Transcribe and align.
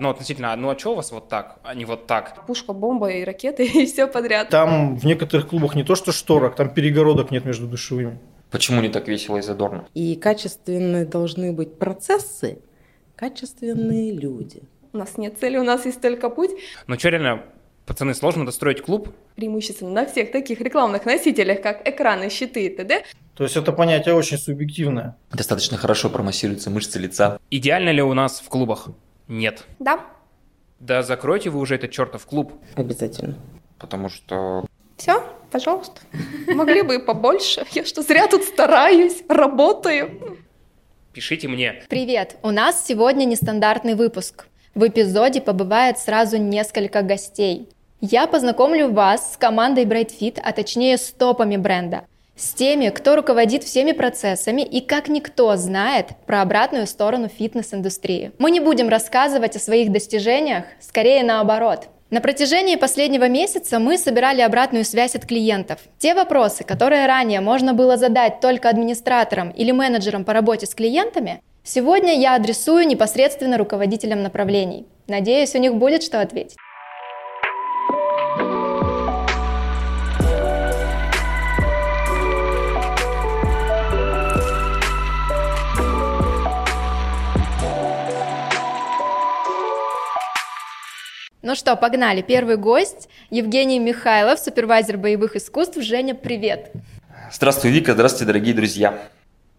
Ну, 0.00 0.08
относительно, 0.08 0.56
ну 0.56 0.70
а 0.70 0.78
что 0.78 0.92
у 0.92 0.94
вас 0.96 1.12
вот 1.12 1.28
так, 1.28 1.58
а 1.62 1.74
не 1.74 1.84
вот 1.84 2.06
так? 2.06 2.46
Пушка, 2.46 2.72
бомба 2.72 3.10
и 3.10 3.22
ракеты, 3.22 3.66
и 3.82 3.84
все 3.84 4.06
подряд. 4.06 4.48
Там 4.48 4.96
в 4.96 5.04
некоторых 5.04 5.48
клубах 5.48 5.74
не 5.74 5.84
то 5.84 5.94
что 5.94 6.10
шторок, 6.10 6.56
там 6.56 6.70
перегородок 6.70 7.30
нет 7.30 7.44
между 7.44 7.66
душевыми. 7.66 8.18
Почему 8.50 8.80
не 8.80 8.88
так 8.88 9.08
весело 9.08 9.36
и 9.36 9.42
задорно? 9.42 9.86
И 9.92 10.16
качественные 10.16 11.04
должны 11.04 11.52
быть 11.52 11.78
процессы, 11.78 12.60
качественные 13.14 14.12
люди. 14.12 14.62
У 14.94 14.96
нас 14.96 15.18
нет 15.18 15.38
цели, 15.38 15.58
у 15.58 15.64
нас 15.64 15.84
есть 15.84 16.00
только 16.00 16.30
путь. 16.30 16.50
Ну 16.86 16.98
что, 16.98 17.10
реально, 17.10 17.42
пацаны, 17.84 18.14
сложно 18.14 18.46
достроить 18.46 18.80
клуб? 18.80 19.10
Преимущественно 19.36 19.90
на 19.90 20.06
всех 20.06 20.32
таких 20.32 20.62
рекламных 20.62 21.04
носителях, 21.04 21.60
как 21.60 21.86
экраны, 21.86 22.30
щиты 22.30 22.64
и 22.64 22.74
т.д. 22.74 23.04
То 23.36 23.44
есть 23.44 23.56
это 23.56 23.70
понятие 23.72 24.14
очень 24.14 24.38
субъективное. 24.38 25.16
Достаточно 25.30 25.76
хорошо 25.76 26.08
промассируются 26.08 26.70
мышцы 26.70 26.98
лица. 26.98 27.38
Идеально 27.50 27.90
ли 27.90 28.02
у 28.02 28.14
нас 28.14 28.40
в 28.40 28.48
клубах? 28.48 28.88
Нет. 29.30 29.64
Да, 29.78 30.00
Да 30.80 31.02
закройте 31.02 31.50
вы 31.50 31.60
уже 31.60 31.76
этот 31.76 31.92
чертов 31.92 32.26
клуб. 32.26 32.52
Обязательно. 32.74 33.38
Потому 33.78 34.08
что 34.08 34.64
все, 34.96 35.22
пожалуйста. 35.52 36.00
Могли 36.48 36.82
бы 36.82 36.96
и 36.96 36.98
побольше. 36.98 37.64
Я 37.70 37.84
что, 37.84 38.02
зря 38.02 38.26
тут 38.26 38.42
стараюсь, 38.42 39.22
работаю. 39.28 40.36
Пишите 41.12 41.46
мне. 41.48 41.82
Привет! 41.88 42.36
У 42.42 42.50
нас 42.50 42.84
сегодня 42.84 43.24
нестандартный 43.24 43.94
выпуск. 43.94 44.46
В 44.74 44.86
эпизоде 44.86 45.40
побывает 45.40 45.98
сразу 45.98 46.36
несколько 46.36 47.02
гостей. 47.02 47.68
Я 48.00 48.26
познакомлю 48.26 48.90
вас 48.90 49.34
с 49.34 49.36
командой 49.36 49.84
BrightFit, 49.84 50.40
а 50.42 50.52
точнее 50.52 50.98
с 50.98 51.12
топами 51.12 51.56
бренда. 51.56 52.04
С 52.40 52.54
теми, 52.54 52.88
кто 52.88 53.16
руководит 53.16 53.64
всеми 53.64 53.92
процессами 53.92 54.62
и 54.62 54.80
как 54.80 55.08
никто 55.08 55.54
знает 55.56 56.06
про 56.24 56.40
обратную 56.40 56.86
сторону 56.86 57.28
фитнес-индустрии. 57.28 58.32
Мы 58.38 58.50
не 58.50 58.60
будем 58.60 58.88
рассказывать 58.88 59.56
о 59.56 59.60
своих 59.60 59.92
достижениях, 59.92 60.64
скорее 60.80 61.22
наоборот. 61.22 61.88
На 62.08 62.22
протяжении 62.22 62.76
последнего 62.76 63.28
месяца 63.28 63.78
мы 63.78 63.98
собирали 63.98 64.40
обратную 64.40 64.86
связь 64.86 65.14
от 65.14 65.26
клиентов. 65.26 65.80
Те 65.98 66.14
вопросы, 66.14 66.64
которые 66.64 67.04
ранее 67.04 67.42
можно 67.42 67.74
было 67.74 67.98
задать 67.98 68.40
только 68.40 68.70
администраторам 68.70 69.50
или 69.50 69.70
менеджерам 69.70 70.24
по 70.24 70.32
работе 70.32 70.64
с 70.64 70.74
клиентами, 70.74 71.42
сегодня 71.62 72.18
я 72.18 72.36
адресую 72.36 72.86
непосредственно 72.86 73.58
руководителям 73.58 74.22
направлений. 74.22 74.86
Надеюсь, 75.08 75.54
у 75.54 75.58
них 75.58 75.74
будет 75.74 76.02
что 76.02 76.22
ответить. 76.22 76.56
Ну 91.42 91.54
что, 91.54 91.74
погнали. 91.74 92.20
Первый 92.20 92.58
гость 92.58 93.08
Евгений 93.30 93.78
Михайлов, 93.78 94.38
супервайзер 94.40 94.98
боевых 94.98 95.36
искусств. 95.36 95.80
Женя, 95.80 96.14
привет. 96.14 96.70
Здравствуй, 97.32 97.70
Вика, 97.70 97.94
здравствуйте, 97.94 98.26
дорогие 98.26 98.54
друзья. 98.54 98.98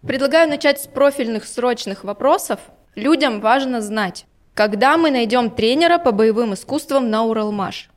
Предлагаю 0.06 0.48
начать 0.48 0.80
с 0.80 0.86
профильных 0.86 1.46
срочных 1.46 2.04
вопросов. 2.04 2.60
Людям 2.96 3.42
важно 3.42 3.82
знать, 3.82 4.26
когда 4.54 4.96
мы 4.98 5.10
найдем 5.10 5.50
тренера 5.50 5.98
по 5.98 6.12
боевым 6.12 6.54
искусствам 6.54 7.10
на 7.10 7.24
Уралмаш. 7.24 7.90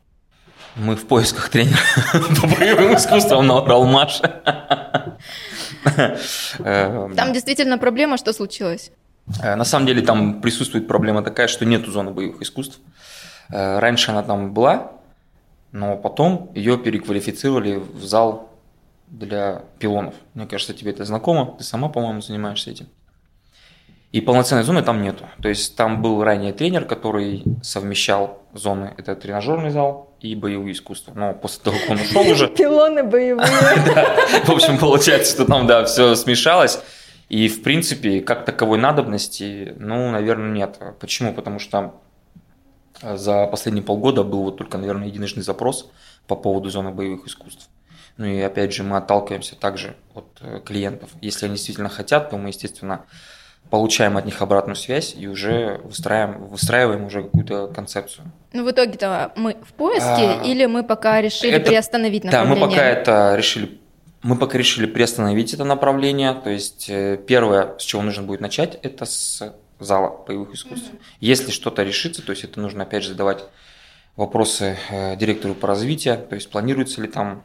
Мы 0.77 0.97
в 0.97 1.07
поисках 1.07 1.51
тренера 1.51 1.77
по 2.41 2.47
боевым 2.47 2.97
искусствам 2.97 3.47
на 3.47 3.61
Уралмаш. 3.61 4.23
Там 6.59 7.33
действительно 7.33 7.77
проблема, 7.77 8.17
что 8.17 8.33
случилось? 8.33 8.91
Э, 9.43 9.55
На 9.57 9.65
самом 9.65 9.87
деле 9.87 10.03
там 10.03 10.41
присутствует 10.41 10.89
проблема 10.89 11.23
такая, 11.23 11.49
что 11.49 11.65
нету 11.65 11.91
зоны 11.91 12.11
боевых 12.11 12.43
искусств. 12.43 12.79
Э, 13.51 13.79
Раньше 13.79 14.11
она 14.11 14.23
там 14.23 14.53
была, 14.53 14.93
но 15.73 15.97
потом 15.97 16.51
ее 16.55 16.79
переквалифицировали 16.79 17.77
в 17.77 18.05
зал 18.05 18.51
для 19.09 19.63
пилонов. 19.79 20.15
Мне 20.35 20.47
кажется, 20.47 20.75
тебе 20.75 20.93
это 20.93 21.05
знакомо. 21.05 21.57
Ты 21.59 21.65
сама, 21.65 21.89
по-моему, 21.89 22.21
занимаешься 22.21 22.71
этим. 22.71 22.89
И 24.13 24.21
полноценной 24.21 24.63
зоны 24.63 24.83
там 24.83 25.03
нету. 25.03 25.25
То 25.43 25.49
есть 25.49 25.75
там 25.77 26.01
был 26.01 26.23
ранее 26.23 26.53
тренер, 26.53 26.85
который 26.85 27.43
совмещал 27.63 28.43
зоны. 28.53 28.95
Это 28.97 29.17
тренажерный 29.17 29.71
зал 29.71 30.15
и 30.21 30.37
боевые 30.37 30.73
искусства. 30.73 31.13
Но 31.17 31.35
после 31.35 31.65
того, 31.65 31.77
как 31.81 31.91
он 31.91 31.97
ушел 32.01 32.23
уже, 32.23 32.47
Пилоны 32.57 33.03
боевые. 33.03 33.45
в 34.45 34.51
общем, 34.51 34.79
получается, 34.79 35.33
что 35.35 35.45
там, 35.47 35.67
да, 35.67 35.85
все 35.85 36.15
смешалось. 36.15 36.81
И, 37.29 37.49
в 37.49 37.65
принципе, 37.65 38.21
как 38.21 38.45
таковой 38.45 38.79
надобности, 38.79 39.75
ну, 39.81 40.11
наверное, 40.13 40.53
нет. 40.53 40.79
Почему? 41.01 41.35
Потому 41.35 41.59
что 41.59 41.95
за 43.17 43.47
последние 43.47 43.85
полгода 43.85 44.25
был 44.25 44.43
вот 44.45 44.57
только, 44.57 44.79
наверное, 44.79 45.09
единожды 45.09 45.43
запрос 45.43 45.91
по 46.27 46.37
поводу 46.37 46.71
зоны 46.71 46.91
боевых 46.91 47.27
искусств. 47.27 47.69
Ну 48.17 48.27
и 48.27 48.41
опять 48.41 48.73
же 48.73 48.83
мы 48.85 48.97
отталкиваемся 48.97 49.57
также 49.57 49.97
от 50.15 50.27
э, 50.41 50.61
клиентов. 50.65 51.11
Если 51.21 51.47
они 51.47 51.57
действительно 51.57 51.89
хотят, 51.89 52.31
то 52.31 52.37
мы, 52.39 52.49
естественно, 52.49 53.05
получаем 53.71 54.17
от 54.17 54.25
них 54.25 54.41
обратную 54.41 54.77
связь 54.77 55.15
и 55.19 55.27
уже 55.27 55.81
выстраиваем, 55.85 56.47
выстраиваем 56.47 57.05
уже 57.07 57.25
какую-то 57.25 57.67
концепцию. 57.69 58.31
Ну, 58.53 58.65
в 58.65 58.71
итоге-то 58.71 59.33
мы 59.37 59.57
в 59.67 59.73
поиске 59.73 60.07
А, 60.07 60.43
или 60.45 60.67
мы 60.67 60.85
пока 60.85 61.21
решили 61.21 61.55
это- 61.55 61.71
приостановить 61.71 62.23
Да, 62.23 62.45
мы 62.45 62.51
направление? 62.51 62.69
пока 62.69 62.85
это 62.87 63.35
решили, 63.37 63.81
мы 64.23 64.37
пока 64.37 64.59
решили 64.59 64.87
приостановить 64.87 65.53
это 65.55 65.65
направление. 65.65 66.35
То 66.35 66.51
есть 66.51 66.87
э, 66.89 67.17
первое, 67.27 67.77
с 67.79 67.83
чего 67.83 68.03
нужно 68.03 68.23
будет 68.23 68.41
начать, 68.41 68.79
это 68.83 69.07
с 69.07 69.53
зала 69.79 70.25
боевых 70.27 70.55
искусств. 70.55 70.91
Если 71.21 71.51
что-то 71.51 71.83
решится, 71.83 72.23
то 72.23 72.31
есть 72.31 72.45
это 72.45 72.61
нужно 72.61 72.85
опять 72.85 73.03
же 73.03 73.11
задавать 73.11 73.45
вопросы 74.17 74.77
э, 74.91 75.17
директору 75.17 75.55
по 75.55 75.67
развитию, 75.67 76.19
то 76.29 76.35
есть 76.35 76.51
планируется 76.51 77.01
ли 77.03 77.09
там 77.09 77.43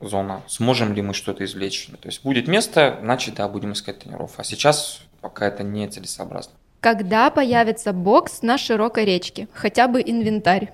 зона, 0.00 0.42
сможем 0.46 0.92
ли 0.94 1.02
мы 1.02 1.14
что-то 1.14 1.44
извлечь. 1.44 1.88
То 2.00 2.08
есть 2.08 2.22
будет 2.22 2.48
место, 2.48 2.98
значит, 3.02 3.34
да, 3.34 3.48
будем 3.48 3.72
искать 3.72 4.00
тренеров. 4.00 4.32
А 4.36 4.44
сейчас 4.44 5.00
пока 5.20 5.46
это 5.46 5.62
не 5.62 5.86
целесообразно. 5.88 6.52
Когда 6.80 7.30
появится 7.30 7.92
бокс 7.92 8.42
на 8.42 8.56
широкой 8.56 9.04
речке? 9.04 9.48
Хотя 9.52 9.86
бы 9.86 10.00
инвентарь. 10.00 10.72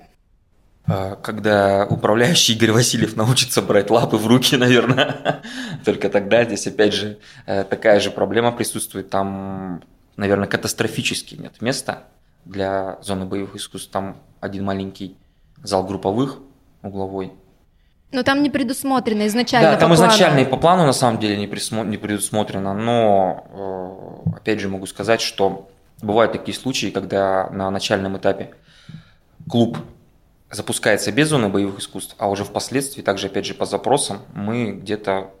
А, 0.85 1.15
Когда 1.17 1.85
управляющий 1.85 2.53
Игорь 2.53 2.71
Васильев 2.71 3.17
научится 3.17 3.61
брать 3.61 3.89
лапы 3.89 4.15
в 4.15 4.25
руки, 4.25 4.55
наверное, 4.55 5.41
только 5.85 6.09
тогда 6.09 6.45
здесь 6.45 6.65
опять 6.67 6.93
же 6.93 7.19
э, 7.45 7.65
такая 7.65 7.99
же 7.99 8.09
проблема 8.09 8.53
присутствует. 8.53 9.09
Там, 9.09 9.83
наверное, 10.17 10.47
катастрофически 10.47 11.35
нет 11.35 11.61
места 11.61 12.03
для 12.45 12.97
зоны 13.01 13.25
боевых 13.25 13.55
искусств. 13.55 13.91
Там 13.91 14.17
один 14.41 14.65
маленький 14.65 15.15
зал 15.63 15.85
групповых, 15.85 16.39
угловой. 16.83 17.31
Но 18.11 18.23
там 18.23 18.41
не 18.41 18.49
предусмотрено 18.49 19.27
изначально 19.27 19.71
да, 19.71 19.77
там 19.77 19.89
по 19.89 19.95
плану. 19.95 20.09
изначально 20.11 20.39
и 20.39 20.45
по 20.45 20.57
плану 20.57 20.85
на 20.85 20.93
самом 20.93 21.19
деле 21.19 21.37
не, 21.37 21.45
присмо- 21.45 21.85
не 21.85 21.97
предусмотрено, 21.97 22.73
но 22.73 24.23
э, 24.25 24.37
опять 24.37 24.59
же 24.59 24.69
могу 24.69 24.85
сказать, 24.85 25.19
что 25.19 25.69
бывают 26.01 26.31
такие 26.31 26.57
случаи, 26.57 26.87
когда 26.87 27.49
на 27.49 27.69
начальном 27.69 28.17
этапе 28.17 28.51
клуб 29.49 29.77
запускается 30.49 31.11
без 31.11 31.27
зоны 31.27 31.49
боевых 31.49 31.79
искусств, 31.79 32.15
а 32.17 32.29
уже 32.29 32.45
впоследствии, 32.45 33.01
также 33.01 33.27
опять 33.27 33.45
же 33.45 33.53
по 33.53 33.65
запросам, 33.65 34.21
мы 34.33 34.71
где-то 34.71 35.31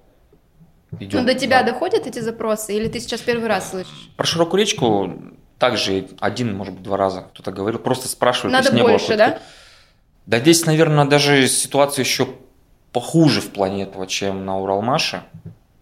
идем. 0.99 1.19
Ну, 1.19 1.25
до 1.25 1.33
тебя 1.33 1.63
да. 1.63 1.71
доходят 1.71 2.07
эти 2.07 2.19
запросы, 2.19 2.75
или 2.75 2.87
ты 2.87 2.99
сейчас 2.99 3.21
первый 3.21 3.47
раз 3.47 3.71
слышишь? 3.71 4.11
Про 4.15 4.25
широкую 4.25 4.61
речку 4.61 5.13
также 5.57 6.07
один, 6.19 6.55
может 6.55 6.75
быть, 6.75 6.83
два 6.83 6.97
раза 6.97 7.21
кто-то 7.33 7.51
говорил, 7.51 7.79
просто 7.79 8.07
спрашивают. 8.07 8.53
Надо 8.53 8.65
есть 8.65 8.75
не 8.75 8.81
было 8.81 8.91
больше, 8.91 9.07
какой-то- 9.07 9.31
да? 9.31 9.39
Да 10.25 10.39
здесь, 10.39 10.65
наверное, 10.65 11.05
даже 11.05 11.47
ситуация 11.47 12.03
еще 12.03 12.27
похуже 12.91 13.41
в 13.41 13.51
плане 13.51 13.83
этого, 13.83 14.07
чем 14.07 14.45
на 14.45 14.59
Уралмаше, 14.59 15.23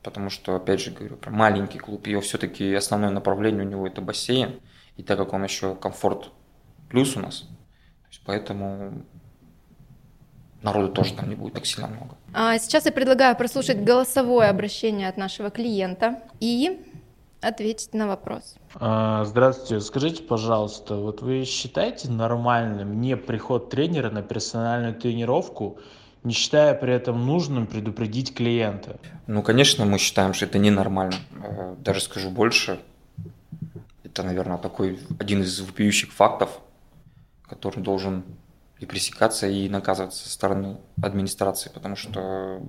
потому 0.04 0.30
что, 0.30 0.56
опять 0.56 0.82
же 0.82 0.92
говорю, 0.92 1.16
про 1.16 1.32
маленький 1.32 1.80
клуб, 1.80 2.06
его 2.08 2.22
все-таки 2.22 2.74
основное 2.74 3.10
направление 3.10 3.66
у 3.66 3.70
него 3.70 3.88
это 3.88 4.02
бассейн, 4.02 4.60
и 4.98 5.04
так 5.04 5.18
как 5.18 5.34
он 5.34 5.44
еще 5.44 5.76
комфорт 5.76 6.30
плюс 6.90 7.18
у 7.18 7.20
нас, 7.20 7.46
поэтому 8.26 9.04
народу 10.66 10.90
тоже 10.92 11.14
там 11.14 11.30
не 11.30 11.36
будет 11.36 11.54
так 11.54 11.66
сильно 11.66 11.88
много. 11.88 12.16
А 12.34 12.58
сейчас 12.58 12.86
я 12.86 12.92
предлагаю 12.92 13.36
прослушать 13.38 13.82
голосовое 13.84 14.50
обращение 14.50 15.08
от 15.08 15.16
нашего 15.18 15.50
клиента 15.50 16.20
и 16.42 16.82
ответить 17.42 17.94
на 17.94 18.08
вопрос. 18.08 18.56
А, 18.76 19.24
Здравствуйте, 19.24 19.80
скажите, 19.80 20.24
пожалуйста, 20.24 20.96
вот 20.96 21.22
вы 21.22 21.46
считаете 21.46 22.10
нормальным 22.10 23.00
не 23.00 23.16
приход 23.16 23.70
тренера 23.70 24.10
на 24.10 24.22
персональную 24.22 24.96
тренировку, 24.96 25.78
не 26.24 26.34
считая 26.34 26.74
при 26.74 26.92
этом 26.94 27.26
нужным 27.26 27.68
предупредить 27.68 28.34
клиента? 28.34 29.00
Ну, 29.28 29.44
конечно, 29.44 29.86
мы 29.86 30.00
считаем, 30.00 30.34
что 30.34 30.46
это 30.46 30.58
ненормально. 30.58 31.16
Э, 31.44 31.76
Даже 31.80 32.02
скажу 32.02 32.32
больше. 32.32 32.80
Это, 34.04 34.24
наверное, 34.24 34.58
такой 34.58 35.00
один 35.20 35.42
из 35.42 35.60
вопиющих 35.62 36.12
фактов, 36.12 36.50
который 37.44 37.82
должен 37.84 38.24
и 38.80 38.86
пресекаться, 38.86 39.48
и 39.48 39.70
наказываться 39.70 40.24
со 40.24 40.30
стороны 40.30 40.78
администрации, 41.02 41.70
потому 41.74 41.96
что, 41.96 42.62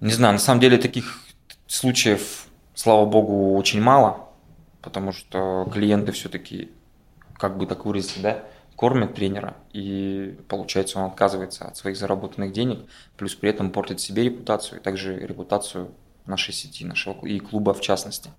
не 0.00 0.12
знаю, 0.12 0.34
на 0.34 0.38
самом 0.38 0.60
деле 0.60 0.78
таких 0.78 1.20
случаев, 1.66 2.46
слава 2.74 3.06
богу, 3.06 3.56
очень 3.56 3.80
мало, 3.80 4.28
потому 4.82 5.12
что 5.12 5.68
клиенты 5.72 6.12
все-таки 6.12 6.70
как 7.34 7.56
бы 7.56 7.66
так 7.66 7.84
выразиться, 7.84 8.20
да, 8.20 8.44
кормят 8.76 9.14
тренера, 9.14 9.56
и 9.72 10.38
получается 10.48 10.98
он 10.98 11.06
отказывается 11.06 11.66
от 11.66 11.76
своих 11.76 11.96
заработанных 11.96 12.52
денег, 12.52 12.80
плюс 13.16 13.34
при 13.34 13.50
этом 13.50 13.70
портит 13.70 14.00
себе 14.00 14.24
репутацию, 14.24 14.80
и 14.80 14.82
также 14.82 15.18
репутацию 15.18 15.92
нашей 16.26 16.52
сети, 16.52 16.84
нашего 16.84 17.24
и 17.24 17.38
клуба 17.38 17.72
в 17.72 17.80
частности. 17.80 18.30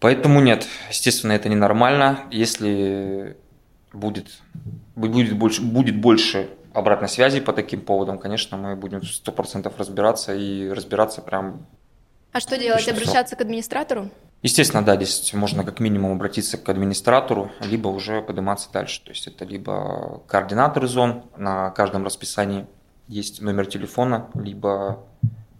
Поэтому 0.00 0.40
нет, 0.40 0.66
естественно, 0.88 1.32
это 1.32 1.48
ненормально. 1.48 2.20
Если 2.30 3.36
будет, 3.92 4.40
будет, 4.96 5.36
больше, 5.36 5.62
будет 5.62 6.00
больше 6.00 6.50
обратной 6.72 7.08
связи 7.08 7.40
по 7.40 7.52
таким 7.52 7.80
поводам, 7.80 8.18
конечно, 8.18 8.56
мы 8.56 8.76
будем 8.76 9.02
сто 9.02 9.32
процентов 9.32 9.78
разбираться 9.78 10.34
и 10.34 10.68
разбираться 10.68 11.20
прям 11.22 11.66
А 12.32 12.40
что 12.40 12.56
делать? 12.58 12.84
Точно, 12.84 13.00
Обращаться 13.00 13.36
к 13.36 13.40
администратору? 13.40 14.10
Естественно, 14.42 14.82
да, 14.82 14.96
здесь 14.96 15.34
можно 15.34 15.64
как 15.64 15.80
минимум 15.80 16.12
обратиться 16.12 16.56
к 16.56 16.68
администратору, 16.68 17.50
либо 17.60 17.88
уже 17.88 18.22
подниматься 18.22 18.70
дальше. 18.72 19.02
То 19.04 19.10
есть 19.10 19.26
это 19.26 19.44
либо 19.44 20.22
координаторы 20.26 20.86
зон 20.86 21.24
на 21.36 21.70
каждом 21.70 22.04
расписании 22.04 22.66
есть 23.06 23.42
номер 23.42 23.66
телефона, 23.66 24.30
либо 24.34 25.04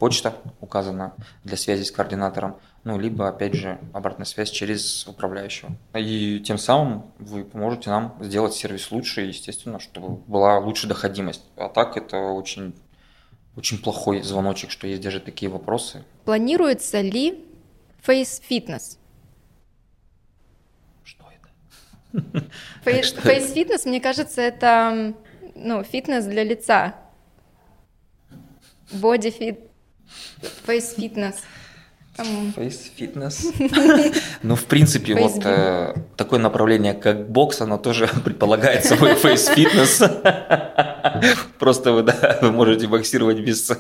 почта 0.00 0.34
указана 0.60 1.14
для 1.44 1.58
связи 1.58 1.84
с 1.84 1.92
координатором, 1.92 2.56
ну, 2.84 2.98
либо, 2.98 3.28
опять 3.28 3.54
же, 3.54 3.78
обратная 3.92 4.24
связь 4.24 4.50
через 4.50 5.06
управляющего. 5.06 5.72
И 5.94 6.40
тем 6.40 6.56
самым 6.56 7.12
вы 7.18 7.44
поможете 7.44 7.90
нам 7.90 8.16
сделать 8.20 8.54
сервис 8.54 8.90
лучше, 8.90 9.20
естественно, 9.20 9.78
чтобы 9.78 10.16
была 10.16 10.58
лучше 10.58 10.88
доходимость. 10.88 11.42
А 11.56 11.68
так 11.68 11.98
это 11.98 12.16
очень, 12.16 12.74
очень 13.56 13.76
плохой 13.78 14.22
звоночек, 14.22 14.70
что 14.70 14.86
есть 14.86 15.02
даже 15.02 15.20
такие 15.20 15.50
вопросы. 15.50 16.02
Планируется 16.24 17.02
ли 17.02 17.44
face-фитнес? 18.00 18.98
Что 21.04 21.26
это? 21.30 23.02
Что 23.02 23.20
Face-фитнес, 23.20 23.84
мне 23.84 24.00
кажется, 24.00 24.40
это 24.40 25.14
ну, 25.54 25.84
фитнес 25.84 26.24
для 26.24 26.42
лица. 26.42 26.94
Body 28.92 29.31
fit. 29.31 29.69
Face-фитнес. 30.66 31.36
Там 32.16 32.52
Face 32.54 32.90
фитнес. 32.96 33.46
Ну, 34.42 34.54
в 34.56 34.64
принципе, 34.64 35.14
вот 35.14 35.44
э, 35.44 35.94
такое 36.16 36.38
направление, 36.38 36.92
как 36.92 37.30
бокс, 37.30 37.60
оно 37.60 37.78
тоже 37.78 38.08
предполагает 38.24 38.84
собой 38.84 39.14
face 39.14 39.46
фитнес. 39.46 40.02
Просто 41.58 41.92
вы, 41.92 42.02
да, 42.02 42.38
вы 42.42 42.52
можете 42.52 42.88
боксировать 42.88 43.38
без, 43.38 43.70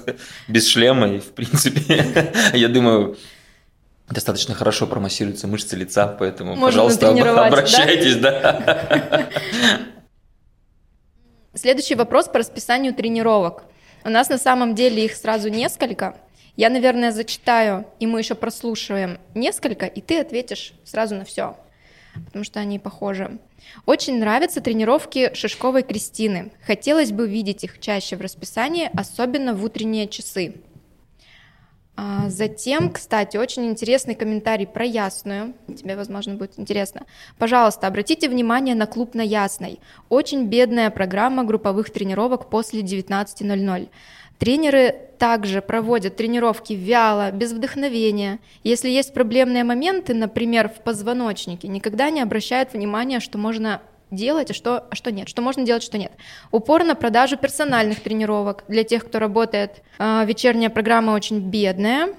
без 0.48 0.68
шлема, 0.68 1.08
и, 1.08 1.18
в 1.18 1.32
принципе, 1.32 2.32
я 2.54 2.68
думаю, 2.68 3.18
достаточно 4.08 4.54
хорошо 4.54 4.86
промассируются 4.86 5.46
мышцы 5.46 5.76
лица, 5.76 6.06
поэтому, 6.06 6.50
Можно 6.54 6.66
пожалуйста, 6.66 7.08
об- 7.08 7.16
натренировать, 7.16 7.50
да? 7.50 7.58
обращайтесь, 7.58 8.16
да. 8.16 9.28
Следующий 11.54 11.96
вопрос 11.96 12.28
по 12.28 12.38
расписанию 12.38 12.94
тренировок. 12.94 13.64
У 14.04 14.08
нас 14.08 14.28
на 14.28 14.38
самом 14.38 14.74
деле 14.74 15.04
их 15.04 15.14
сразу 15.14 15.48
несколько. 15.48 16.16
Я, 16.56 16.70
наверное, 16.70 17.12
зачитаю, 17.12 17.86
и 18.00 18.06
мы 18.06 18.20
еще 18.20 18.34
прослушиваем 18.34 19.18
несколько, 19.34 19.86
и 19.86 20.00
ты 20.00 20.20
ответишь 20.20 20.72
сразу 20.84 21.14
на 21.14 21.24
все, 21.24 21.56
потому 22.26 22.44
что 22.44 22.60
они 22.60 22.78
похожи. 22.78 23.38
Очень 23.86 24.18
нравятся 24.18 24.60
тренировки 24.60 25.32
Шишковой 25.34 25.82
Кристины. 25.82 26.50
Хотелось 26.66 27.12
бы 27.12 27.28
видеть 27.28 27.64
их 27.64 27.78
чаще 27.78 28.16
в 28.16 28.20
расписании, 28.20 28.90
особенно 28.94 29.54
в 29.54 29.64
утренние 29.64 30.08
часы. 30.08 30.54
А, 31.96 32.28
Затем, 32.30 32.90
кстати, 32.90 33.36
очень 33.36 33.66
интересный 33.66 34.14
комментарий 34.14 34.66
про 34.66 34.84
Ясную. 34.84 35.54
Тебе, 35.66 35.96
возможно, 35.96 36.34
будет 36.34 36.58
интересно. 36.58 37.02
Пожалуйста, 37.38 37.86
обратите 37.86 38.28
внимание 38.28 38.74
на 38.74 38.86
клуб 38.86 39.14
на 39.14 39.22
Ясной. 39.22 39.80
Очень 40.08 40.46
бедная 40.46 40.90
программа 40.90 41.44
групповых 41.44 41.90
тренировок 41.90 42.48
после 42.48 42.82
19.00. 42.82 43.88
Тренеры 44.38 44.94
также 45.18 45.60
проводят 45.60 46.16
тренировки 46.16 46.72
вяло, 46.72 47.30
без 47.30 47.52
вдохновения. 47.52 48.38
Если 48.64 48.88
есть 48.88 49.12
проблемные 49.12 49.64
моменты, 49.64 50.14
например, 50.14 50.70
в 50.70 50.82
позвоночнике, 50.82 51.68
никогда 51.68 52.08
не 52.08 52.22
обращают 52.22 52.72
внимания, 52.72 53.20
что 53.20 53.36
можно 53.36 53.82
делать, 54.10 54.50
а 54.50 54.54
что, 54.54 54.84
а 54.90 54.94
что 54.94 55.10
нет, 55.12 55.28
что 55.28 55.42
можно 55.42 55.64
делать, 55.64 55.82
что 55.82 55.98
нет. 55.98 56.12
Упор 56.50 56.84
на 56.84 56.94
продажу 56.94 57.36
персональных 57.36 58.00
тренировок 58.00 58.64
для 58.68 58.84
тех, 58.84 59.06
кто 59.06 59.18
работает. 59.18 59.82
А, 59.98 60.24
вечерняя 60.24 60.70
программа 60.70 61.12
очень 61.12 61.40
бедная. 61.40 62.14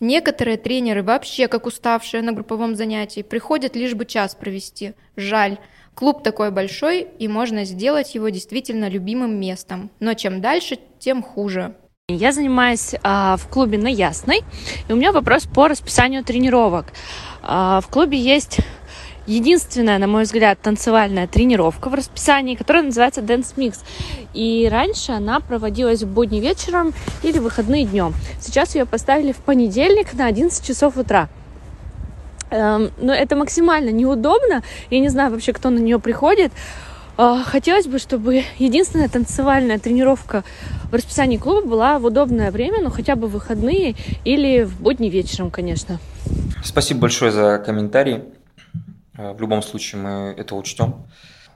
Некоторые 0.00 0.56
тренеры 0.56 1.02
вообще 1.02 1.48
как 1.48 1.66
уставшие 1.66 2.22
на 2.22 2.32
групповом 2.32 2.74
занятии 2.76 3.22
приходят 3.22 3.76
лишь 3.76 3.94
бы 3.94 4.04
час 4.04 4.34
провести. 4.34 4.94
Жаль. 5.16 5.58
Клуб 5.94 6.24
такой 6.24 6.50
большой, 6.50 7.06
и 7.20 7.28
можно 7.28 7.64
сделать 7.64 8.16
его 8.16 8.28
действительно 8.28 8.88
любимым 8.88 9.38
местом. 9.38 9.90
Но 10.00 10.14
чем 10.14 10.40
дальше, 10.40 10.76
тем 10.98 11.22
хуже. 11.22 11.76
Я 12.08 12.32
занимаюсь 12.32 12.94
а, 13.02 13.36
в 13.38 13.48
клубе 13.48 13.78
на 13.78 13.86
Ясной, 13.86 14.42
и 14.88 14.92
у 14.92 14.96
меня 14.96 15.10
вопрос 15.10 15.44
по 15.44 15.68
расписанию 15.68 16.22
тренировок. 16.22 16.92
А, 17.42 17.80
в 17.80 17.88
клубе 17.88 18.18
есть 18.18 18.58
единственная, 19.26 19.98
на 19.98 20.06
мой 20.06 20.24
взгляд, 20.24 20.58
танцевальная 20.60 21.26
тренировка 21.26 21.88
в 21.88 21.94
расписании, 21.94 22.54
которая 22.54 22.82
называется 22.84 23.20
Dance 23.20 23.54
Mix. 23.56 23.78
И 24.32 24.68
раньше 24.70 25.12
она 25.12 25.40
проводилась 25.40 26.02
в 26.02 26.08
будни 26.08 26.40
вечером 26.40 26.92
или 27.22 27.38
выходные 27.38 27.84
днем. 27.84 28.14
Сейчас 28.40 28.74
ее 28.74 28.86
поставили 28.86 29.32
в 29.32 29.38
понедельник 29.38 30.14
на 30.14 30.26
11 30.26 30.64
часов 30.66 30.96
утра. 30.96 31.28
Эм, 32.50 32.90
Но 32.98 33.12
это 33.12 33.36
максимально 33.36 33.90
неудобно. 33.90 34.62
Я 34.90 35.00
не 35.00 35.08
знаю 35.08 35.30
вообще, 35.32 35.52
кто 35.52 35.70
на 35.70 35.78
нее 35.78 35.98
приходит. 35.98 36.52
А, 37.16 37.42
Хотелось 37.44 37.86
бы, 37.86 37.98
чтобы 37.98 38.42
единственная 38.58 39.08
танцевальная 39.08 39.78
тренировка 39.78 40.44
в 40.90 40.94
расписании 40.94 41.36
клуба 41.36 41.66
была 41.66 41.98
в 41.98 42.04
удобное 42.04 42.50
время, 42.50 42.80
ну 42.80 42.90
хотя 42.90 43.16
бы 43.16 43.28
в 43.28 43.32
выходные 43.32 43.94
или 44.24 44.64
в 44.64 44.80
будни 44.80 45.08
вечером, 45.08 45.50
конечно. 45.50 45.98
Спасибо 46.64 47.00
большое 47.00 47.30
за 47.30 47.62
комментарий. 47.64 48.22
Э, 49.16 49.32
В 49.32 49.40
любом 49.40 49.62
случае 49.62 50.02
мы 50.02 50.34
это 50.36 50.54
учтем. 50.54 51.06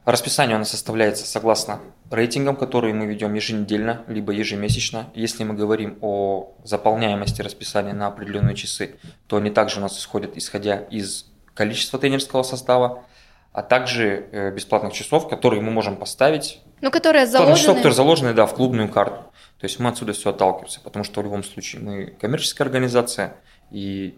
Расписание 0.05 0.57
у 0.57 0.59
нас 0.59 0.71
составляется 0.71 1.27
согласно 1.27 1.81
рейтингам, 2.11 2.57
которые 2.57 2.95
мы 2.95 3.05
ведем 3.05 3.35
еженедельно, 3.35 4.05
либо 4.09 4.33
ежемесячно. 4.33 5.11
Если 5.15 5.45
мы 5.45 5.55
говорим 5.55 5.99
о 6.01 6.55
заполняемости 6.65 7.43
расписания 7.43 7.93
на 7.93 8.07
определенные 8.07 8.55
часы, 8.57 8.97
то 9.27 9.37
они 9.37 9.51
также 9.51 9.81
у 9.81 9.83
нас 9.83 9.99
исходят 9.99 10.37
исходя 10.37 10.77
из 10.77 11.27
количества 11.53 11.99
тренерского 11.99 12.43
состава, 12.43 13.05
а 13.53 13.63
также 13.63 14.29
э, 14.33 14.51
бесплатных 14.51 14.95
часов, 14.95 15.29
которые 15.29 15.61
мы 15.61 15.73
можем 15.73 15.97
поставить 15.97 16.61
Ну, 16.81 16.91
которые 16.91 17.25
Бесплатные 17.27 17.57
часов, 17.57 17.67
заложены... 17.67 17.77
которые 17.77 17.95
заложены, 17.97 18.35
да, 18.35 18.47
в 18.47 18.55
клубную 18.55 18.89
карту. 18.89 19.25
То 19.59 19.65
есть 19.65 19.79
мы 19.81 19.91
отсюда 19.91 20.13
все 20.13 20.31
отталкиваемся, 20.31 20.81
потому 20.81 21.05
что 21.05 21.21
в 21.21 21.25
любом 21.25 21.43
случае 21.43 21.83
мы 21.83 22.07
коммерческая 22.19 22.67
организация 22.67 23.37
и 23.71 24.17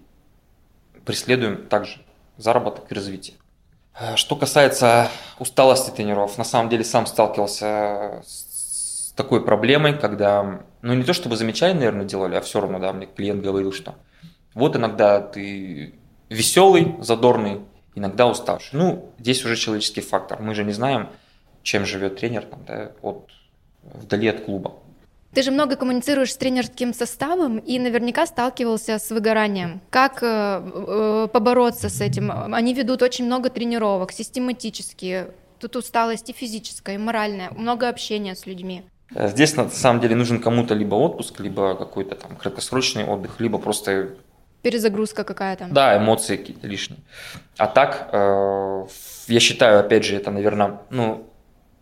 преследуем 1.05 1.67
также 1.67 2.01
заработок 2.41 2.91
и 2.91 2.95
развитие. 2.95 3.37
Э, 3.99 4.17
Что 4.17 4.37
касается 4.37 5.09
усталости 5.39 5.91
тренеров, 5.91 6.39
на 6.39 6.45
самом 6.45 6.69
деле 6.69 6.85
сам 6.85 7.07
сталкивался 7.07 8.23
с 8.25 9.13
такой 9.17 9.45
проблемой, 9.45 9.99
когда, 9.99 10.63
ну 10.83 10.95
не 10.95 11.03
то 11.03 11.13
чтобы 11.13 11.37
замечания, 11.37 11.75
наверное, 11.75 12.07
делали, 12.07 12.37
а 12.37 12.41
все 12.41 12.61
равно, 12.61 12.79
да, 12.79 12.93
мне 12.93 13.07
клиент 13.07 13.43
говорил, 13.43 13.73
что 13.73 13.95
вот 14.55 14.77
иногда 14.77 15.21
ты 15.21 15.95
веселый, 16.29 16.97
задорный, 17.01 17.61
иногда 17.95 18.27
уставший. 18.27 18.79
Ну, 18.79 19.13
здесь 19.19 19.45
уже 19.45 19.57
человеческий 19.57 20.01
фактор. 20.01 20.41
Мы 20.41 20.55
же 20.55 20.65
не 20.65 20.73
знаем, 20.73 21.09
чем 21.63 21.85
живет 21.85 22.19
тренер 22.19 22.45
там, 22.45 22.65
да, 22.65 22.93
от, 23.03 23.31
вдали 23.83 24.29
от 24.29 24.45
клуба. 24.45 24.75
Ты 25.33 25.43
же 25.43 25.53
много 25.53 25.77
коммуницируешь 25.77 26.33
с 26.33 26.37
тренерским 26.37 26.93
составом 26.93 27.59
и 27.59 27.79
наверняка 27.79 28.27
сталкивался 28.27 28.99
с 28.99 29.11
выгоранием. 29.11 29.81
Как 29.91 30.23
э, 30.23 30.27
э, 30.27 31.29
побороться 31.33 31.89
с 31.89 32.01
этим? 32.01 32.33
Они 32.53 32.75
ведут 32.75 33.01
очень 33.03 33.27
много 33.27 33.49
тренировок, 33.49 34.11
систематически. 34.11 35.27
Тут 35.61 35.77
усталость 35.77 36.31
и 36.31 36.33
физическая, 36.33 36.97
и 36.97 36.99
моральная, 36.99 37.51
много 37.53 37.89
общения 37.89 38.35
с 38.35 38.45
людьми. 38.45 38.83
Э, 39.15 39.29
Здесь 39.29 39.55
на 39.55 39.69
самом 39.71 40.01
деле 40.01 40.17
нужен 40.17 40.41
кому-то 40.41 40.75
либо 40.75 40.97
отпуск, 40.97 41.39
либо 41.39 41.77
какой-то 41.77 42.17
там 42.17 42.35
краткосрочный 42.35 43.05
отдых, 43.05 43.39
либо 43.39 43.59
просто, 43.59 44.09
Перезагрузка 44.63 45.23
какая-то. 45.23 45.69
да, 45.71 45.97
эмоции 45.97 46.37
какие-то 46.39 46.67
лишние. 46.67 46.99
А 47.57 47.69
так, 47.69 48.09
э, 48.13 48.87
я 49.29 49.39
считаю, 49.41 49.79
опять 49.79 50.05
же, 50.05 50.17
это, 50.17 50.33
наверное, 50.33 50.81
ну, 50.91 51.25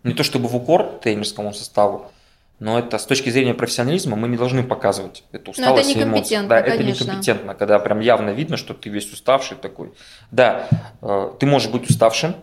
не 0.04 0.12
то 0.12 0.22
чтобы 0.22 0.48
в 0.48 0.54
укор 0.56 0.98
тренерскому 1.02 1.54
составу, 1.54 2.12
но 2.60 2.78
это 2.78 2.98
с 2.98 3.06
точки 3.06 3.30
зрения 3.30 3.54
профессионализма 3.54 4.16
мы 4.16 4.28
не 4.28 4.36
должны 4.36 4.62
показывать 4.62 5.24
эту 5.32 5.52
Но 5.52 5.52
это 5.52 5.60
усталость 5.60 5.90
и 5.90 5.92
эмоции. 5.94 6.08
некомпетентно, 6.08 6.48
Да, 6.48 6.58
это 6.60 6.76
конечно. 6.76 7.04
некомпетентно, 7.04 7.54
когда 7.54 7.78
прям 7.78 8.00
явно 8.00 8.30
видно, 8.30 8.56
что 8.56 8.74
ты 8.74 8.88
весь 8.90 9.12
уставший 9.12 9.56
такой. 9.56 9.92
Да, 10.30 10.66
э, 11.02 11.32
ты 11.38 11.46
можешь 11.46 11.70
быть 11.70 11.88
уставшим, 11.88 12.34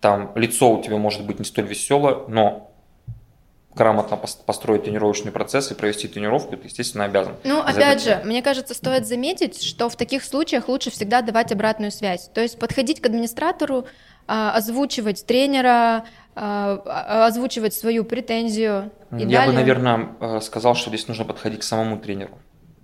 там 0.00 0.32
лицо 0.34 0.70
у 0.72 0.82
тебя 0.82 0.96
может 0.98 1.24
быть 1.24 1.38
не 1.38 1.44
столь 1.44 1.66
веселое, 1.66 2.18
но 2.28 2.70
грамотно 3.74 4.14
пос- 4.14 4.38
построить 4.44 4.84
тренировочный 4.84 5.30
процесс 5.32 5.70
и 5.70 5.74
провести 5.74 6.08
тренировку, 6.08 6.56
ты, 6.56 6.66
естественно, 6.66 7.04
обязан. 7.04 7.34
Ну, 7.44 7.60
опять 7.60 8.02
это- 8.06 8.20
же, 8.20 8.24
мне 8.24 8.40
кажется, 8.42 8.72
стоит 8.74 9.06
заметить, 9.06 9.62
что 9.62 9.88
в 9.90 9.96
таких 9.96 10.24
случаях 10.24 10.68
лучше 10.68 10.90
всегда 10.90 11.20
давать 11.20 11.52
обратную 11.52 11.90
связь. 11.92 12.28
То 12.32 12.40
есть 12.40 12.58
подходить 12.58 13.00
к 13.00 13.06
администратору, 13.06 13.86
а, 14.26 14.52
озвучивать 14.56 15.26
тренера, 15.26 16.04
озвучивать 16.36 17.74
свою 17.74 18.04
претензию. 18.04 18.90
И 19.12 19.22
Я 19.22 19.26
далее. 19.26 19.46
бы, 19.46 19.52
наверное, 19.52 20.08
э, 20.20 20.40
сказал, 20.40 20.74
что 20.74 20.90
здесь 20.90 21.08
нужно 21.08 21.24
подходить 21.24 21.60
к 21.60 21.62
самому 21.62 21.98
тренеру. 21.98 22.38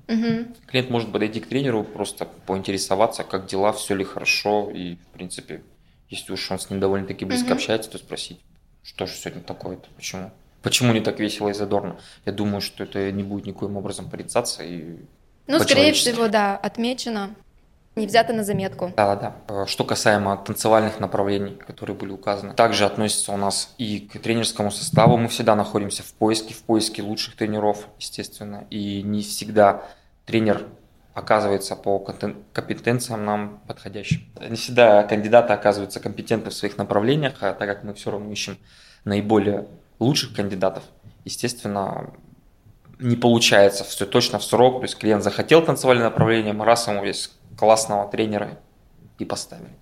Мгм. 0.08 0.54
Клиент 0.66 0.90
может 0.90 1.12
подойти 1.12 1.40
к 1.40 1.46
тренеру, 1.46 1.84
просто 1.84 2.26
поинтересоваться, 2.46 3.24
как 3.24 3.46
дела, 3.46 3.72
все 3.72 3.94
ли 3.94 4.04
хорошо, 4.04 4.70
и, 4.74 4.96
в 4.96 5.06
принципе, 5.12 5.62
если 6.08 6.32
уж 6.32 6.50
он 6.50 6.58
с 6.58 6.68
ним 6.70 6.80
довольно-таки 6.80 7.24
близко 7.24 7.46
Мгм. 7.46 7.54
общается, 7.54 7.90
то 7.90 7.98
спросить, 7.98 8.40
что 8.82 9.06
же 9.06 9.14
сегодня 9.14 9.42
такое-то, 9.42 9.88
почему? 9.96 10.30
Почему 10.62 10.92
не 10.92 11.00
так 11.00 11.18
весело 11.18 11.48
и 11.48 11.52
задорно? 11.54 11.96
Я 12.24 12.32
думаю, 12.32 12.60
что 12.60 12.84
это 12.84 13.10
не 13.10 13.22
будет 13.22 13.46
никоим 13.46 13.76
образом 13.76 14.08
порицаться. 14.10 14.62
И 14.62 14.96
Ну, 15.48 15.58
скорее 15.58 15.92
всего, 15.92 16.28
да, 16.28 16.56
отмечено, 16.56 17.34
не 17.94 18.06
взято 18.06 18.32
на 18.32 18.42
заметку. 18.44 18.92
Да-да-да. 18.96 19.36
Э, 19.48 19.66
Что 19.66 19.84
касаемо 19.84 20.36
танцевальных 20.36 20.98
направлений, 21.00 21.54
которые 21.54 21.94
были 21.96 22.12
указаны, 22.12 22.54
также 22.54 22.84
относится 22.84 23.32
у 23.32 23.36
нас 23.36 23.74
и 23.78 24.00
к 24.00 24.18
тренерскому 24.18 24.70
составу. 24.70 25.16
Мы 25.16 25.28
всегда 25.28 25.54
находимся 25.54 26.02
в 26.02 26.12
поиске, 26.14 26.54
в 26.54 26.62
поиске 26.62 27.02
лучших 27.02 27.36
тренеров, 27.36 27.88
естественно. 27.98 28.64
И 28.70 29.02
не 29.02 29.22
всегда 29.22 29.82
тренер 30.24 30.66
оказывается 31.14 31.76
по 31.76 31.98
компетенциям 31.98 33.24
нам 33.26 33.60
подходящим. 33.66 34.22
Не 34.40 34.56
всегда 34.56 35.02
кандидаты 35.02 35.52
оказываются 35.52 36.00
компетентны 36.00 36.50
в 36.50 36.54
своих 36.54 36.78
направлениях, 36.78 37.34
а 37.40 37.52
так 37.52 37.68
как 37.68 37.84
мы 37.84 37.92
все 37.92 38.10
равно 38.10 38.32
ищем 38.32 38.56
наиболее 39.04 39.66
лучших 39.98 40.34
кандидатов, 40.34 40.84
естественно, 41.24 42.10
не 42.98 43.16
получается 43.16 43.84
все 43.84 44.06
точно 44.06 44.38
в 44.38 44.44
срок. 44.44 44.76
То 44.78 44.84
есть 44.84 44.96
клиент 44.96 45.22
захотел 45.22 45.62
танцевальное 45.62 46.04
направление, 46.06 46.54
мы 46.54 46.64
раз 46.64 46.88
ему 46.88 47.04
есть 47.04 47.32
классного 47.56 48.10
тренера 48.10 48.58
и 49.18 49.24
поставили. 49.24 49.76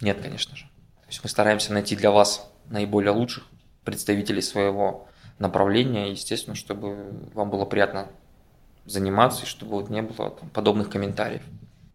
Нет, 0.00 0.20
конечно 0.20 0.56
же. 0.56 0.64
То 0.64 1.08
есть 1.08 1.20
мы 1.22 1.28
стараемся 1.28 1.72
найти 1.72 1.96
для 1.96 2.10
вас 2.10 2.50
наиболее 2.68 3.12
лучших 3.12 3.46
представителей 3.84 4.42
своего 4.42 5.06
направления, 5.38 6.10
естественно, 6.10 6.56
чтобы 6.56 6.96
вам 7.34 7.50
было 7.50 7.64
приятно 7.64 8.08
заниматься 8.86 9.44
и 9.44 9.46
чтобы 9.46 9.72
вот 9.72 9.90
не 9.90 10.02
было 10.02 10.30
там, 10.30 10.48
подобных 10.50 10.90
комментариев. 10.90 11.42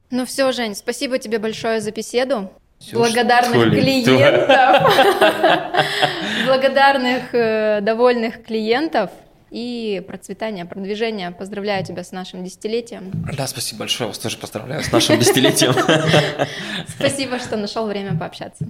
Ну 0.09 0.25
все, 0.25 0.51
Жень, 0.51 0.75
спасибо 0.75 1.17
тебе 1.19 1.39
большое 1.39 1.81
за 1.81 1.91
беседу. 1.91 2.51
Всё, 2.79 2.99
Благодарных 2.99 3.49
что 3.49 3.63
ли? 3.63 3.81
клиентов, 3.81 4.47
благодарных, 6.45 7.33
э, 7.33 7.81
довольных 7.81 8.43
клиентов 8.43 9.09
и 9.49 10.03
процветания, 10.07 10.65
продвижения. 10.65 11.31
Поздравляю 11.31 11.85
тебя 11.85 12.03
с 12.03 12.11
нашим 12.11 12.43
десятилетием. 12.43 13.11
Да, 13.35 13.47
спасибо 13.47 13.79
большое, 13.79 14.07
вас 14.09 14.19
тоже 14.19 14.37
поздравляю 14.37 14.83
с 14.83 14.91
нашим 14.91 15.19
десятилетием. 15.19 15.73
Спасибо, 16.87 17.39
что 17.39 17.57
нашел 17.57 17.87
время 17.87 18.17
пообщаться. 18.17 18.67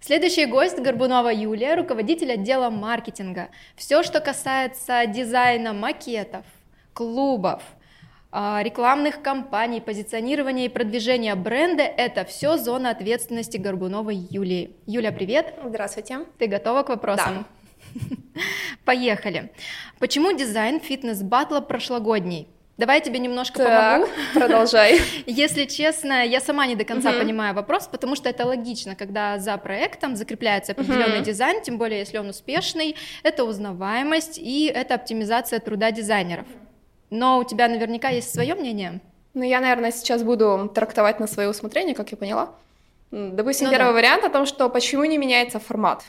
Следующий 0.00 0.46
гость 0.46 0.78
Горбунова 0.78 1.32
Юлия, 1.32 1.76
руководитель 1.76 2.32
отдела 2.32 2.70
маркетинга. 2.70 3.48
Все, 3.76 4.02
что 4.02 4.20
касается 4.20 5.06
дизайна 5.06 5.72
макетов, 5.72 6.44
клубов, 6.92 7.62
рекламных 8.32 9.20
кампаний, 9.22 9.80
позиционирования 9.80 10.66
и 10.66 10.68
продвижения 10.68 11.34
бренда, 11.34 11.82
это 11.82 12.24
все 12.24 12.56
зона 12.56 12.90
ответственности 12.90 13.58
Горбуновой 13.58 14.16
Юлии. 14.16 14.74
Юля, 14.86 15.12
привет! 15.12 15.54
Здравствуйте. 15.64 16.20
Ты 16.38 16.46
готова 16.46 16.82
к 16.82 16.88
вопросам? 16.88 17.46
Поехали. 18.84 19.52
Почему 19.98 20.32
дизайн 20.36 20.80
фитнес-батла 20.80 21.60
прошлогодний? 21.60 22.48
Давай 22.78 22.96
я 22.96 23.00
тебе 23.04 23.18
немножко 23.18 23.62
помогу. 23.62 24.10
продолжай. 24.34 24.98
Если 25.26 25.66
честно, 25.66 26.24
я 26.24 26.40
сама 26.40 26.66
не 26.66 26.74
до 26.74 26.84
конца 26.84 27.10
Мгм. 27.10 27.20
понимаю 27.20 27.54
вопрос, 27.54 27.86
потому 27.86 28.16
что 28.16 28.30
это 28.30 28.46
логично, 28.46 28.96
когда 28.96 29.38
за 29.38 29.58
проектом 29.58 30.16
закрепляется 30.16 30.72
определенный 30.72 31.16
Мгм. 31.16 31.24
дизайн, 31.24 31.62
тем 31.62 31.76
более 31.76 31.98
если 31.98 32.16
он 32.16 32.30
успешный, 32.30 32.96
это 33.22 33.44
узнаваемость 33.44 34.38
и 34.38 34.72
это 34.74 34.94
оптимизация 34.94 35.60
труда 35.60 35.90
дизайнеров. 35.90 36.46
Но 37.12 37.38
у 37.38 37.44
тебя 37.44 37.68
наверняка 37.68 38.08
есть 38.08 38.32
свое 38.32 38.54
мнение. 38.54 39.00
Ну, 39.34 39.42
я, 39.42 39.60
наверное, 39.60 39.92
сейчас 39.92 40.22
буду 40.22 40.70
трактовать 40.74 41.20
на 41.20 41.26
свое 41.26 41.50
усмотрение, 41.50 41.94
как 41.94 42.10
я 42.10 42.16
поняла. 42.16 42.48
Допустим, 43.10 43.66
Ну 43.66 43.72
первый 43.72 43.88
да. 43.88 43.92
вариант 43.92 44.24
о 44.24 44.30
том, 44.30 44.46
что 44.46 44.70
почему 44.70 45.04
не 45.04 45.18
меняется 45.18 45.58
формат 45.58 46.04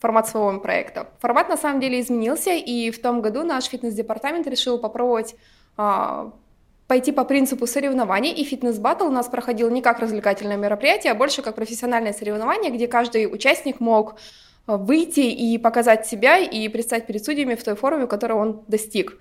формат 0.00 0.28
своего 0.28 0.58
проекта. 0.60 1.08
Формат 1.20 1.48
на 1.48 1.56
самом 1.56 1.80
деле 1.80 2.00
изменился, 2.00 2.50
и 2.52 2.90
в 2.90 3.00
том 3.00 3.20
году 3.20 3.42
наш 3.42 3.64
фитнес-департамент 3.64 4.46
решил 4.46 4.78
попробовать 4.78 5.34
а, 5.76 6.32
пойти 6.86 7.12
по 7.12 7.24
принципу 7.24 7.66
соревнований, 7.66 8.32
и 8.32 8.44
фитнес-баттл 8.44 9.06
у 9.06 9.10
нас 9.10 9.26
проходил 9.26 9.70
не 9.70 9.82
как 9.82 9.98
развлекательное 9.98 10.56
мероприятие, 10.56 11.12
а 11.12 11.14
больше 11.14 11.42
как 11.42 11.56
профессиональное 11.56 12.12
соревнование, 12.12 12.70
где 12.70 12.86
каждый 12.86 13.26
участник 13.26 13.80
мог 13.80 14.16
а, 14.66 14.76
выйти 14.76 15.20
и 15.20 15.58
показать 15.58 16.06
себя 16.06 16.38
и 16.38 16.68
предстать 16.68 17.06
перед 17.06 17.24
судьями 17.24 17.56
в 17.56 17.64
той 17.64 17.74
форме, 17.74 18.06
которой 18.06 18.34
он 18.34 18.62
достиг. 18.68 19.18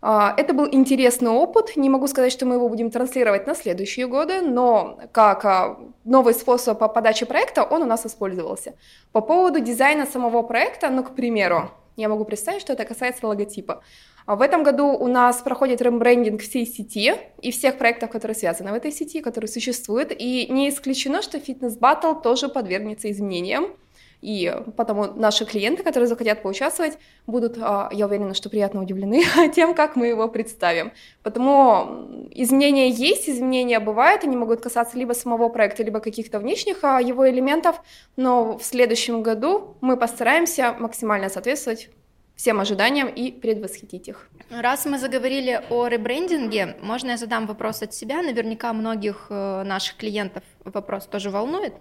А, 0.00 0.34
Это 0.36 0.54
был 0.54 0.68
интересный 0.70 1.30
опыт. 1.30 1.76
Не 1.76 1.90
могу 1.90 2.06
сказать, 2.06 2.32
что 2.32 2.46
мы 2.46 2.54
его 2.54 2.68
будем 2.68 2.90
транслировать 2.90 3.46
на 3.46 3.54
следующие 3.54 4.06
годы, 4.06 4.40
но 4.40 4.98
как 5.12 5.44
а, 5.44 5.78
новый 6.04 6.34
способ 6.34 6.78
по 6.78 6.88
подаче 6.88 7.26
проекта 7.26 7.64
он 7.64 7.82
у 7.82 7.86
нас 7.86 8.06
использовался. 8.06 8.74
По 9.12 9.20
поводу 9.20 9.60
дизайна 9.60 10.06
самого 10.06 10.42
проекта, 10.42 10.90
ну, 10.90 11.02
к 11.02 11.14
примеру, 11.14 11.70
я 11.96 12.08
могу 12.08 12.24
представить, 12.24 12.60
что 12.60 12.74
это 12.74 12.84
касается 12.84 13.26
логотипа. 13.26 13.82
А 14.24 14.36
В 14.36 14.42
этом 14.42 14.62
году 14.62 14.88
у 14.88 15.08
нас 15.08 15.38
проходит 15.38 15.80
ребрендинг 15.80 16.42
всей 16.42 16.66
сети 16.66 17.14
и 17.40 17.50
всех 17.50 17.78
проектов, 17.78 18.10
которые 18.10 18.34
связаны 18.34 18.70
в 18.70 18.74
этой 18.74 18.92
сети, 18.92 19.20
которые 19.20 19.48
существуют. 19.48 20.12
И 20.16 20.46
не 20.52 20.68
исключено, 20.68 21.22
что 21.22 21.38
фитнес-баттл 21.38 22.20
тоже 22.22 22.48
подвергнется 22.48 23.10
изменениям. 23.10 23.72
И 24.20 24.52
потому 24.76 25.06
наши 25.14 25.44
клиенты, 25.44 25.84
которые 25.84 26.08
захотят 26.08 26.42
поучаствовать, 26.42 26.98
будут, 27.26 27.56
а, 27.60 27.88
я 27.92 28.06
уверена, 28.06 28.34
что 28.34 28.50
приятно 28.50 28.82
удивлены 28.82 29.22
тем, 29.54 29.74
как 29.74 29.94
мы 29.94 30.08
его 30.08 30.28
представим. 30.28 30.92
Потому 31.22 32.28
изменения 32.32 32.90
есть, 32.90 33.28
изменения 33.28 33.78
бывают, 33.78 34.24
они 34.24 34.36
могут 34.36 34.60
касаться 34.60 34.98
либо 34.98 35.12
самого 35.12 35.48
проекта, 35.48 35.84
либо 35.84 36.00
каких-то 36.00 36.40
внешних 36.40 36.82
а, 36.82 37.00
его 37.00 37.30
элементов, 37.30 37.80
но 38.16 38.58
в 38.58 38.64
следующем 38.64 39.22
году 39.22 39.76
мы 39.80 39.96
постараемся 39.96 40.74
максимально 40.78 41.28
соответствовать 41.28 41.90
всем 42.34 42.60
ожиданиям 42.60 43.08
и 43.08 43.32
предвосхитить 43.32 44.08
их. 44.08 44.28
Раз 44.50 44.86
мы 44.86 44.98
заговорили 44.98 45.60
о 45.70 45.88
ребрендинге, 45.88 46.76
можно 46.80 47.10
я 47.10 47.16
задам 47.16 47.46
вопрос 47.46 47.82
от 47.82 47.92
себя? 47.92 48.22
Наверняка 48.22 48.72
многих 48.72 49.26
э, 49.28 49.64
наших 49.64 49.96
клиентов 49.96 50.44
вопрос 50.64 51.06
тоже 51.06 51.30
волнует. 51.30 51.74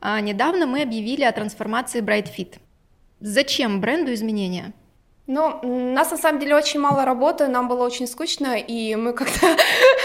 А 0.00 0.20
недавно 0.20 0.66
мы 0.66 0.82
объявили 0.82 1.24
о 1.24 1.32
трансформации 1.32 2.00
Bright 2.00 2.28
Fit. 2.36 2.58
Зачем 3.20 3.80
бренду 3.80 4.12
изменения? 4.14 4.72
Ну, 5.26 5.58
у 5.62 5.92
нас 5.92 6.10
на 6.10 6.16
самом 6.16 6.40
деле 6.40 6.56
очень 6.56 6.80
мало 6.80 7.04
работы, 7.04 7.48
нам 7.48 7.68
было 7.68 7.84
очень 7.84 8.06
скучно, 8.06 8.56
и 8.56 8.94
мы 8.94 9.12
как-то 9.12 9.46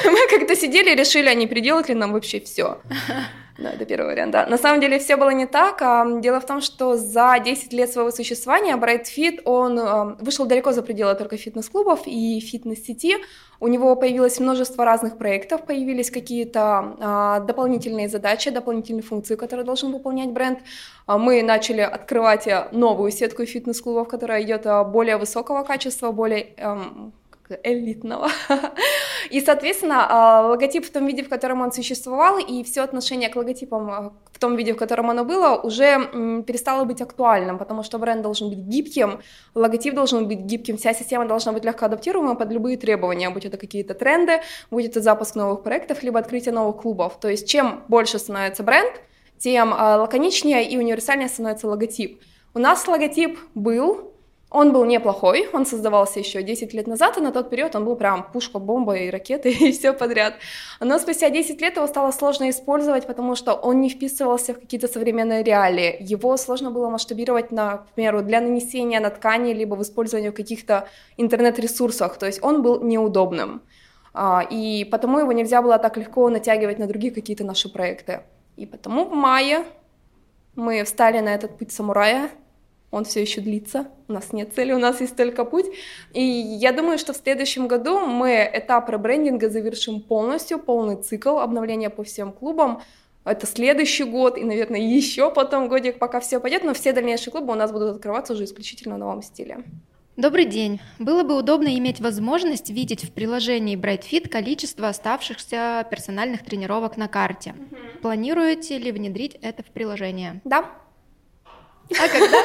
мы 0.05 0.27
как-то 0.29 0.55
сидели 0.55 0.91
и 0.91 0.95
решили, 0.95 1.27
а 1.27 1.33
не 1.33 1.47
переделать 1.47 1.89
ли 1.89 1.95
нам 1.95 2.11
вообще 2.11 2.39
все. 2.39 2.81
Да, 3.57 3.69
это 3.71 3.85
первый 3.85 4.07
вариант, 4.07 4.31
да. 4.31 4.47
На 4.47 4.57
самом 4.57 4.81
деле 4.81 4.97
все 4.97 5.15
было 5.15 5.29
не 5.29 5.45
так. 5.45 5.77
Дело 6.21 6.39
в 6.39 6.45
том, 6.45 6.59
что 6.59 6.97
за 6.97 7.39
10 7.43 7.71
лет 7.73 7.91
своего 7.91 8.09
существования 8.09 8.75
Bright 8.77 9.03
Fit, 9.15 9.41
он 9.45 10.15
вышел 10.19 10.45
далеко 10.45 10.71
за 10.71 10.81
пределы 10.81 11.13
только 11.13 11.37
фитнес-клубов 11.37 12.01
и 12.07 12.39
фитнес-сети. 12.39 13.17
У 13.63 13.67
него 13.67 13.95
появилось 13.95 14.41
множество 14.41 14.83
разных 14.83 15.17
проектов, 15.17 15.65
появились 15.65 16.11
какие-то 16.11 16.97
а, 16.99 17.39
дополнительные 17.39 18.09
задачи, 18.09 18.49
дополнительные 18.49 19.03
функции, 19.03 19.35
которые 19.35 19.65
должен 19.65 19.93
выполнять 19.93 20.31
бренд. 20.31 20.59
А, 21.05 21.17
Мы 21.17 21.41
начали 21.43 21.79
открывать 21.79 22.45
а, 22.45 22.67
новую 22.73 23.09
сетку 23.11 23.45
фитнес-клубов, 23.45 24.09
которая 24.09 24.43
идет 24.43 24.65
а, 24.65 24.83
более 24.83 25.15
высокого 25.15 25.63
качества, 25.63 26.11
более 26.11 26.47
элитного. 27.63 28.29
И, 29.29 29.41
соответственно, 29.41 30.05
а, 30.09 30.47
логотип 30.47 30.85
в 30.85 30.91
том 30.91 31.07
виде, 31.07 31.23
в 31.23 31.29
котором 31.29 31.61
он 31.61 31.71
существовал, 31.71 32.37
и 32.37 32.63
все 32.63 32.81
отношение 32.81 33.29
к 33.29 33.35
логотипам 33.35 33.89
а, 33.89 34.13
в 34.31 34.39
том 34.39 34.55
виде, 34.55 34.73
в 34.73 34.77
котором 34.77 35.09
оно 35.09 35.23
было, 35.23 35.55
уже 35.55 36.43
перестало 36.45 36.85
быть 36.85 37.01
актуальным, 37.01 37.57
потому 37.57 37.83
что 37.83 37.97
бренд 37.97 38.21
должен 38.21 38.49
быть 38.49 38.59
гибким, 38.59 39.21
логотип 39.55 39.93
должен 39.93 40.27
быть 40.27 40.39
гибким, 40.39 40.77
вся 40.77 40.93
система 40.93 41.25
должна 41.25 41.51
быть 41.51 41.63
легко 41.65 41.85
адаптируема 41.85 42.35
под 42.35 42.51
любые 42.51 42.77
требования, 42.77 43.29
будь 43.29 43.45
это 43.45 43.57
какие-то 43.57 43.93
тренды, 43.93 44.41
будь 44.71 44.85
это 44.85 45.01
запуск 45.01 45.35
новых 45.35 45.63
проектов, 45.63 46.03
либо 46.03 46.19
открытие 46.19 46.53
новых 46.53 46.81
клубов. 46.81 47.19
То 47.19 47.29
есть 47.29 47.47
чем 47.47 47.83
больше 47.87 48.19
становится 48.19 48.63
бренд, 48.63 48.91
тем 49.37 49.73
а, 49.73 49.97
лаконичнее 49.97 50.67
и 50.69 50.77
универсальнее 50.77 51.29
становится 51.29 51.67
логотип. 51.67 52.21
У 52.53 52.59
нас 52.59 52.87
логотип 52.87 53.39
был, 53.55 54.12
он 54.53 54.71
был 54.71 54.85
неплохой, 54.85 55.49
он 55.51 55.65
создавался 55.65 56.19
еще 56.19 56.43
10 56.43 56.73
лет 56.75 56.85
назад, 56.85 57.17
и 57.17 57.21
на 57.21 57.31
тот 57.31 57.49
период 57.49 57.75
он 57.75 57.85
был 57.85 57.95
прям 57.95 58.23
пушка, 58.31 58.59
бомба 58.59 58.93
и 58.93 59.09
ракеты, 59.09 59.49
и 59.67 59.71
все 59.71 59.93
подряд. 59.93 60.35
Но 60.79 60.99
спустя 60.99 61.31
10 61.31 61.59
лет 61.59 61.75
его 61.75 61.87
стало 61.87 62.11
сложно 62.11 62.47
использовать, 62.51 63.07
потому 63.07 63.35
что 63.35 63.53
он 63.53 63.81
не 63.81 63.89
вписывался 63.89 64.53
в 64.53 64.59
какие-то 64.59 64.87
современные 64.87 65.43
реалии. 65.43 65.97
Его 65.99 66.37
сложно 66.37 66.69
было 66.69 66.89
масштабировать, 66.89 67.51
например, 67.51 68.21
для 68.21 68.41
нанесения 68.41 68.99
на 68.99 69.09
ткани, 69.09 69.53
либо 69.53 69.73
в 69.73 69.81
использовании 69.81 70.29
в 70.29 70.35
каких-то 70.35 70.87
интернет-ресурсах, 71.17 72.17
то 72.17 72.27
есть 72.27 72.43
он 72.43 72.61
был 72.61 72.83
неудобным. 72.83 73.63
А, 74.13 74.45
и 74.47 74.85
потому 74.85 75.17
его 75.17 75.31
нельзя 75.31 75.63
было 75.63 75.79
так 75.79 75.97
легко 75.97 76.29
натягивать 76.29 76.77
на 76.77 76.85
другие 76.85 77.11
какие-то 77.11 77.43
наши 77.43 77.73
проекты. 77.73 78.21
И 78.55 78.67
потому 78.67 79.05
в 79.05 79.13
мае 79.13 79.65
мы 80.55 80.83
встали 80.83 81.21
на 81.21 81.33
этот 81.33 81.57
путь 81.57 81.71
самурая, 81.71 82.29
он 82.93 83.05
все 83.05 83.21
еще 83.21 83.41
длится, 83.41 83.87
у 84.07 84.13
нас 84.13 84.33
нет 84.33 84.53
цели, 84.53 84.71
у 84.71 84.77
нас 84.77 85.01
есть 85.01 85.15
только 85.15 85.45
путь. 85.45 85.65
И 86.13 86.21
я 86.21 86.71
думаю, 86.71 86.99
что 86.99 87.11
в 87.11 87.17
следующем 87.17 87.67
году 87.67 87.99
мы 87.99 88.47
этап 88.53 88.87
ребрендинга 88.87 89.49
завершим 89.49 89.99
полностью, 89.99 90.59
полный 90.59 91.01
цикл 91.01 91.39
обновления 91.39 91.89
по 91.89 92.03
всем 92.03 92.31
клубам. 92.31 92.83
Это 93.25 93.47
следующий 93.47 94.03
год 94.03 94.37
и, 94.37 94.43
наверное, 94.43 94.79
еще 94.79 95.31
потом 95.31 95.69
годик, 95.69 95.97
пока 95.97 96.19
все 96.19 96.39
пойдет, 96.39 96.63
но 96.63 96.75
все 96.75 96.93
дальнейшие 96.93 97.31
клубы 97.31 97.53
у 97.53 97.55
нас 97.55 97.71
будут 97.71 97.95
открываться 97.95 98.33
уже 98.33 98.43
исключительно 98.43 98.95
в 98.95 98.99
новом 98.99 99.23
стиле. 99.23 99.63
Добрый 100.15 100.45
день. 100.45 100.79
Было 100.99 101.23
бы 101.23 101.35
удобно 101.35 101.75
иметь 101.79 101.99
возможность 101.99 102.69
видеть 102.69 103.03
в 103.03 103.11
приложении 103.11 103.75
BrightFit 103.75 104.29
количество 104.29 104.87
оставшихся 104.87 105.87
персональных 105.89 106.45
тренировок 106.45 106.95
на 106.97 107.07
карте. 107.07 107.55
Угу. 107.57 108.01
Планируете 108.03 108.77
ли 108.77 108.91
внедрить 108.91 109.35
это 109.41 109.63
в 109.63 109.71
приложение? 109.71 110.39
Да, 110.43 110.69
а 111.91 112.07
когда? 112.07 112.37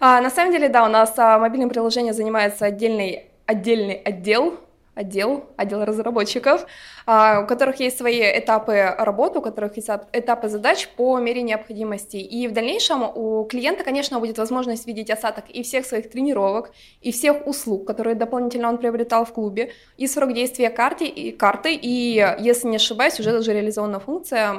а, 0.00 0.20
на 0.20 0.30
самом 0.30 0.52
деле, 0.52 0.68
да, 0.68 0.84
у 0.84 0.88
нас 0.88 1.14
а, 1.16 1.38
мобильным 1.38 1.68
приложением 1.68 2.14
занимается 2.14 2.66
отдельный, 2.66 3.30
отдельный 3.46 3.94
отдел, 3.94 4.58
отдел, 4.94 5.44
отдел 5.56 5.84
разработчиков, 5.84 6.66
а, 7.06 7.40
у 7.40 7.46
которых 7.46 7.80
есть 7.80 7.98
свои 7.98 8.20
этапы 8.20 8.94
работы, 8.98 9.38
у 9.38 9.42
которых 9.42 9.76
есть 9.76 9.88
этапы 10.12 10.48
задач 10.48 10.88
по 10.96 11.18
мере 11.18 11.42
необходимости. 11.42 12.16
И 12.16 12.46
в 12.48 12.52
дальнейшем 12.52 13.02
у 13.02 13.44
клиента, 13.44 13.84
конечно, 13.84 14.20
будет 14.20 14.38
возможность 14.38 14.86
видеть 14.86 15.10
осадок 15.10 15.44
и 15.48 15.62
всех 15.62 15.86
своих 15.86 16.10
тренировок, 16.10 16.70
и 17.00 17.10
всех 17.10 17.46
услуг, 17.46 17.86
которые 17.86 18.14
дополнительно 18.14 18.68
он 18.68 18.78
приобретал 18.78 19.24
в 19.24 19.32
клубе, 19.32 19.72
и 19.96 20.06
срок 20.06 20.32
действия 20.32 20.70
карты, 20.70 21.06
и 21.06 21.32
карты, 21.32 21.74
и, 21.74 22.24
если 22.38 22.68
не 22.68 22.76
ошибаюсь, 22.76 23.18
уже 23.18 23.32
даже 23.32 23.52
реализована 23.52 23.98
функция 23.98 24.56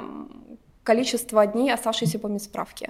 количество 0.83 1.45
дней, 1.45 1.73
оставшиеся 1.73 2.19
по 2.19 2.39
справки. 2.39 2.89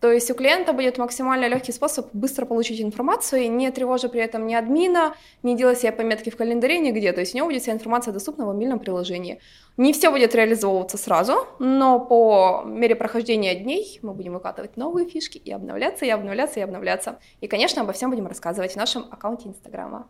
То 0.00 0.12
есть 0.12 0.30
у 0.30 0.34
клиента 0.34 0.72
будет 0.72 0.96
максимально 0.96 1.48
легкий 1.48 1.72
способ 1.72 2.08
быстро 2.12 2.46
получить 2.46 2.80
информацию, 2.80 3.50
не 3.50 3.70
тревожа 3.72 4.08
при 4.08 4.20
этом 4.20 4.46
ни 4.46 4.54
админа, 4.54 5.14
не 5.42 5.56
делая 5.56 5.74
себе 5.74 5.90
пометки 5.90 6.30
в 6.30 6.36
календаре 6.36 6.78
нигде. 6.78 7.12
То 7.12 7.20
есть 7.20 7.34
у 7.34 7.36
него 7.36 7.48
будет 7.48 7.62
вся 7.62 7.72
информация 7.72 8.12
доступна 8.12 8.44
в 8.44 8.48
мобильном 8.48 8.78
приложении. 8.78 9.40
Не 9.76 9.92
все 9.92 10.10
будет 10.10 10.36
реализовываться 10.36 10.98
сразу, 10.98 11.46
но 11.58 11.98
по 11.98 12.62
мере 12.64 12.94
прохождения 12.94 13.56
дней 13.56 13.98
мы 14.02 14.14
будем 14.14 14.34
выкатывать 14.34 14.76
новые 14.76 15.08
фишки 15.08 15.38
и 15.38 15.50
обновляться, 15.50 16.04
и 16.04 16.10
обновляться, 16.10 16.60
и 16.60 16.62
обновляться. 16.62 17.18
И, 17.40 17.48
конечно, 17.48 17.82
обо 17.82 17.92
всем 17.92 18.10
будем 18.10 18.28
рассказывать 18.28 18.74
в 18.74 18.76
нашем 18.76 19.06
аккаунте 19.10 19.48
Инстаграма. 19.48 20.06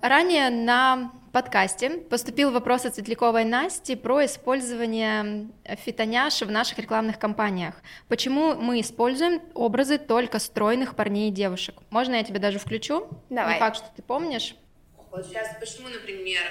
Ранее 0.00 0.50
на 0.50 1.10
подкасте 1.30 1.90
поступил 1.90 2.50
вопрос 2.50 2.84
от 2.84 2.94
Светляковой 2.94 3.44
Насти 3.44 3.96
про 3.96 4.24
использование 4.24 5.48
фитоняш 5.64 6.40
в 6.40 6.50
наших 6.50 6.78
рекламных 6.78 7.18
кампаниях. 7.18 7.74
Почему 8.08 8.54
мы 8.54 8.80
используем 8.80 9.42
образы 9.54 9.98
только 9.98 10.38
стройных 10.38 10.96
парней 10.96 11.28
и 11.30 11.32
девушек? 11.32 11.76
Можно 11.90 12.16
я 12.16 12.24
тебе 12.24 12.38
даже 12.38 12.58
включу? 12.58 13.08
Давай. 13.30 13.54
Не 13.54 13.60
факт, 13.60 13.76
что 13.76 13.86
ты 13.94 14.02
помнишь. 14.02 14.54
Вот 15.10 15.26
сейчас 15.26 15.48
почему, 15.58 15.88
например, 15.88 16.42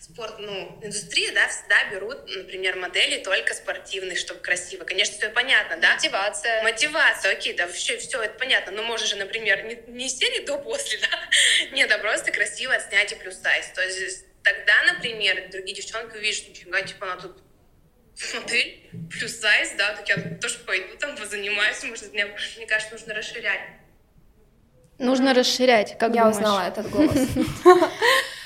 спорт, 0.00 0.36
ну, 0.38 0.78
индустрия, 0.82 1.32
да, 1.32 1.48
всегда 1.48 1.90
берут, 1.90 2.18
например, 2.26 2.76
модели 2.76 3.22
только 3.22 3.54
спортивных, 3.54 4.18
чтобы 4.18 4.40
красиво. 4.40 4.84
Конечно, 4.84 5.16
все 5.16 5.28
понятно, 5.30 5.76
да? 5.76 5.94
Мотивация. 5.94 6.62
Мотивация, 6.62 7.32
окей, 7.32 7.54
да, 7.54 7.66
все, 7.68 7.98
все 7.98 8.22
это 8.22 8.38
понятно. 8.38 8.72
Но 8.72 8.82
можно 8.82 9.06
же, 9.06 9.16
например, 9.16 9.64
не, 9.64 9.76
не 9.92 10.08
сели 10.08 10.44
до 10.44 10.58
после, 10.58 10.98
да? 10.98 11.08
Нет, 11.72 11.90
а 11.92 11.98
просто 11.98 12.32
красиво 12.32 12.74
отснять 12.74 13.12
и 13.12 13.14
плюс 13.16 13.36
сайз. 13.36 13.66
То 13.74 13.82
есть 13.82 14.24
тогда, 14.42 14.82
например, 14.92 15.48
другие 15.50 15.76
девчонки 15.76 16.16
увидят, 16.16 16.36
что 16.36 16.50
нифига, 16.50 16.82
типа, 16.82 17.12
она 17.12 17.20
тут 17.20 17.38
модель 18.34 18.90
плюс 19.10 19.36
сайз, 19.36 19.72
да, 19.78 19.94
так 19.94 20.08
я 20.08 20.16
тоже 20.40 20.58
пойду 20.58 20.96
там 20.98 21.16
позанимаюсь, 21.16 21.82
может, 21.84 22.12
мне, 22.12 22.26
мне 22.26 22.66
кажется, 22.66 22.94
нужно 22.94 23.14
расширять. 23.14 23.60
Нужно 24.98 25.32
расширять, 25.32 25.96
как 25.98 26.14
Я 26.14 26.24
думаешь? 26.24 26.36
узнала 26.36 26.68
этот 26.68 26.90
голос. 26.90 27.28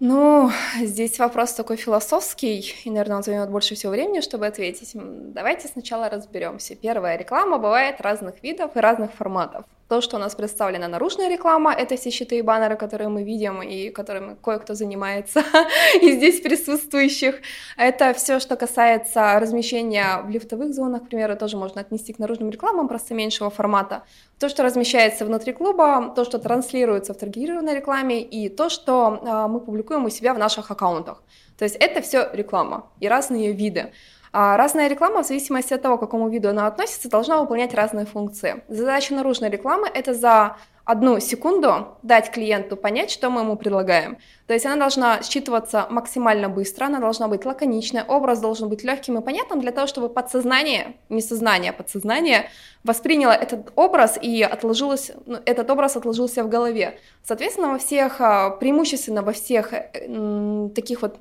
Ну, 0.00 0.50
здесь 0.80 1.18
вопрос 1.18 1.54
такой 1.54 1.76
философский, 1.76 2.74
и, 2.84 2.90
наверное, 2.90 3.16
он 3.16 3.22
займет 3.24 3.50
больше 3.50 3.74
всего 3.74 3.90
времени, 3.90 4.20
чтобы 4.20 4.46
ответить. 4.46 4.92
Давайте 4.94 5.66
сначала 5.66 6.08
разберемся. 6.08 6.76
Первая 6.76 7.16
реклама 7.18 7.58
бывает 7.58 8.00
разных 8.00 8.40
видов 8.44 8.76
и 8.76 8.80
разных 8.80 9.12
форматов. 9.12 9.64
То, 9.88 10.02
что 10.02 10.16
у 10.16 10.18
нас 10.18 10.34
представлена 10.34 10.86
наружная 10.86 11.30
реклама, 11.30 11.72
это 11.72 11.96
все 11.96 12.10
щиты 12.10 12.38
и 12.38 12.42
баннеры, 12.42 12.76
которые 12.76 13.08
мы 13.08 13.22
видим 13.22 13.62
и 13.62 13.88
которыми 13.88 14.36
кое-кто 14.42 14.74
занимается 14.74 15.40
из 16.02 16.16
здесь 16.16 16.42
присутствующих. 16.42 17.36
Это 17.78 18.12
все, 18.12 18.38
что 18.38 18.56
касается 18.56 19.40
размещения 19.40 20.20
в 20.26 20.28
лифтовых 20.28 20.74
зонах, 20.74 21.04
к 21.04 21.08
примеру, 21.08 21.36
тоже 21.36 21.56
можно 21.56 21.80
отнести 21.80 22.12
к 22.12 22.18
наружным 22.18 22.50
рекламам, 22.50 22.86
просто 22.86 23.14
меньшего 23.14 23.48
формата. 23.48 24.02
То, 24.38 24.50
что 24.50 24.62
размещается 24.62 25.24
внутри 25.24 25.54
клуба, 25.54 26.12
то, 26.14 26.26
что 26.26 26.38
транслируется 26.38 27.14
в 27.14 27.16
таргетированной 27.16 27.76
рекламе 27.76 28.20
и 28.20 28.50
то, 28.50 28.68
что 28.68 29.20
а, 29.22 29.48
мы 29.48 29.58
публикуем 29.60 30.04
у 30.04 30.10
себя 30.10 30.34
в 30.34 30.38
наших 30.38 30.70
аккаунтах. 30.70 31.22
То 31.56 31.64
есть 31.64 31.76
это 31.76 32.02
все 32.02 32.28
реклама 32.34 32.90
и 33.00 33.08
разные 33.08 33.52
виды. 33.52 33.90
А 34.32 34.56
разная 34.56 34.88
реклама, 34.88 35.22
в 35.22 35.26
зависимости 35.26 35.74
от 35.74 35.82
того, 35.82 35.96
к 35.96 36.00
какому 36.00 36.28
виду 36.28 36.48
она 36.48 36.66
относится, 36.66 37.08
должна 37.08 37.40
выполнять 37.40 37.74
разные 37.74 38.06
функции. 38.06 38.62
Задача 38.68 39.14
наружной 39.14 39.50
рекламы– 39.50 39.88
это 39.94 40.14
за 40.14 40.56
одну 40.88 41.20
секунду 41.20 41.98
дать 42.02 42.30
клиенту 42.30 42.74
понять, 42.74 43.10
что 43.10 43.28
мы 43.28 43.42
ему 43.42 43.56
предлагаем. 43.56 44.16
То 44.46 44.54
есть 44.54 44.64
она 44.64 44.76
должна 44.76 45.20
считываться 45.20 45.86
максимально 45.90 46.48
быстро, 46.48 46.86
она 46.86 46.98
должна 46.98 47.28
быть 47.28 47.44
лаконичной, 47.44 48.02
образ 48.02 48.40
должен 48.40 48.70
быть 48.70 48.84
легким 48.84 49.18
и 49.18 49.20
понятным 49.20 49.60
для 49.60 49.70
того, 49.70 49.86
чтобы 49.86 50.08
подсознание, 50.08 50.96
не 51.10 51.20
сознание, 51.20 51.72
а 51.72 51.74
подсознание 51.74 52.48
восприняло 52.84 53.32
этот 53.32 53.70
образ 53.76 54.18
и 54.20 54.42
отложилось, 54.42 55.12
ну, 55.26 55.36
этот 55.44 55.70
образ 55.70 55.96
отложился 55.96 56.42
в 56.42 56.48
голове. 56.48 56.98
Соответственно, 57.22 57.68
во 57.72 57.78
всех, 57.78 58.22
а, 58.22 58.48
преимущественно 58.48 59.20
во 59.20 59.32
всех 59.32 59.74
э, 59.74 60.70
таких 60.74 61.02
вот 61.02 61.18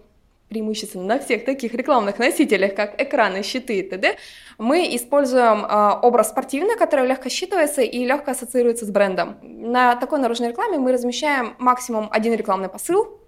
преимущественно 0.50 1.06
на 1.06 1.20
всех 1.20 1.46
таких 1.46 1.74
рекламных 1.74 2.20
носителях, 2.20 2.76
как 2.76 3.02
экраны, 3.02 3.44
щиты 3.44 3.80
и 3.80 3.84
т.д., 3.84 4.18
мы 4.58 4.96
используем 4.96 5.66
э, 5.66 6.00
образ 6.02 6.30
спортивный, 6.30 6.78
который 6.78 7.08
легко 7.08 7.30
считывается 7.30 7.82
и 7.82 8.06
легко 8.06 8.32
ассоциируется 8.32 8.86
с 8.86 8.90
брендом. 8.90 9.38
На 9.42 9.96
такой 9.96 10.20
наружной 10.20 10.50
рекламе 10.50 10.78
мы 10.78 10.92
размещаем 10.92 11.56
максимум 11.60 12.08
один 12.12 12.34
рекламный 12.34 12.70
посыл, 12.70 13.20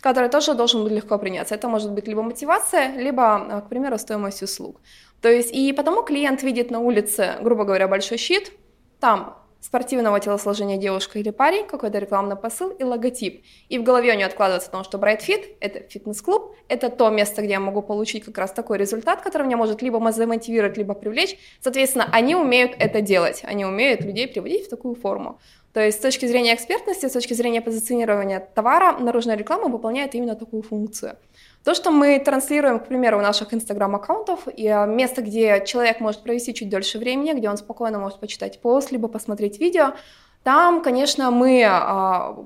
который 0.00 0.28
тоже 0.28 0.54
должен 0.54 0.82
быть 0.84 0.92
легко 0.92 1.18
приняться. 1.18 1.54
Это 1.54 1.68
может 1.68 1.92
быть 1.92 2.08
либо 2.08 2.22
мотивация, 2.22 2.96
либо, 2.96 3.46
э, 3.50 3.60
к 3.60 3.68
примеру, 3.68 3.98
стоимость 3.98 4.42
услуг. 4.42 4.80
То 5.20 5.28
есть 5.28 5.54
и 5.54 5.72
потому 5.72 6.02
клиент 6.02 6.42
видит 6.42 6.70
на 6.70 6.80
улице, 6.80 7.34
грубо 7.40 7.64
говоря, 7.64 7.88
большой 7.88 8.18
щит, 8.18 8.52
там 9.00 9.43
спортивного 9.64 10.20
телосложения 10.20 10.76
девушка 10.76 11.18
или 11.18 11.30
парень, 11.30 11.66
какой-то 11.66 11.98
рекламный 11.98 12.36
посыл 12.36 12.68
и 12.70 12.84
логотип. 12.84 13.42
И 13.70 13.78
в 13.78 13.82
голове 13.82 14.12
у 14.12 14.14
нее 14.14 14.26
откладывается 14.26 14.68
о 14.68 14.72
том, 14.72 14.84
что 14.84 14.98
Bright 14.98 15.20
Fit— 15.26 15.56
это 15.60 15.80
фитнес-клуб, 15.88 16.54
это 16.68 16.90
то 16.90 17.08
место, 17.08 17.40
где 17.40 17.52
я 17.52 17.60
могу 17.60 17.80
получить 17.80 18.26
как 18.26 18.36
раз 18.36 18.52
такой 18.52 18.76
результат, 18.76 19.22
который 19.22 19.46
меня 19.46 19.56
может 19.56 19.80
либо 19.80 20.12
замотивировать, 20.12 20.76
либо 20.76 20.92
привлечь. 20.92 21.38
Соответственно, 21.60 22.06
они 22.12 22.36
умеют 22.36 22.72
это 22.78 23.00
делать, 23.00 23.40
они 23.42 23.64
умеют 23.64 24.02
людей 24.02 24.28
приводить 24.28 24.66
в 24.66 24.68
такую 24.68 24.96
форму. 24.96 25.40
То 25.72 25.80
есть 25.80 25.98
с 25.98 26.00
точки 26.00 26.26
зрения 26.26 26.54
экспертности, 26.54 27.06
с 27.06 27.12
точки 27.12 27.32
зрения 27.32 27.62
позиционирования 27.62 28.40
товара, 28.54 28.96
наружная 28.98 29.36
реклама 29.36 29.68
выполняет 29.68 30.14
именно 30.14 30.36
такую 30.36 30.62
функцию. 30.62 31.16
То, 31.64 31.72
что 31.72 31.90
мы 31.90 32.18
транслируем, 32.18 32.78
к 32.78 32.86
примеру, 32.86 33.18
у 33.18 33.22
наших 33.22 33.54
инстаграм-аккаунтов, 33.54 34.48
и 34.54 34.68
а, 34.68 34.84
место, 34.84 35.22
где 35.22 35.64
человек 35.64 35.98
может 35.98 36.22
провести 36.22 36.52
чуть 36.52 36.68
дольше 36.68 36.98
времени, 36.98 37.32
где 37.32 37.48
он 37.48 37.56
спокойно 37.56 37.98
может 37.98 38.20
почитать 38.20 38.60
пост, 38.60 38.92
либо 38.92 39.08
посмотреть 39.08 39.58
видео, 39.58 39.94
там, 40.42 40.82
конечно, 40.82 41.30
мы 41.30 41.64
а, 41.66 42.36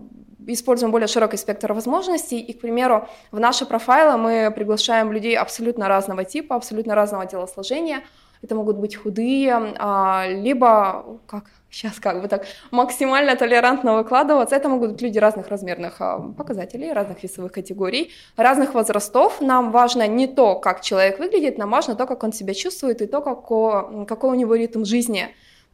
используем 0.47 0.93
более 0.93 1.09
широкий 1.09 1.37
спектр 1.37 1.73
возможностей, 1.73 2.39
и, 2.39 2.53
к 2.53 2.61
примеру, 2.61 3.09
в 3.33 3.41
наши 3.41 3.67
профайлы 3.67 4.17
мы 4.17 4.53
приглашаем 4.55 5.11
людей 5.11 5.37
абсолютно 5.37 5.89
разного 5.89 6.25
типа, 6.25 6.55
абсолютно 6.55 6.95
разного 6.95 7.27
телосложения. 7.27 8.05
Это 8.41 8.55
могут 8.55 8.77
быть 8.77 8.95
худые, 8.95 9.75
а, 9.81 10.27
либо, 10.29 11.21
как 11.27 11.45
сейчас 11.71 12.01
как 12.01 12.23
бы 12.23 12.29
так 12.29 12.47
максимально 12.71 13.37
толерантно 13.37 13.97
выкладываться. 13.97 14.57
Это 14.57 14.69
могут 14.69 14.93
быть 14.93 15.03
люди 15.03 15.19
разных 15.19 15.49
размерных 15.49 16.01
а, 16.01 16.19
показателей, 16.37 16.93
разных 16.93 17.23
весовых 17.23 17.53
категорий, 17.53 18.11
разных 18.37 18.75
возрастов. 18.75 19.41
Нам 19.41 19.71
важно 19.71 20.07
не 20.07 20.27
то, 20.27 20.57
как 20.57 20.81
человек 20.81 21.19
выглядит, 21.19 21.59
нам 21.59 21.71
важно 21.71 21.95
то, 21.95 22.07
как 22.07 22.25
он 22.25 22.33
себя 22.33 22.55
чувствует 22.55 23.03
и 23.03 23.07
то, 23.07 23.21
какой, 23.21 24.07
какой 24.07 24.31
у 24.31 24.35
него 24.35 24.55
ритм 24.55 24.85
жизни. 24.85 25.29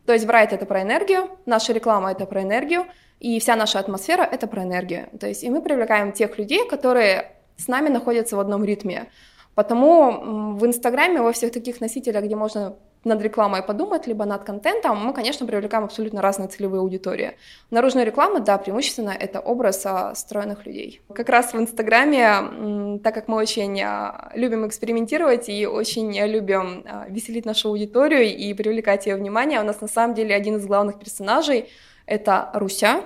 То 0.06 0.12
есть 0.12 0.26
Брайт— 0.26 0.52
это 0.52 0.66
про 0.66 0.82
энергию, 0.82 1.30
наша 1.46 1.72
реклама— 1.72 2.12
это 2.12 2.26
про 2.26 2.42
энергию, 2.42 2.86
и 3.20 3.40
вся 3.40 3.56
наша 3.56 3.78
атмосфера— 3.78 4.22
это 4.32 4.46
про 4.46 4.64
энергию. 4.64 5.08
То 5.18 5.26
есть 5.26 5.44
и 5.44 5.50
мы 5.50 5.62
привлекаем 5.62 6.12
тех 6.12 6.38
людей, 6.38 6.68
которые 6.68 7.32
с 7.56 7.68
нами 7.68 7.88
находятся 7.88 8.36
в 8.36 8.40
одном 8.40 8.64
ритме. 8.64 9.08
Потому 9.54 10.56
в 10.56 10.66
Инстаграме, 10.66 11.22
во 11.22 11.32
всех 11.32 11.52
таких 11.52 11.80
носителях, 11.80 12.24
где 12.24 12.36
можно 12.36 12.76
над 13.04 13.22
рекламой 13.22 13.62
подумать, 13.62 14.06
либо 14.06 14.24
над 14.24 14.44
контентом, 14.44 14.98
мы, 14.98 15.12
конечно, 15.12 15.46
привлекаем 15.46 15.84
абсолютно 15.84 16.22
разные 16.22 16.48
целевые 16.48 16.80
аудитории. 16.80 17.36
Наружная 17.70 18.04
реклама, 18.04 18.40
да, 18.40 18.58
преимущественно 18.58 19.10
это 19.10 19.40
образ 19.40 19.84
а, 19.84 20.14
стройных 20.14 20.66
людей. 20.66 21.00
Как 21.14 21.28
раз 21.28 21.52
в 21.52 21.56
Инстаграме, 21.56 22.98
так 23.02 23.14
как 23.14 23.28
мы 23.28 23.36
очень 23.36 23.80
а, 23.82 24.30
любим 24.34 24.66
экспериментировать 24.66 25.48
и 25.48 25.66
очень 25.66 26.12
любим 26.26 26.84
а, 26.86 27.06
веселить 27.08 27.44
нашу 27.44 27.68
аудиторию 27.68 28.24
и 28.24 28.54
привлекать 28.54 29.06
ее 29.06 29.16
внимание, 29.16 29.60
у 29.60 29.64
нас 29.64 29.80
на 29.80 29.88
самом 29.88 30.14
деле 30.14 30.34
один 30.34 30.56
из 30.56 30.66
главных 30.66 30.98
персонажей— 30.98 31.68
это 32.06 32.50
Руся, 32.54 33.02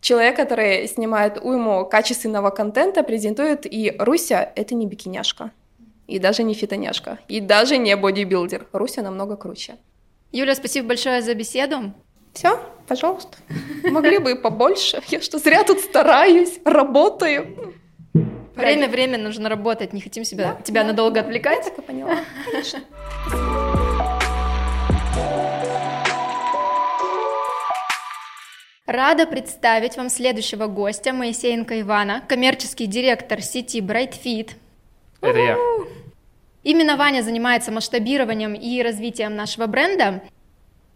человек, 0.00 0.36
который 0.36 0.86
снимает 0.88 1.38
уйму 1.42 1.84
качественного 1.84 2.50
контента, 2.50 3.02
презентует, 3.02 3.66
и 3.66 3.94
Руся— 3.98 4.52
это 4.56 4.74
не 4.74 4.86
бикиняшка 4.86 5.50
и 6.10 6.18
даже 6.18 6.42
не 6.42 6.54
фитоняшка, 6.54 7.18
и 7.28 7.40
даже 7.40 7.78
не 7.78 7.96
бодибилдер. 7.96 8.66
Руся 8.72 9.02
намного 9.02 9.36
круче. 9.36 9.76
Юля, 10.32 10.54
спасибо 10.54 10.88
большое 10.88 11.22
за 11.22 11.34
беседу. 11.34 11.94
Все, 12.32 12.60
пожалуйста. 12.86 13.38
Могли 13.84 14.18
бы 14.18 14.32
и 14.32 14.34
побольше. 14.34 15.02
Я 15.08 15.20
что, 15.20 15.38
зря 15.38 15.64
тут 15.64 15.80
стараюсь, 15.80 16.60
работаю. 16.64 17.74
Время, 18.54 18.88
время 18.88 19.18
нужно 19.18 19.48
работать, 19.48 19.92
не 19.92 20.00
хотим 20.00 20.24
себя, 20.24 20.56
да, 20.56 20.62
тебя 20.62 20.82
да, 20.82 20.88
надолго 20.88 21.20
отвлекать. 21.20 21.64
Я 21.64 21.70
так 21.70 21.78
и 21.78 21.82
поняла, 21.82 22.16
конечно. 22.50 22.80
Рада 28.86 29.26
представить 29.26 29.96
вам 29.96 30.08
следующего 30.10 30.66
гостя, 30.66 31.12
Моисеенко 31.12 31.80
Ивана, 31.80 32.24
коммерческий 32.28 32.86
директор 32.86 33.40
сети 33.40 33.80
BrightFit. 33.80 34.50
Это 35.20 35.38
я. 35.38 35.58
Именно 36.62 36.96
Ваня 36.96 37.22
занимается 37.22 37.72
масштабированием 37.72 38.54
и 38.54 38.82
развитием 38.82 39.34
нашего 39.34 39.66
бренда. 39.66 40.22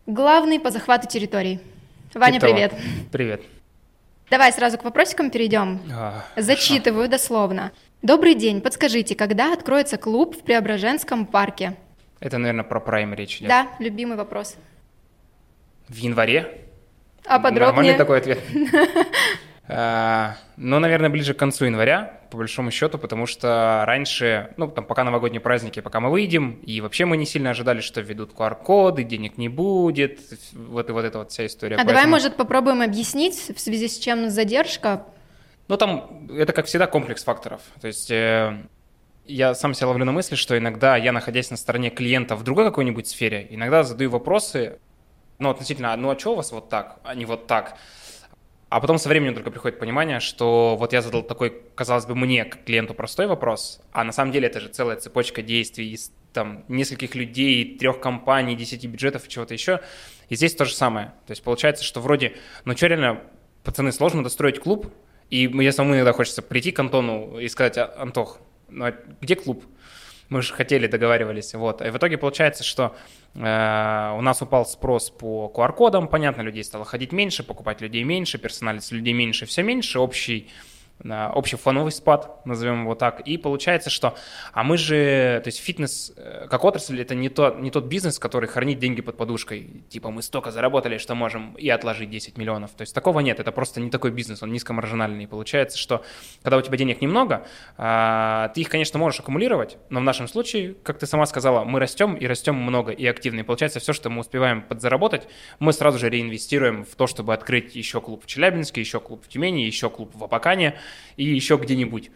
Главный 0.06 0.60
по 0.60 0.70
захвату 0.70 1.08
территорий. 1.08 1.60
Ваня, 2.14 2.38
Итого. 2.38 2.52
привет. 2.52 2.74
Привет. 3.10 3.42
Давай 4.30 4.52
сразу 4.52 4.78
к 4.78 4.84
вопросикам 4.84 5.30
перейдем. 5.30 5.80
А, 5.92 6.24
Зачитываю 6.36 7.08
дословно. 7.08 7.72
Добрый 8.02 8.34
день, 8.34 8.60
подскажите, 8.60 9.14
когда 9.14 9.52
откроется 9.52 9.96
клуб 9.96 10.36
в 10.36 10.42
Преображенском 10.42 11.26
парке? 11.26 11.76
Это, 12.20 12.38
наверное, 12.38 12.64
про 12.64 12.80
прайм 12.80 13.14
речь 13.14 13.38
идет. 13.38 13.48
Да, 13.48 13.68
любимый 13.78 14.16
вопрос. 14.16 14.56
В 15.88 15.96
январе? 15.96 16.60
А 17.26 17.38
подробнее? 17.38 17.66
Нормальный 17.66 17.94
такой 17.94 18.18
ответ. 18.18 18.38
А, 20.56 20.60
ну, 20.60 20.78
наверное, 20.78 21.10
ближе 21.10 21.34
к 21.34 21.36
концу 21.36 21.64
января, 21.66 22.20
по 22.30 22.36
большому 22.36 22.70
счету, 22.70 22.98
потому 22.98 23.26
что 23.26 23.84
раньше, 23.86 24.54
ну, 24.56 24.68
там, 24.68 24.84
пока 24.84 25.04
новогодние 25.04 25.40
праздники, 25.40 25.80
пока 25.80 26.00
мы 26.00 26.10
выйдем, 26.10 26.60
и 26.62 26.80
вообще 26.80 27.04
мы 27.04 27.16
не 27.16 27.26
сильно 27.26 27.50
ожидали, 27.50 27.80
что 27.80 28.00
введут 28.00 28.32
QR-коды, 28.32 29.04
денег 29.04 29.38
не 29.38 29.48
будет, 29.48 30.20
вот 30.52 30.88
и 30.88 30.92
вот 30.92 31.04
эта 31.04 31.18
вот 31.18 31.30
вся 31.30 31.46
история. 31.46 31.76
А 31.76 31.78
Поэтому... 31.78 31.96
давай, 31.96 32.10
может, 32.10 32.36
попробуем 32.36 32.82
объяснить, 32.82 33.50
в 33.54 33.60
связи 33.60 33.88
с 33.88 33.98
чем 33.98 34.30
задержка? 34.30 35.04
Ну, 35.68 35.76
там, 35.76 36.28
это, 36.30 36.52
как 36.52 36.66
всегда, 36.66 36.86
комплекс 36.86 37.24
факторов. 37.24 37.60
То 37.80 37.86
есть... 37.86 38.10
Э, 38.10 38.58
я 39.26 39.54
сам 39.54 39.72
себя 39.72 39.88
ловлю 39.88 40.04
на 40.04 40.12
мысли, 40.12 40.34
что 40.34 40.56
иногда 40.58 40.96
я, 40.96 41.12
находясь 41.12 41.50
на 41.50 41.56
стороне 41.56 41.90
клиента 41.90 42.36
в 42.36 42.42
другой 42.42 42.66
какой-нибудь 42.66 43.08
сфере, 43.08 43.46
иногда 43.50 43.82
задаю 43.82 44.10
вопросы, 44.10 44.78
ну, 45.38 45.50
относительно, 45.50 45.96
ну, 45.96 46.10
а 46.10 46.18
что 46.18 46.32
у 46.32 46.36
вас 46.36 46.52
вот 46.52 46.68
так, 46.68 46.98
а 47.04 47.14
не 47.14 47.24
вот 47.24 47.46
так? 47.46 47.76
А 48.74 48.80
потом 48.80 48.98
со 48.98 49.08
временем 49.08 49.34
только 49.34 49.52
приходит 49.52 49.78
понимание, 49.78 50.18
что 50.18 50.74
вот 50.76 50.92
я 50.92 51.00
задал 51.00 51.22
такой, 51.22 51.62
казалось 51.76 52.06
бы, 52.06 52.16
мне, 52.16 52.44
как 52.44 52.64
клиенту, 52.64 52.92
простой 52.92 53.28
вопрос, 53.28 53.80
а 53.92 54.02
на 54.02 54.10
самом 54.10 54.32
деле 54.32 54.48
это 54.48 54.58
же 54.58 54.68
целая 54.68 54.96
цепочка 54.96 55.42
действий 55.42 55.92
из 55.92 56.10
там 56.32 56.64
нескольких 56.66 57.14
людей, 57.14 57.78
трех 57.78 58.00
компаний, 58.00 58.56
десяти 58.56 58.88
бюджетов 58.88 59.28
и 59.28 59.30
чего-то 59.30 59.54
еще. 59.54 59.80
И 60.28 60.34
здесь 60.34 60.56
то 60.56 60.64
же 60.64 60.74
самое. 60.74 61.14
То 61.24 61.30
есть 61.30 61.44
получается, 61.44 61.84
что 61.84 62.00
вроде, 62.00 62.34
ну 62.64 62.76
что 62.76 62.88
реально, 62.88 63.20
пацаны, 63.62 63.92
сложно 63.92 64.24
достроить 64.24 64.58
клуб, 64.58 64.92
и 65.30 65.46
мне 65.46 65.70
самому 65.70 65.94
иногда 65.94 66.12
хочется 66.12 66.42
прийти 66.42 66.72
к 66.72 66.80
Антону 66.80 67.38
и 67.38 67.46
сказать, 67.46 67.78
«А, 67.78 67.94
Антох, 67.96 68.40
ну 68.68 68.86
а 68.86 68.94
где 69.20 69.36
клуб? 69.36 69.64
Мы 70.28 70.42
же 70.42 70.54
хотели, 70.54 70.86
договаривались. 70.86 71.54
Вот. 71.54 71.82
И 71.82 71.90
в 71.90 71.96
итоге 71.96 72.18
получается, 72.18 72.64
что 72.64 72.94
Э, 73.34 74.14
у 74.16 74.20
нас 74.20 74.42
упал 74.42 74.64
спрос 74.64 75.10
по 75.10 75.52
QR-кодам, 75.54 76.08
понятно, 76.08 76.42
людей 76.42 76.62
стало 76.62 76.84
ходить 76.84 77.12
меньше, 77.12 77.42
покупать 77.42 77.80
людей 77.80 78.04
меньше, 78.04 78.38
персоналиться 78.38 78.94
людей 78.94 79.12
меньше, 79.12 79.46
все 79.46 79.62
меньше, 79.62 79.98
общий 79.98 80.50
общий 81.04 81.56
фоновый 81.56 81.92
спад, 81.92 82.44
назовем 82.46 82.82
его 82.82 82.94
так, 82.94 83.20
и 83.20 83.36
получается, 83.36 83.90
что, 83.90 84.14
а 84.52 84.64
мы 84.64 84.78
же, 84.78 85.40
то 85.44 85.48
есть 85.48 85.58
фитнес 85.58 86.12
э, 86.16 86.46
как 86.48 86.64
отрасль, 86.64 87.00
это 87.00 87.14
не, 87.14 87.28
то, 87.28 87.50
не 87.50 87.70
тот 87.70 87.84
бизнес, 87.84 88.18
который 88.18 88.48
хранит 88.48 88.78
деньги 88.78 89.02
под 89.02 89.16
подушкой, 89.16 89.84
типа 89.90 90.10
мы 90.10 90.22
столько 90.22 90.50
заработали, 90.50 90.96
что 90.98 91.14
можем 91.14 91.54
и 91.54 91.68
отложить 91.68 92.10
10 92.10 92.38
миллионов, 92.38 92.70
то 92.72 92.82
есть 92.82 92.94
такого 92.94 93.20
нет, 93.20 93.38
это 93.38 93.52
просто 93.52 93.80
не 93.80 93.90
такой 93.90 94.12
бизнес, 94.12 94.42
он 94.42 94.52
низкомаржинальный, 94.52 95.28
получается, 95.28 95.76
что 95.78 96.04
когда 96.42 96.56
у 96.56 96.62
тебя 96.62 96.78
денег 96.78 97.02
немного, 97.02 97.46
а, 97.76 98.48
ты 98.54 98.62
их, 98.62 98.68
конечно, 98.70 98.98
можешь 98.98 99.20
аккумулировать, 99.20 99.76
но 99.90 100.00
в 100.00 100.04
нашем 100.04 100.26
случае, 100.26 100.74
как 100.82 100.98
ты 100.98 101.06
сама 101.06 101.26
сказала, 101.26 101.64
мы 101.64 101.80
растем 101.80 102.14
и 102.14 102.26
растем 102.26 102.54
много 102.54 102.92
и 102.92 103.06
активно, 103.06 103.40
и 103.40 103.42
получается 103.42 103.78
все, 103.78 103.92
что 103.92 104.08
мы 104.08 104.20
успеваем 104.20 104.62
подзаработать, 104.62 105.28
мы 105.58 105.72
сразу 105.72 105.98
же 105.98 106.08
реинвестируем 106.08 106.84
в 106.84 106.94
то, 106.94 107.06
чтобы 107.06 107.34
открыть 107.34 107.76
еще 107.76 108.00
клуб 108.00 108.24
в 108.24 108.26
Челябинске, 108.26 108.80
еще 108.80 109.00
клуб 109.00 109.22
в 109.24 109.28
Тюмени, 109.28 109.62
еще 109.62 109.90
клуб 109.90 110.10
в 110.14 110.24
Абакане, 110.24 110.78
и 111.16 111.24
еще 111.24 111.56
где-нибудь. 111.56 112.10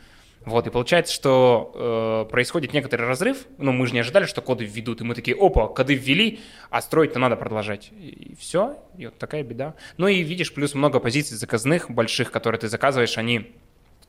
Вот, 0.44 0.66
и 0.66 0.70
получается, 0.70 1.12
что 1.12 2.24
э, 2.26 2.30
происходит 2.30 2.72
некоторый 2.72 3.06
разрыв, 3.06 3.46
ну, 3.58 3.72
мы 3.72 3.86
же 3.86 3.92
не 3.92 4.00
ожидали, 4.00 4.24
что 4.24 4.40
коды 4.40 4.64
введут, 4.64 5.00
и 5.00 5.04
мы 5.04 5.14
такие, 5.14 5.36
опа, 5.38 5.68
коды 5.68 5.94
ввели, 5.94 6.40
а 6.70 6.80
строить-то 6.80 7.18
надо 7.18 7.36
продолжать. 7.36 7.90
И, 7.92 8.30
и 8.30 8.36
все, 8.36 8.78
и 8.96 9.06
вот 9.06 9.18
такая 9.18 9.42
беда. 9.42 9.74
Ну 9.96 10.06
и 10.06 10.22
видишь, 10.22 10.54
плюс 10.54 10.74
много 10.74 11.00
позиций 11.00 11.36
заказных, 11.36 11.90
больших, 11.90 12.30
которые 12.30 12.60
ты 12.60 12.68
заказываешь, 12.68 13.18
они 13.18 13.52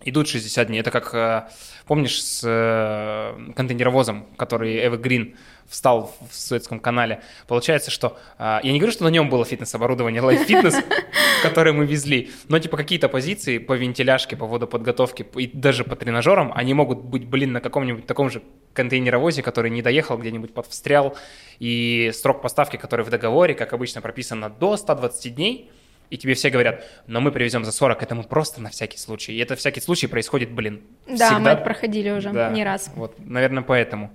идут 0.04 0.28
60 0.28 0.68
дней. 0.68 0.80
Это 0.80 0.92
как, 0.92 1.14
э, 1.14 1.50
помнишь, 1.86 2.24
с 2.24 2.42
э, 2.46 3.54
контейнеровозом, 3.56 4.26
который 4.38 4.78
Evergreen 4.86 5.36
встал 5.68 6.16
в 6.30 6.36
Суэцком 6.36 6.80
канале. 6.80 7.22
Получается, 7.48 7.92
что... 7.92 8.18
А, 8.38 8.60
я 8.64 8.72
не 8.72 8.80
говорю, 8.80 8.92
что 8.92 9.04
на 9.04 9.10
нем 9.10 9.30
было 9.30 9.46
фитнес-оборудование, 9.46 10.22
Life 10.22 10.48
Fitness, 10.48 10.84
которое 11.44 11.74
мы 11.74 11.86
везли, 11.86 12.32
но 12.48 12.58
типа 12.60 12.76
какие-то 12.76 13.08
позиции 13.08 13.60
по 13.60 13.74
вентиляшке, 13.74 14.36
по 14.36 14.48
водоподготовке 14.48 15.26
и 15.36 15.48
даже 15.48 15.84
по 15.84 15.96
тренажерам, 15.96 16.52
они 16.56 16.74
могут 16.74 17.00
быть, 17.00 17.26
блин, 17.28 17.54
на 17.54 17.62
каком-нибудь 17.62 18.08
таком 18.08 18.30
же 18.30 18.42
контейнеровозе, 18.74 19.44
который 19.44 19.70
не 19.70 19.82
доехал, 19.82 20.18
где-нибудь 20.18 20.54
подвстрял, 20.54 21.16
и 21.60 22.12
срок 22.14 22.42
поставки, 22.42 22.78
который 22.78 23.06
в 23.06 23.10
договоре, 23.10 23.54
как 23.54 23.74
обычно, 23.74 24.02
прописано 24.02 24.50
до 24.50 24.76
120 24.76 25.36
дней, 25.36 25.72
и 26.10 26.18
тебе 26.18 26.34
все 26.34 26.50
говорят, 26.50 26.84
но 27.08 27.22
мы 27.22 27.32
привезем 27.32 27.64
за 27.64 27.72
40, 27.72 28.02
это 28.04 28.16
мы 28.16 28.24
просто 28.24 28.62
на 28.62 28.70
всякий 28.70 28.98
случай. 28.98 29.34
И 29.34 29.38
это 29.38 29.56
всякий 29.56 29.82
случай 29.82 30.08
происходит, 30.08 30.52
блин, 30.52 30.82
Да, 31.08 31.14
всегда. 31.28 31.40
мы 31.40 31.50
это 31.52 31.64
проходили 31.64 32.10
уже 32.10 32.32
да, 32.32 32.50
не 32.50 32.64
раз. 32.64 32.92
Вот, 32.96 33.16
наверное, 33.20 33.64
поэтому 33.64 34.12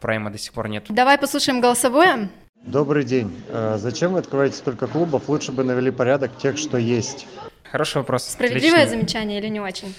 прайма 0.00 0.30
до 0.30 0.38
сих 0.38 0.52
пор 0.52 0.68
нет. 0.68 0.84
Давай 0.88 1.18
послушаем 1.18 1.60
голосовое. 1.60 2.28
Добрый 2.62 3.04
день. 3.04 3.30
Э, 3.48 3.76
зачем 3.78 4.12
вы 4.12 4.20
открываете 4.20 4.56
столько 4.56 4.86
клубов? 4.86 5.28
Лучше 5.28 5.52
бы 5.52 5.64
навели 5.64 5.90
порядок 5.90 6.38
тех, 6.38 6.56
что 6.56 6.78
есть. 6.78 7.26
Хороший 7.70 7.98
вопрос. 7.98 8.24
Справедливое 8.24 8.84
Отличный. 8.84 9.00
замечание 9.00 9.38
или 9.38 9.48
не 9.48 9.60
очень? 9.60 9.94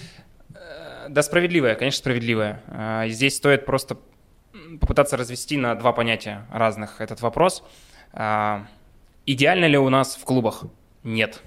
Э, 0.54 1.06
да, 1.08 1.22
справедливое, 1.22 1.74
конечно, 1.76 1.98
справедливое. 1.98 2.62
Э, 2.66 3.04
здесь 3.08 3.36
стоит 3.36 3.66
просто 3.66 3.98
попытаться 4.80 5.16
развести 5.16 5.56
на 5.56 5.74
два 5.76 5.92
понятия 5.92 6.46
разных 6.50 7.00
этот 7.00 7.20
вопрос. 7.20 7.62
Идеально 9.26 9.66
ли 9.66 9.78
у 9.78 9.88
нас 9.88 10.16
в 10.16 10.24
клубах? 10.24 10.64
Нет. 11.06 11.40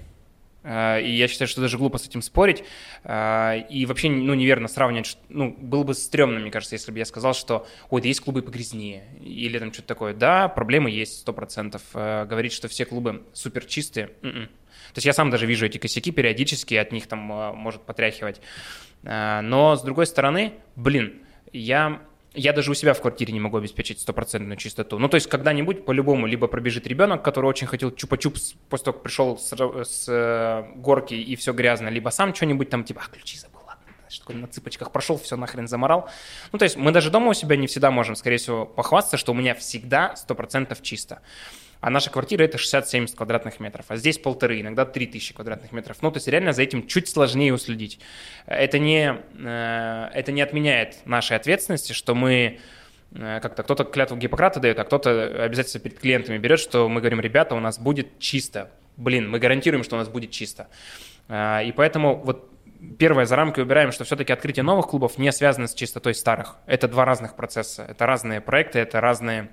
Э, 0.62 1.02
и 1.02 1.10
я 1.10 1.28
считаю, 1.28 1.46
что 1.46 1.60
даже 1.60 1.76
глупо 1.76 1.98
с 1.98 2.06
этим 2.06 2.22
спорить. 2.22 2.64
Э, 3.04 3.60
и 3.68 3.84
вообще, 3.84 4.08
ну, 4.08 4.32
неверно 4.32 4.68
сравнивать. 4.68 5.18
Ну, 5.28 5.50
было 5.50 5.84
бы 5.84 5.92
стрёмно, 5.92 6.40
мне 6.40 6.50
кажется, 6.50 6.74
если 6.74 6.90
бы 6.90 6.98
я 6.98 7.04
сказал, 7.04 7.34
что, 7.34 7.66
ой, 7.90 8.00
да 8.00 8.08
есть 8.08 8.20
клубы 8.20 8.40
погрязнее. 8.40 9.04
Или 9.20 9.58
там 9.58 9.70
что-то 9.70 9.88
такое. 9.88 10.14
Да, 10.14 10.48
проблемы 10.48 10.90
есть, 10.90 11.20
сто 11.20 11.34
процентов. 11.34 11.82
Э, 11.92 12.24
говорить, 12.24 12.52
что 12.54 12.68
все 12.68 12.86
клубы 12.86 13.22
супер 13.34 13.66
чистые. 13.66 14.12
М-м. 14.22 14.46
То 14.46 14.96
есть 14.96 15.06
я 15.06 15.12
сам 15.12 15.28
даже 15.28 15.44
вижу 15.44 15.66
эти 15.66 15.76
косяки 15.76 16.10
периодически, 16.10 16.74
от 16.74 16.90
них 16.90 17.06
там 17.06 17.18
может 17.18 17.82
потряхивать. 17.82 18.40
Но, 19.02 19.76
с 19.76 19.82
другой 19.82 20.06
стороны, 20.06 20.54
блин, 20.74 21.20
я 21.52 22.00
я 22.34 22.52
даже 22.52 22.70
у 22.70 22.74
себя 22.74 22.94
в 22.94 23.00
квартире 23.00 23.32
не 23.32 23.40
могу 23.40 23.56
обеспечить 23.56 24.00
стопроцентную 24.00 24.56
чистоту. 24.56 24.98
Ну, 24.98 25.08
то 25.08 25.16
есть 25.16 25.28
когда-нибудь 25.28 25.84
по-любому 25.84 26.26
либо 26.26 26.46
пробежит 26.46 26.86
ребенок, 26.86 27.22
который 27.22 27.46
очень 27.46 27.66
хотел 27.66 27.90
чупа-чупс 27.90 28.54
после 28.68 28.84
того, 28.84 28.94
как 28.94 29.02
пришел 29.02 29.36
с, 29.38 29.52
с 29.52 30.08
э, 30.08 30.64
горки 30.76 31.14
и 31.14 31.34
все 31.36 31.52
грязно, 31.52 31.88
либо 31.88 32.10
сам 32.10 32.34
что-нибудь 32.34 32.70
там 32.70 32.84
типа, 32.84 33.02
а, 33.04 33.10
ключи 33.10 33.36
забыл, 33.36 33.60
ладно, 33.66 33.82
такое, 34.20 34.36
на 34.36 34.46
цыпочках 34.46 34.92
прошел, 34.92 35.18
все 35.18 35.36
нахрен 35.36 35.66
заморал. 35.66 36.08
Ну, 36.52 36.58
то 36.58 36.64
есть 36.64 36.76
мы 36.76 36.92
даже 36.92 37.10
дома 37.10 37.30
у 37.30 37.34
себя 37.34 37.56
не 37.56 37.66
всегда 37.66 37.90
можем, 37.90 38.14
скорее 38.14 38.36
всего, 38.36 38.64
похвастаться, 38.64 39.16
что 39.16 39.32
у 39.32 39.34
меня 39.34 39.54
всегда 39.54 40.14
100% 40.28 40.76
чисто 40.82 41.22
а 41.80 41.90
наша 41.90 42.10
квартира 42.10 42.44
это 42.44 42.58
60-70 42.58 43.16
квадратных 43.16 43.58
метров, 43.58 43.86
а 43.88 43.96
здесь 43.96 44.18
полторы, 44.18 44.60
иногда 44.60 44.84
3000 44.84 45.34
квадратных 45.34 45.72
метров. 45.72 45.96
Ну, 46.02 46.10
то 46.10 46.18
есть 46.18 46.28
реально 46.28 46.52
за 46.52 46.62
этим 46.62 46.86
чуть 46.86 47.08
сложнее 47.08 47.54
уследить. 47.54 47.98
Это 48.46 48.78
не, 48.78 49.16
э, 49.38 50.10
это 50.12 50.32
не 50.32 50.42
отменяет 50.42 51.06
нашей 51.06 51.36
ответственности, 51.36 51.92
что 51.92 52.14
мы 52.14 52.60
э, 53.12 53.40
как-то 53.40 53.62
кто-то 53.62 53.84
клятву 53.84 54.16
Гиппократа 54.16 54.60
дает, 54.60 54.78
а 54.78 54.84
кто-то 54.84 55.44
обязательно 55.44 55.82
перед 55.82 55.98
клиентами 55.98 56.36
берет, 56.38 56.60
что 56.60 56.88
мы 56.88 57.00
говорим, 57.00 57.20
ребята, 57.20 57.54
у 57.54 57.60
нас 57.60 57.78
будет 57.78 58.18
чисто. 58.18 58.70
Блин, 58.96 59.30
мы 59.30 59.38
гарантируем, 59.38 59.82
что 59.82 59.96
у 59.96 59.98
нас 59.98 60.08
будет 60.08 60.30
чисто. 60.30 60.68
Э, 61.28 61.64
и 61.64 61.72
поэтому 61.72 62.16
вот 62.16 62.50
первое 62.98 63.24
за 63.24 63.36
рамки 63.36 63.60
убираем, 63.60 63.92
что 63.92 64.04
все-таки 64.04 64.32
открытие 64.32 64.64
новых 64.64 64.88
клубов 64.88 65.18
не 65.18 65.32
связано 65.32 65.66
с 65.66 65.74
чистотой 65.74 66.14
старых. 66.14 66.56
Это 66.66 66.88
два 66.88 67.04
разных 67.04 67.36
процесса, 67.36 67.86
это 67.88 68.06
разные 68.06 68.40
проекты, 68.40 68.78
это 68.78 69.00
разные 69.00 69.50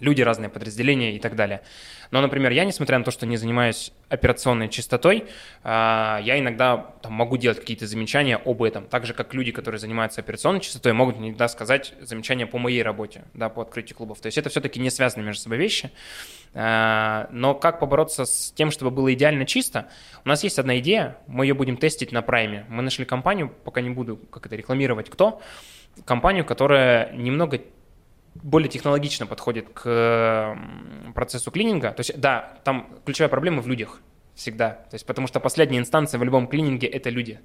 люди, 0.00 0.22
разные 0.22 0.48
подразделения 0.48 1.14
и 1.16 1.18
так 1.18 1.36
далее. 1.36 1.62
Но, 2.10 2.20
например, 2.20 2.52
я, 2.52 2.64
несмотря 2.64 2.98
на 2.98 3.04
то, 3.04 3.10
что 3.10 3.26
не 3.26 3.36
занимаюсь 3.36 3.92
операционной 4.08 4.68
чистотой, 4.68 5.24
а, 5.62 6.20
я 6.22 6.38
иногда 6.38 6.76
там, 7.02 7.12
могу 7.12 7.36
делать 7.36 7.58
какие-то 7.58 7.86
замечания 7.86 8.36
об 8.36 8.62
этом. 8.62 8.86
Так 8.86 9.06
же, 9.06 9.14
как 9.14 9.34
люди, 9.34 9.52
которые 9.52 9.78
занимаются 9.78 10.20
операционной 10.20 10.60
чистотой, 10.60 10.92
могут 10.92 11.18
иногда 11.18 11.48
сказать 11.48 11.94
замечания 12.00 12.46
по 12.46 12.58
моей 12.58 12.82
работе, 12.82 13.24
да, 13.34 13.48
по 13.48 13.62
открытию 13.62 13.96
клубов. 13.96 14.20
То 14.20 14.26
есть 14.26 14.38
это 14.38 14.48
все-таки 14.48 14.78
не 14.78 14.90
связаны 14.90 15.24
между 15.24 15.42
собой 15.42 15.58
вещи. 15.58 15.90
А, 16.54 17.28
но 17.32 17.54
как 17.54 17.80
побороться 17.80 18.24
с 18.24 18.52
тем, 18.52 18.70
чтобы 18.70 18.90
было 18.90 19.12
идеально 19.12 19.44
чисто? 19.44 19.88
У 20.24 20.28
нас 20.28 20.44
есть 20.44 20.58
одна 20.58 20.78
идея, 20.78 21.18
мы 21.26 21.46
ее 21.46 21.54
будем 21.54 21.76
тестить 21.76 22.12
на 22.12 22.22
прайме. 22.22 22.64
Мы 22.68 22.82
нашли 22.82 23.04
компанию, 23.04 23.52
пока 23.64 23.80
не 23.80 23.90
буду 23.90 24.16
как 24.16 24.46
это 24.46 24.54
рекламировать, 24.54 25.10
кто, 25.10 25.40
компанию, 26.04 26.44
которая 26.44 27.12
немного 27.12 27.60
более 28.34 28.68
технологично 28.68 29.26
подходит 29.26 29.68
к 29.72 30.58
процессу 31.14 31.50
клининга. 31.50 31.92
То 31.92 32.00
есть, 32.00 32.18
да, 32.18 32.58
там 32.64 32.88
ключевая 33.04 33.28
проблема 33.28 33.62
в 33.62 33.68
людях 33.68 34.00
всегда. 34.34 34.70
То 34.70 34.94
есть, 34.94 35.06
потому 35.06 35.28
что 35.28 35.40
последняя 35.40 35.78
инстанция 35.78 36.18
в 36.18 36.24
любом 36.24 36.48
клининге– 36.48 36.86
это 36.88 37.10
люди, 37.10 37.40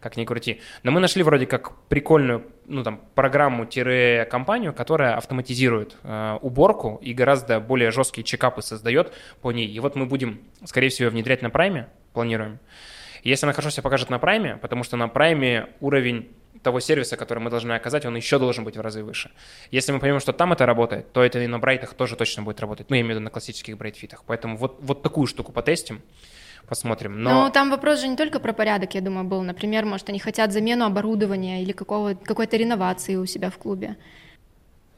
как 0.00 0.16
ни 0.16 0.24
крути. 0.24 0.60
Но 0.82 0.90
мы 0.90 1.00
нашли 1.00 1.22
вроде 1.22 1.46
как 1.46 1.76
прикольную, 1.86 2.44
ну, 2.66 2.82
там, 2.82 3.00
программу-компанию, 3.14 4.74
которая 4.74 5.16
автоматизирует 5.16 5.96
э, 6.02 6.38
уборку 6.42 6.98
и 7.02 7.14
гораздо 7.14 7.60
более 7.60 7.90
жесткие 7.90 8.24
чекапы 8.24 8.62
создает 8.62 9.12
по 9.40 9.52
ней. 9.52 9.68
И 9.68 9.78
вот 9.80 9.94
мы 9.94 10.06
будем, 10.06 10.40
скорее 10.64 10.88
всего, 10.88 11.10
внедрять 11.10 11.42
на 11.42 11.50
прайме, 11.50 11.88
планируем. 12.12 12.58
Если 13.22 13.46
она 13.46 13.52
хорошо 13.54 13.70
себя 13.70 13.82
покажет 13.82 14.10
на 14.10 14.18
прайме, 14.18 14.56
потому 14.56 14.84
что 14.84 14.96
на 14.96 15.08
прайме 15.08 15.68
уровень 15.80 16.30
того 16.64 16.80
сервиса, 16.80 17.16
который 17.16 17.38
мы 17.38 17.50
должны 17.50 17.72
оказать, 17.72 18.04
он 18.06 18.16
еще 18.16 18.38
должен 18.38 18.64
быть 18.64 18.76
в 18.76 18.80
разы 18.80 19.04
выше. 19.04 19.30
Если 19.70 19.92
мы 19.92 20.00
поймем, 20.00 20.18
что 20.18 20.32
там 20.32 20.52
это 20.52 20.66
работает, 20.66 21.12
то 21.12 21.22
это 21.22 21.38
и 21.38 21.46
на 21.46 21.58
брайтах 21.58 21.94
тоже 21.94 22.16
точно 22.16 22.42
будет 22.42 22.60
работать. 22.60 22.90
Ну, 22.90 22.96
я 22.96 23.02
имею 23.02 23.14
в 23.14 23.16
виду 23.16 23.24
на 23.24 23.30
классических 23.30 23.76
брайтфитах. 23.78 24.24
Поэтому 24.26 24.56
вот, 24.56 24.78
вот 24.80 25.02
такую 25.02 25.26
штуку 25.26 25.52
потестим 25.52 26.02
посмотрим. 26.68 27.22
Но... 27.22 27.44
Ну, 27.44 27.50
там 27.50 27.70
вопрос 27.70 28.00
же 28.00 28.08
не 28.08 28.16
только 28.16 28.40
про 28.40 28.52
порядок, 28.52 28.94
я 28.94 29.00
думаю, 29.00 29.24
был. 29.24 29.42
Например, 29.42 29.84
может, 29.84 30.08
они 30.08 30.18
хотят 30.18 30.52
замену 30.52 30.86
оборудования 30.86 31.62
или 31.62 31.72
какого, 31.72 32.14
какой-то 32.14 32.56
реновации 32.56 33.16
у 33.16 33.26
себя 33.26 33.50
в 33.50 33.58
клубе. 33.58 33.96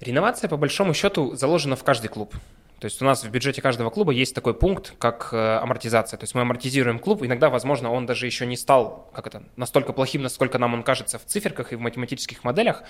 Реновация, 0.01 0.49
по 0.49 0.57
большому 0.57 0.95
счету, 0.95 1.35
заложена 1.35 1.75
в 1.75 1.83
каждый 1.83 2.09
клуб. 2.09 2.35
То 2.79 2.85
есть 2.85 3.01
у 3.01 3.07
нас 3.07 3.25
в 3.25 3.31
бюджете 3.31 3.62
каждого 3.62 3.89
клуба 3.89 4.12
есть 4.12 4.35
такой 4.35 4.53
пункт, 4.53 4.93
как 4.99 5.31
э, 5.33 5.37
амортизация. 5.37 6.19
То 6.19 6.25
есть 6.25 6.35
мы 6.35 6.43
амортизируем 6.43 6.99
клуб, 6.99 7.23
иногда, 7.23 7.49
возможно, 7.49 7.91
он 7.91 8.05
даже 8.05 8.27
еще 8.27 8.45
не 8.45 8.57
стал 8.57 9.11
как 9.15 9.27
это, 9.27 9.45
настолько 9.57 9.95
плохим, 9.95 10.23
насколько 10.23 10.59
нам 10.59 10.75
он 10.75 10.83
кажется 10.83 11.19
в 11.19 11.25
циферках 11.25 11.73
и 11.73 11.77
в 11.77 11.81
математических 11.81 12.45
моделях, 12.45 12.83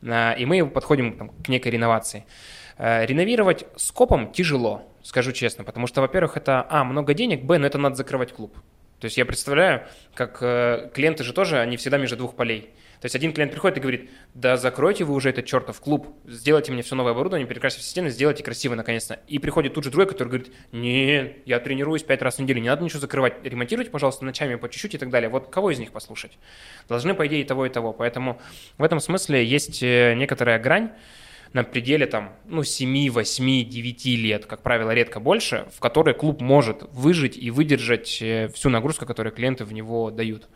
э, 0.00 0.38
и 0.38 0.46
мы 0.46 0.66
подходим 0.66 1.18
там, 1.18 1.28
к 1.28 1.48
некой 1.48 1.72
реновации. 1.72 2.24
Э, 2.78 3.04
реновировать 3.04 3.66
скопом 3.76 4.32
тяжело, 4.32 4.90
скажу 5.02 5.32
честно, 5.32 5.62
потому 5.62 5.86
что, 5.88 6.00
во-первых, 6.00 6.38
это, 6.38 6.66
а, 6.70 6.82
много 6.82 7.12
денег, 7.12 7.44
б, 7.44 7.58
но 7.58 7.66
это 7.66 7.76
надо 7.76 7.96
закрывать 7.96 8.32
клуб. 8.32 8.56
То 8.98 9.04
есть 9.04 9.18
я 9.18 9.26
представляю, 9.26 9.82
как 10.14 10.38
клиенты 10.38 11.24
же 11.24 11.34
тоже, 11.34 11.58
они 11.58 11.76
всегда 11.76 11.98
между 11.98 12.16
двух 12.16 12.34
полей. 12.34 12.70
То 13.04 13.06
есть 13.06 13.16
один 13.16 13.34
клиент 13.34 13.52
приходит 13.52 13.76
и 13.76 13.80
говорит, 13.82 14.10
да 14.32 14.56
закройте 14.56 15.04
вы 15.04 15.12
уже 15.12 15.28
этот 15.28 15.44
чертов 15.44 15.78
клуб, 15.78 16.16
сделайте 16.24 16.72
мне 16.72 16.80
все 16.80 16.94
новое 16.94 17.12
оборудование, 17.12 17.46
перекрасьте 17.46 17.82
все 17.82 17.90
стены, 17.90 18.08
сделайте 18.08 18.42
красиво 18.42 18.74
наконец-то. 18.74 19.20
И 19.28 19.38
приходит 19.38 19.74
тут 19.74 19.84
же 19.84 19.90
другой, 19.90 20.06
который 20.06 20.28
говорит, 20.28 20.52
не, 20.72 21.34
я 21.44 21.60
тренируюсь 21.60 22.02
пять 22.02 22.22
раз 22.22 22.36
в 22.36 22.38
неделю, 22.38 22.62
не 22.62 22.68
надо 22.70 22.82
ничего 22.82 23.00
закрывать, 23.00 23.34
ремонтируйте, 23.44 23.90
пожалуйста, 23.90 24.24
ночами 24.24 24.54
по 24.54 24.70
чуть-чуть 24.70 24.94
и 24.94 24.96
так 24.96 25.10
далее. 25.10 25.28
Вот 25.28 25.50
кого 25.50 25.70
из 25.70 25.78
них 25.78 25.92
послушать? 25.92 26.38
Должны, 26.88 27.12
по 27.12 27.26
идее, 27.26 27.44
того, 27.44 27.66
и 27.66 27.68
того. 27.68 27.92
Поэтому 27.92 28.40
в 28.78 28.82
этом 28.82 29.00
смысле 29.00 29.44
есть 29.44 29.82
э, 29.82 30.14
некоторая 30.14 30.58
грань, 30.58 30.90
на 31.52 31.62
пределе 31.62 32.06
там, 32.06 32.32
ну, 32.46 32.64
7, 32.64 33.10
8, 33.10 33.68
9 33.68 34.04
лет, 34.06 34.46
как 34.46 34.62
правило, 34.62 34.92
редко 34.92 35.20
больше, 35.20 35.68
в 35.72 35.78
которой 35.78 36.14
клуб 36.14 36.40
может 36.40 36.82
выжить 36.90 37.36
и 37.36 37.50
выдержать 37.50 38.18
э, 38.22 38.48
всю 38.48 38.70
нагрузку, 38.70 39.04
которую 39.04 39.34
клиенты 39.34 39.64
в 39.64 39.74
него 39.74 40.10
дают. 40.10 40.48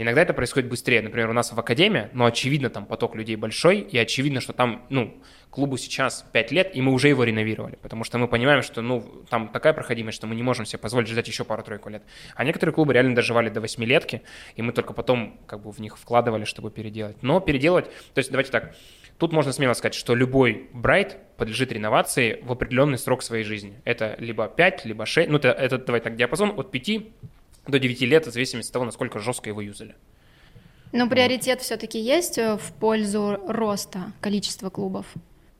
Иногда 0.00 0.22
это 0.22 0.32
происходит 0.32 0.70
быстрее. 0.70 1.02
Например, 1.02 1.28
у 1.28 1.34
нас 1.34 1.52
в 1.52 1.60
академии, 1.60 2.08
но 2.14 2.24
очевидно, 2.24 2.70
там 2.70 2.86
поток 2.86 3.14
людей 3.14 3.36
большой, 3.36 3.80
и 3.80 3.98
очевидно, 3.98 4.40
что 4.40 4.54
там, 4.54 4.86
ну, 4.88 5.22
клубу 5.50 5.76
сейчас 5.76 6.24
5 6.32 6.52
лет, 6.52 6.74
и 6.74 6.80
мы 6.80 6.92
уже 6.94 7.08
его 7.08 7.22
реновировали, 7.22 7.76
потому 7.82 8.04
что 8.04 8.16
мы 8.16 8.26
понимаем, 8.26 8.62
что, 8.62 8.80
ну, 8.80 9.04
там 9.28 9.48
такая 9.48 9.74
проходимость, 9.74 10.16
что 10.16 10.26
мы 10.26 10.34
не 10.34 10.42
можем 10.42 10.64
себе 10.64 10.78
позволить 10.78 11.08
ждать 11.08 11.28
еще 11.28 11.44
пару-тройку 11.44 11.90
лет. 11.90 12.02
А 12.34 12.44
некоторые 12.44 12.72
клубы 12.72 12.94
реально 12.94 13.14
доживали 13.14 13.50
до 13.50 13.60
8 13.60 13.84
летки, 13.84 14.22
и 14.56 14.62
мы 14.62 14.72
только 14.72 14.94
потом 14.94 15.38
как 15.46 15.60
бы 15.62 15.70
в 15.70 15.80
них 15.80 15.98
вкладывали, 15.98 16.44
чтобы 16.44 16.70
переделать. 16.70 17.22
Но 17.22 17.40
переделать, 17.40 17.84
то 18.14 18.20
есть 18.20 18.30
давайте 18.30 18.52
так, 18.52 18.74
Тут 19.18 19.34
можно 19.34 19.52
смело 19.52 19.74
сказать, 19.74 19.92
что 19.92 20.14
любой 20.14 20.70
брайт 20.72 21.18
подлежит 21.36 21.72
реновации 21.72 22.40
в 22.42 22.52
определенный 22.52 22.96
срок 22.96 23.22
своей 23.22 23.44
жизни. 23.44 23.78
Это 23.84 24.16
либо 24.18 24.48
5, 24.48 24.86
либо 24.86 25.04
6, 25.04 25.28
ну 25.28 25.36
это, 25.36 25.50
это 25.50 25.76
давай 25.76 26.00
так, 26.00 26.16
диапазон 26.16 26.58
от 26.58 26.70
5 26.70 26.90
до 27.66 27.78
9 27.78 28.00
лет, 28.02 28.26
в 28.26 28.32
зависимости 28.32 28.70
от 28.70 28.72
того, 28.72 28.84
насколько 28.84 29.18
жестко 29.18 29.48
его 29.48 29.60
юзали. 29.60 29.96
Но 30.92 31.08
приоритет 31.08 31.58
вот. 31.58 31.64
все-таки 31.64 32.00
есть 32.00 32.38
э, 32.38 32.56
в 32.56 32.72
пользу 32.72 33.38
роста 33.46 34.12
количества 34.20 34.70
клубов? 34.70 35.06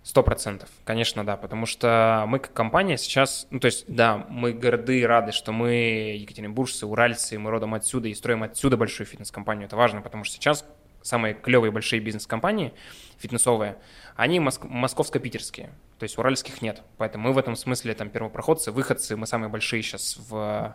Сто 0.03 0.23
процентов, 0.23 0.71
конечно, 0.85 1.25
да, 1.25 1.37
потому 1.37 1.67
что 1.67 2.25
мы 2.27 2.39
как 2.39 2.55
компания 2.55 2.97
сейчас, 2.97 3.47
ну 3.51 3.61
то 3.61 3.67
есть, 3.67 3.85
да, 3.87 4.27
мы 4.31 4.53
горды 4.55 5.01
и 5.01 5.05
рады, 5.05 5.31
что 5.31 5.53
мы 5.53 6.17
екатеринбуржцы, 6.19 6.87
уральцы, 6.87 7.39
мы 7.39 7.51
родом 7.51 7.75
отсюда 7.75 8.09
и 8.09 8.15
строим 8.15 8.43
отсюда 8.43 8.79
большую 8.79 9.07
фитнес-компанию. 9.07 9.67
Это 9.67 9.77
важно, 9.77 10.01
потому 10.01 10.25
что 10.25 10.37
сейчас 10.37 10.65
самые 11.03 11.35
клевые 11.35 11.71
большие 11.71 12.01
бизнес-компании 12.01 12.73
фитнесовые, 13.19 13.77
они 14.17 14.39
моск- 14.39 14.67
московско-питерские, 14.67 15.71
то 15.99 16.05
есть 16.05 16.17
уральских 16.19 16.63
нет. 16.63 16.83
Поэтому 16.97 17.29
мы 17.29 17.35
в 17.35 17.39
этом 17.39 17.55
смысле 17.55 17.95
там 17.95 18.09
первопроходцы, 18.09 18.73
выходцы, 18.73 19.17
мы 19.17 19.27
самые 19.27 19.51
большие 19.51 19.83
сейчас 19.83 20.19
в 20.29 20.75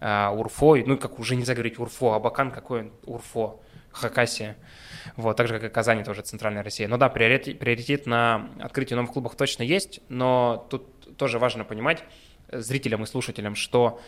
э, 0.00 0.28
Урфо, 0.28 0.76
ну 0.76 0.96
как 0.96 1.18
уже 1.18 1.36
нельзя 1.36 1.54
говорить 1.54 1.78
Урфо, 1.78 2.14
Абакан 2.14 2.50
какой 2.50 2.92
Урфо, 3.04 3.60
Хакасия. 3.92 4.56
Вот, 5.16 5.36
так 5.36 5.48
же, 5.48 5.54
как 5.54 5.64
и 5.64 5.72
Казани, 5.72 6.04
тоже 6.04 6.22
центральная 6.22 6.62
Россия. 6.62 6.88
Но 6.88 6.96
да, 6.96 7.08
приоритет, 7.08 7.58
приоритет 7.58 8.06
на 8.06 8.50
открытие 8.60 8.96
новых 8.96 9.12
клубов 9.12 9.34
точно 9.36 9.62
есть, 9.62 10.00
но 10.08 10.66
тут 10.70 11.16
тоже 11.16 11.38
важно 11.38 11.64
понимать 11.64 12.04
зрителям 12.50 13.02
и 13.02 13.06
слушателям, 13.06 13.54
что 13.54 14.00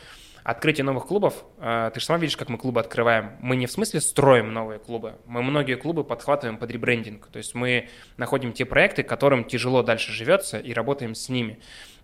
открытие 0.43 0.85
новых 0.85 1.07
клубов, 1.07 1.45
э, 1.59 1.91
ты 1.93 2.01
же 2.01 2.07
сама 2.07 2.19
видишь, 2.19 2.37
как 2.37 2.49
мы 2.49 2.59
клубы 2.59 2.81
открываем. 2.81 3.33
Мы 3.41 3.57
не 3.57 3.67
в 3.67 3.73
смысле 3.73 4.01
строим 4.01 4.53
новые 4.53 4.79
клубы, 4.79 5.17
мы 5.27 5.43
многие 5.43 5.75
клубы 5.75 6.05
подхватываем 6.05 6.59
под 6.59 6.71
ребрендинг. 6.71 7.27
То 7.27 7.39
есть 7.39 7.55
мы 7.55 7.89
находим 8.17 8.53
те 8.53 8.65
проекты, 8.65 9.03
которым 9.03 9.45
тяжело 9.45 9.83
дальше 9.83 10.13
живется, 10.13 10.59
и 10.59 10.73
работаем 10.73 11.15
с 11.15 11.29
ними. 11.29 11.61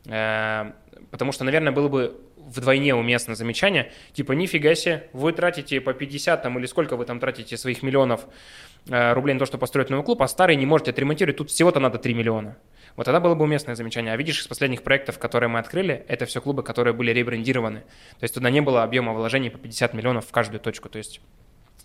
Э, 0.07 0.73
потому 1.11 1.33
что, 1.33 1.45
наверное, 1.45 1.73
было 1.73 1.89
бы 1.89 2.21
вдвойне 2.47 2.95
уместно 2.95 3.35
замечание, 3.35 3.93
типа, 4.13 4.33
нифига 4.33 4.75
себе, 4.75 5.09
вы 5.13 5.33
тратите 5.33 5.81
по 5.81 5.93
50 5.93 6.43
там, 6.43 6.59
или 6.59 6.67
сколько 6.67 6.97
вы 6.97 7.05
там 7.05 7.21
тратите 7.21 7.57
своих 7.57 7.83
миллионов 7.83 8.27
э, 8.89 9.13
рублей 9.13 9.35
на 9.35 9.41
то, 9.41 9.47
чтобы 9.47 9.61
построить 9.61 9.91
новый 9.91 10.05
клуб, 10.05 10.23
а 10.23 10.29
старый 10.29 10.57
не 10.57 10.67
можете 10.67 10.93
отремонтировать, 10.93 11.37
тут 11.37 11.51
всего-то 11.51 11.81
надо 11.81 11.99
3 11.99 12.15
миллиона. 12.15 12.57
Вот 12.97 13.05
тогда 13.05 13.21
было 13.21 13.35
бы 13.35 13.45
уместное 13.45 13.75
замечание. 13.75 14.15
А 14.15 14.17
видишь, 14.17 14.41
из 14.41 14.47
последних 14.47 14.83
проектов, 14.83 15.19
которые 15.19 15.51
мы 15.51 15.59
открыли, 15.59 16.05
это 16.09 16.25
все 16.25 16.41
клубы, 16.41 16.63
которые 16.63 16.95
были 16.95 17.11
ребрендированы. 17.11 17.81
То 17.81 18.25
есть 18.25 18.35
туда 18.35 18.49
не 18.49 18.63
было 18.63 18.83
объема 18.83 19.13
вложений 19.13 19.51
по 19.51 19.59
50 19.59 19.93
миллионов 19.93 20.27
в 20.27 20.33
каждую 20.33 20.61
точку. 20.61 20.89
То 20.89 20.97
есть 20.97 21.21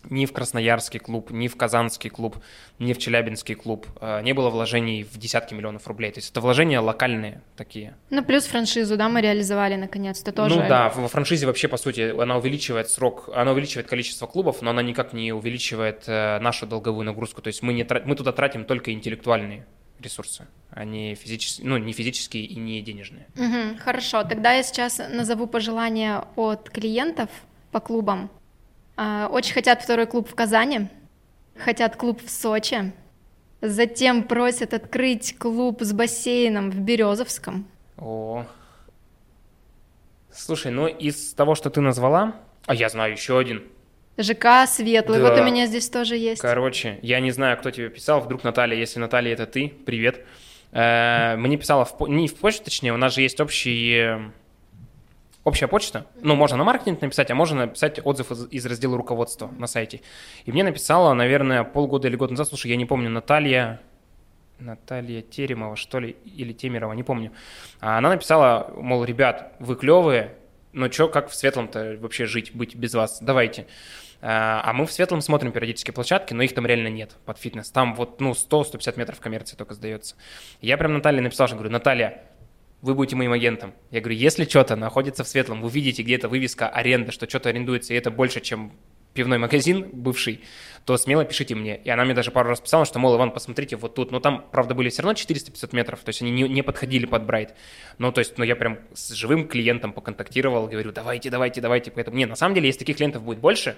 ни 0.10 0.26
в 0.26 0.34
Красноярский 0.34 1.00
клуб, 1.00 1.32
ни 1.32 1.48
в 1.48 1.56
Казанский 1.56 2.10
клуб, 2.10 2.38
ни 2.80 2.94
в 2.94 2.98
Челябинский 2.98 3.56
клуб 3.56 3.88
э, 4.00 4.22
не 4.24 4.34
было 4.34 4.50
вложений 4.50 5.04
в 5.04 5.18
десятки 5.18 5.54
миллионов 5.54 5.88
рублей. 5.88 6.12
То 6.12 6.20
есть 6.20 6.32
это 6.32 6.42
вложения 6.42 6.80
локальные 6.80 7.42
такие. 7.56 7.96
Ну, 8.10 8.24
плюс 8.24 8.46
франшизу, 8.46 8.98
да, 8.98 9.10
мы 9.10 9.22
реализовали 9.22 9.76
наконец-то 9.76 10.32
тоже. 10.32 10.56
Ну 10.56 10.68
да, 10.68 10.90
во 10.90 11.08
франшизе 11.08 11.46
вообще, 11.46 11.68
по 11.68 11.78
сути, 11.78 12.20
она 12.20 12.38
увеличивает 12.38 12.90
срок, 12.90 13.30
она 13.34 13.52
увеличивает 13.52 13.88
количество 13.88 14.28
клубов, 14.28 14.62
но 14.62 14.72
она 14.72 14.82
никак 14.82 15.14
не 15.14 15.32
увеличивает 15.34 16.04
э, 16.08 16.40
нашу 16.40 16.68
долговую 16.68 17.06
нагрузку. 17.06 17.42
То 17.42 17.48
есть 17.48 17.62
мы, 17.62 17.74
не, 17.74 17.88
мы 18.06 18.16
туда 18.16 18.32
тратим 18.32 18.66
только 18.66 18.92
интеллектуальные 18.92 19.66
ресурсы, 20.00 20.48
а 20.72 20.84
не 20.84 21.16
физические, 21.16 21.68
ну, 21.68 21.78
не 21.78 21.94
физические 21.94 22.46
и 22.46 22.56
не 22.56 22.82
денежные. 22.82 23.28
Угу, 23.36 23.80
хорошо, 23.84 24.24
тогда 24.24 24.54
я 24.54 24.64
сейчас 24.64 24.98
назову 24.98 25.48
пожелания 25.48 26.26
от 26.36 26.70
клиентов 26.70 27.30
по 27.72 27.80
клубам. 27.80 28.30
А, 29.04 29.28
очень 29.32 29.56
хотят 29.56 29.82
второй 29.82 30.06
клуб 30.06 30.30
в 30.30 30.36
Казани, 30.36 30.88
хотят 31.58 31.96
клуб 31.96 32.22
в 32.24 32.30
Сочи, 32.30 32.92
затем 33.60 34.22
просят 34.22 34.76
открыть 34.76 35.36
клуб 35.40 35.82
с 35.82 35.92
бассейном 35.92 36.70
в 36.70 36.80
Березовском. 36.82 37.66
О, 37.98 38.46
слушай, 40.32 40.72
ну 40.72 40.86
из 40.86 41.34
того, 41.34 41.56
что 41.56 41.72
ты 41.72 41.82
назвала, 41.82 42.36
а 42.68 42.76
я 42.76 42.90
знаю 42.90 43.14
еще 43.14 43.40
один, 43.40 43.64
ЖК 44.20 44.68
Светлый, 44.68 45.20
да. 45.20 45.32
вот 45.32 45.40
у 45.40 45.44
меня 45.46 45.66
здесь 45.66 45.90
тоже 45.90 46.16
есть. 46.16 46.40
Короче, 46.40 47.00
я 47.02 47.22
не 47.22 47.32
знаю, 47.32 47.58
кто 47.58 47.72
тебе 47.72 47.90
писал, 47.90 48.20
вдруг 48.22 48.44
Наталья, 48.44 48.78
если 48.78 49.00
Наталья 49.00 49.34
это 49.34 49.48
ты, 49.48 49.74
привет. 49.84 50.24
Э, 50.74 51.38
Мне 51.38 51.58
писала, 51.58 51.86
в, 51.86 52.08
не 52.08 52.28
в 52.28 52.36
почту, 52.36 52.66
точнее, 52.66 52.94
у 52.94 52.98
нас 52.98 53.16
же 53.16 53.22
есть 53.22 53.42
общий, 53.42 53.94
э, 53.96 54.20
общая 55.44 55.68
почта. 55.68 56.06
Ну, 56.22 56.36
можно 56.36 56.58
на 56.58 56.64
маркетинг 56.64 57.02
написать, 57.02 57.32
а 57.32 57.36
можно 57.36 57.66
написать 57.66 58.00
отзыв 58.04 58.32
из, 58.32 58.48
из 58.52 58.66
раздела 58.66 58.98
руководства 58.98 59.52
на 59.58 59.68
сайте. 59.68 60.02
И 60.46 60.52
мне 60.52 60.64
написала, 60.64 61.14
наверное, 61.14 61.64
полгода 61.64 62.08
или 62.08 62.16
год 62.16 62.32
назад, 62.32 62.48
слушай, 62.48 62.70
я 62.70 62.78
не 62.78 62.86
помню, 62.86 63.10
Наталья, 63.10 63.82
Наталья 64.60 65.22
Теремова, 65.22 65.76
что 65.76 66.00
ли, 66.00 66.16
или 66.24 66.54
Темерова, 66.54 66.94
не 66.94 67.04
помню. 67.04 67.32
А 67.80 67.98
Она 67.98 68.10
написала, 68.10 68.72
мол, 68.76 69.04
ребят, 69.04 69.54
вы 69.60 69.76
клевые, 69.76 70.36
но 70.74 70.92
что, 70.92 71.10
как 71.10 71.30
в 71.30 71.36
светлом-то 71.36 71.98
вообще 72.00 72.26
жить, 72.26 72.54
быть 72.54 72.76
без 72.76 72.94
вас? 72.94 73.20
Давайте. 73.22 73.68
А 74.22 74.62
а 74.64 74.74
мы 74.74 74.86
в 74.86 74.92
светлом 74.92 75.22
смотрим 75.22 75.52
периодически 75.52 75.90
площадки, 75.90 76.34
но 76.34 76.44
их 76.44 76.54
там 76.54 76.68
реально 76.68 76.90
нет 76.90 77.18
под 77.26 77.40
фитнес. 77.40 77.72
Там 77.72 77.96
вот, 77.96 78.22
ну, 78.22 78.32
100-150 78.32 79.00
метров 79.00 79.20
коммерции 79.20 79.56
только 79.56 79.74
сдается. 79.74 80.16
Я 80.62 80.78
прям 80.78 80.94
Наталье 80.94 81.22
написал, 81.22 81.48
что 81.48 81.56
говорю, 81.56 81.72
Наталья, 81.72 82.22
вы 82.82 82.96
будете 82.96 83.15
моим 83.15 83.32
агентом. 83.32 83.74
Я 83.91 84.02
говорю, 84.02 84.17
если 84.17 84.46
что-то 84.46 84.76
находится 84.76 85.24
в 85.24 85.28
светлом, 85.28 85.62
вы 85.62 85.70
видите 85.70 86.04
где-то 86.04 86.30
вывеска 86.30 86.67
аренда, 86.67 87.12
что 87.12 87.30
что-то 87.30 87.50
арендуется, 87.50 87.94
и 87.94 87.98
это 87.98 88.12
больше, 88.12 88.41
чем 88.41 88.74
пивной 89.13 89.38
магазин 89.38 89.89
бывший, 89.91 90.41
то 90.86 90.98
смело 90.98 91.26
пишите 91.26 91.54
мне. 91.54 91.78
И 91.78 91.89
она 91.89 92.06
мне 92.06 92.13
даже 92.13 92.32
пару 92.32 92.50
раз 92.50 92.62
писала, 92.62 92.86
что, 92.86 92.98
мол, 92.98 93.15
Иван, 93.17 93.32
посмотрите 93.32 93.76
вот 93.76 93.94
тут. 93.94 94.12
Но 94.12 94.20
там, 94.20 94.46
правда, 94.52 94.74
были 94.74 94.89
все 94.89 95.02
равно 95.02 95.13
400-500 95.13 95.76
метров, 95.76 96.00
то 96.00 96.10
есть 96.10 96.22
они 96.22 96.32
не, 96.32 96.44
не 96.44 96.62
подходили 96.62 97.06
под 97.06 97.26
Брайт. 97.26 97.54
Ну, 97.98 98.12
то 98.12 98.20
есть, 98.20 98.38
ну, 98.38 98.44
я 98.44 98.56
прям 98.56 98.80
с 98.94 99.12
живым 99.12 99.48
клиентом 99.48 99.94
поконтактировал, 99.94 100.67
говорю, 100.67 100.91
давайте, 100.91 101.30
давайте, 101.30 101.62
давайте. 101.62 101.91
Поэтому, 101.91 102.17
не, 102.17 102.26
на 102.26 102.36
самом 102.36 102.56
деле, 102.56 102.67
если 102.67 102.80
таких 102.80 102.98
клиентов 102.98 103.24
будет 103.24 103.39
больше, 103.39 103.76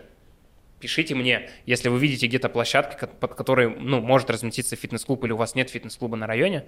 пишите 0.79 1.15
мне, 1.15 1.49
если 1.65 1.89
вы 1.89 1.99
видите 1.99 2.27
где-то 2.27 2.49
площадки, 2.49 3.07
под 3.19 3.35
которой, 3.35 3.69
ну, 3.69 4.01
может 4.01 4.29
разместиться 4.29 4.75
фитнес-клуб 4.75 5.23
или 5.23 5.31
у 5.31 5.37
вас 5.37 5.55
нет 5.55 5.69
фитнес-клуба 5.69 6.15
на 6.15 6.27
районе, 6.27 6.65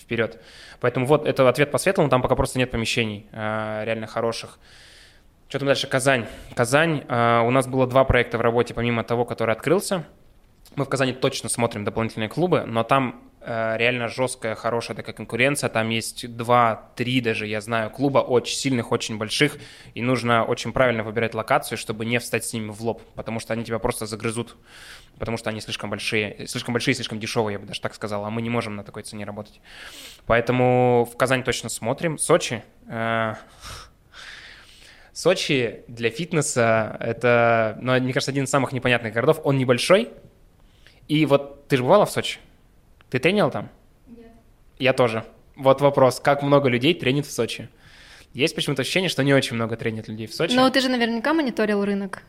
вперед. 0.00 0.40
Поэтому 0.80 1.06
вот 1.06 1.26
это 1.26 1.48
ответ 1.48 1.70
по 1.70 1.78
светлому, 1.78 2.08
там 2.08 2.22
пока 2.22 2.34
просто 2.34 2.58
нет 2.58 2.70
помещений 2.70 3.26
э, 3.32 3.84
реально 3.84 4.06
хороших. 4.06 4.58
Что 5.48 5.58
там 5.58 5.66
дальше? 5.66 5.88
Казань. 5.88 6.26
Казань. 6.54 7.04
э, 7.08 7.40
у 7.40 7.50
нас 7.50 7.66
было 7.66 7.86
два 7.86 8.04
проекта 8.04 8.38
в 8.38 8.40
работе, 8.40 8.72
помимо 8.72 9.02
того, 9.04 9.24
который 9.24 9.54
открылся. 9.54 10.04
Мы 10.76 10.84
в 10.84 10.88
Казани 10.88 11.12
точно 11.12 11.48
смотрим 11.48 11.84
дополнительные 11.84 12.28
клубы, 12.28 12.62
но 12.64 12.84
там 12.84 13.20
э, 13.40 13.76
реально 13.76 14.06
жесткая, 14.06 14.54
хорошая 14.54 14.96
такая 14.96 15.14
конкуренция. 15.14 15.68
Там 15.68 15.88
есть 15.88 16.36
два-три 16.36 17.20
даже, 17.20 17.48
я 17.48 17.60
знаю, 17.60 17.90
клуба 17.90 18.20
очень 18.20 18.54
сильных, 18.54 18.92
очень 18.92 19.18
больших, 19.18 19.58
и 19.94 20.02
нужно 20.02 20.44
очень 20.44 20.72
правильно 20.72 21.02
выбирать 21.02 21.34
локацию, 21.34 21.76
чтобы 21.76 22.06
не 22.06 22.18
встать 22.20 22.44
с 22.44 22.52
ними 22.52 22.70
в 22.70 22.80
лоб, 22.82 23.02
потому 23.16 23.40
что 23.40 23.52
они 23.52 23.64
тебя 23.64 23.80
просто 23.80 24.06
загрызут, 24.06 24.56
потому 25.20 25.36
что 25.36 25.50
они 25.50 25.60
слишком 25.60 25.90
большие, 25.90 26.46
слишком 26.48 26.72
большие, 26.72 26.94
слишком 26.94 27.20
дешевые, 27.20 27.52
я 27.54 27.58
бы 27.60 27.66
даже 27.66 27.80
так 27.80 27.94
сказал, 27.94 28.24
а 28.24 28.30
мы 28.30 28.42
не 28.42 28.50
можем 28.50 28.74
на 28.74 28.82
такой 28.82 29.04
цене 29.04 29.24
работать. 29.24 29.60
Поэтому 30.26 31.08
в 31.12 31.16
Казань 31.16 31.44
точно 31.44 31.68
смотрим. 31.68 32.18
Сочи. 32.18 32.64
э, 32.88 33.34
Сочи 35.12 35.84
для 35.86 36.10
фитнеса 36.10 36.96
это, 37.00 37.76
ну, 37.80 37.98
мне 38.00 38.12
кажется, 38.12 38.30
один 38.30 38.44
из 38.44 38.50
самых 38.50 38.72
непонятных 38.72 39.12
городов. 39.12 39.40
Он 39.44 39.58
небольшой. 39.58 40.10
И 41.08 41.26
вот 41.26 41.68
ты 41.68 41.76
же 41.76 41.82
бывала 41.82 42.06
в 42.06 42.10
Сочи? 42.10 42.38
Ты 43.10 43.18
тренил 43.18 43.50
там? 43.50 43.68
Нет. 44.06 44.28
Я 44.78 44.92
тоже. 44.92 45.24
Вот 45.56 45.80
вопрос, 45.80 46.20
как 46.20 46.42
много 46.42 46.68
людей 46.68 46.94
тренит 46.94 47.26
в 47.26 47.32
Сочи? 47.32 47.68
Есть 48.32 48.54
почему-то 48.54 48.82
ощущение, 48.82 49.10
что 49.10 49.22
не 49.22 49.34
очень 49.34 49.56
много 49.56 49.76
тренит 49.76 50.08
людей 50.08 50.26
в 50.26 50.34
Сочи. 50.34 50.54
Но 50.54 50.70
ты 50.70 50.80
же 50.80 50.88
наверняка 50.88 51.34
мониторил 51.34 51.84
рынок. 51.84 52.22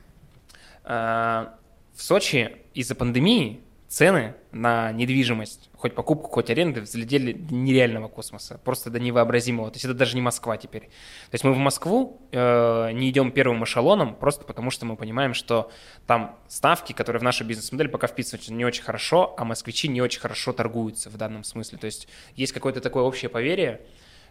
А, 0.84 1.56
В 1.96 2.02
Сочи 2.02 2.58
из-за 2.74 2.96
пандемии 2.96 3.62
цены 3.92 4.36
на 4.54 4.94
недвижимость, 4.94 5.70
хоть 5.76 5.94
покупку, 5.94 6.30
хоть 6.30 6.50
аренды, 6.50 6.80
взлетели 6.80 7.34
до 7.34 7.54
нереального 7.54 8.08
космоса, 8.08 8.58
просто 8.64 8.90
до 8.90 9.02
невообразимого. 9.02 9.70
То 9.70 9.76
есть 9.76 9.84
это 9.84 9.94
даже 9.94 10.16
не 10.16 10.22
Москва 10.22 10.56
теперь. 10.56 10.84
То 10.84 11.34
есть 11.34 11.44
мы 11.44 11.52
в 11.52 11.58
Москву 11.58 12.22
э, 12.32 12.92
не 12.94 13.10
идем 13.10 13.34
первым 13.34 13.66
эшелоном, 13.66 14.16
просто 14.16 14.46
потому 14.46 14.72
что 14.72 14.86
мы 14.86 14.96
понимаем, 14.96 15.34
что 15.34 15.70
там 16.08 16.40
ставки, 16.48 16.94
которые 16.94 17.20
в 17.20 17.24
нашу 17.24 17.44
бизнес-модель 17.44 17.90
пока 17.90 18.08
вписываются 18.08 18.54
не 18.54 18.64
очень 18.64 18.84
хорошо, 18.84 19.36
а 19.38 19.44
москвичи 19.44 19.90
не 19.90 20.02
очень 20.02 20.22
хорошо 20.22 20.54
торгуются 20.54 21.10
в 21.10 21.18
данном 21.18 21.44
смысле. 21.44 21.78
То 21.78 21.86
есть 21.86 22.08
есть 22.38 22.54
какое-то 22.54 22.80
такое 22.80 23.04
общее 23.04 23.28
поверие, 23.28 23.82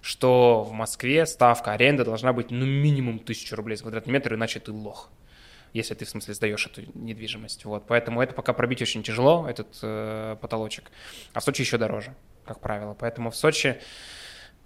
что 0.00 0.62
в 0.62 0.72
Москве 0.72 1.26
ставка 1.26 1.72
аренда 1.72 2.06
должна 2.06 2.32
быть 2.32 2.50
ну 2.50 2.64
минимум 2.64 3.16
1000 3.16 3.56
рублей 3.56 3.76
за 3.76 3.82
квадратный 3.82 4.14
метр, 4.14 4.36
иначе 4.36 4.58
ты 4.58 4.72
лох 4.72 5.10
если 5.72 5.94
ты, 5.94 6.04
в 6.04 6.08
смысле, 6.08 6.34
сдаешь 6.34 6.66
эту 6.66 6.82
недвижимость. 6.94 7.64
Вот. 7.64 7.86
Поэтому 7.86 8.22
это 8.22 8.34
пока 8.34 8.52
пробить 8.52 8.82
очень 8.82 9.02
тяжело, 9.02 9.46
этот 9.48 9.78
э, 9.82 10.36
потолочек. 10.40 10.90
А 11.32 11.40
в 11.40 11.44
Сочи 11.44 11.62
еще 11.62 11.78
дороже, 11.78 12.14
как 12.44 12.60
правило. 12.60 12.94
Поэтому 12.98 13.30
в 13.30 13.36
Сочи... 13.36 13.80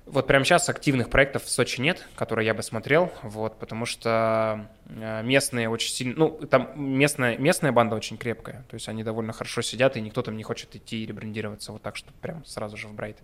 Вот 0.06 0.26
прямо 0.26 0.44
сейчас 0.44 0.68
активных 0.68 1.08
проектов 1.08 1.44
в 1.44 1.48
Сочи 1.48 1.80
нет, 1.80 2.06
которые 2.14 2.44
я 2.44 2.52
бы 2.52 2.62
смотрел, 2.62 3.10
вот, 3.22 3.58
потому 3.58 3.86
что 3.86 4.68
э, 4.84 5.22
местные 5.22 5.70
очень 5.70 5.94
сильно, 5.94 6.14
ну, 6.14 6.30
там 6.30 6.72
местная, 6.76 7.38
местная 7.38 7.72
банда 7.72 7.96
очень 7.96 8.18
крепкая, 8.18 8.66
то 8.68 8.74
есть 8.74 8.86
они 8.90 9.02
довольно 9.02 9.32
хорошо 9.32 9.62
сидят, 9.62 9.96
и 9.96 10.02
никто 10.02 10.20
там 10.20 10.36
не 10.36 10.42
хочет 10.42 10.76
идти 10.76 11.02
и 11.02 11.06
ребрендироваться 11.06 11.72
вот 11.72 11.80
так, 11.80 11.96
что 11.96 12.12
прям 12.20 12.44
сразу 12.44 12.76
же 12.76 12.88
в 12.88 12.92
Брайт. 12.92 13.16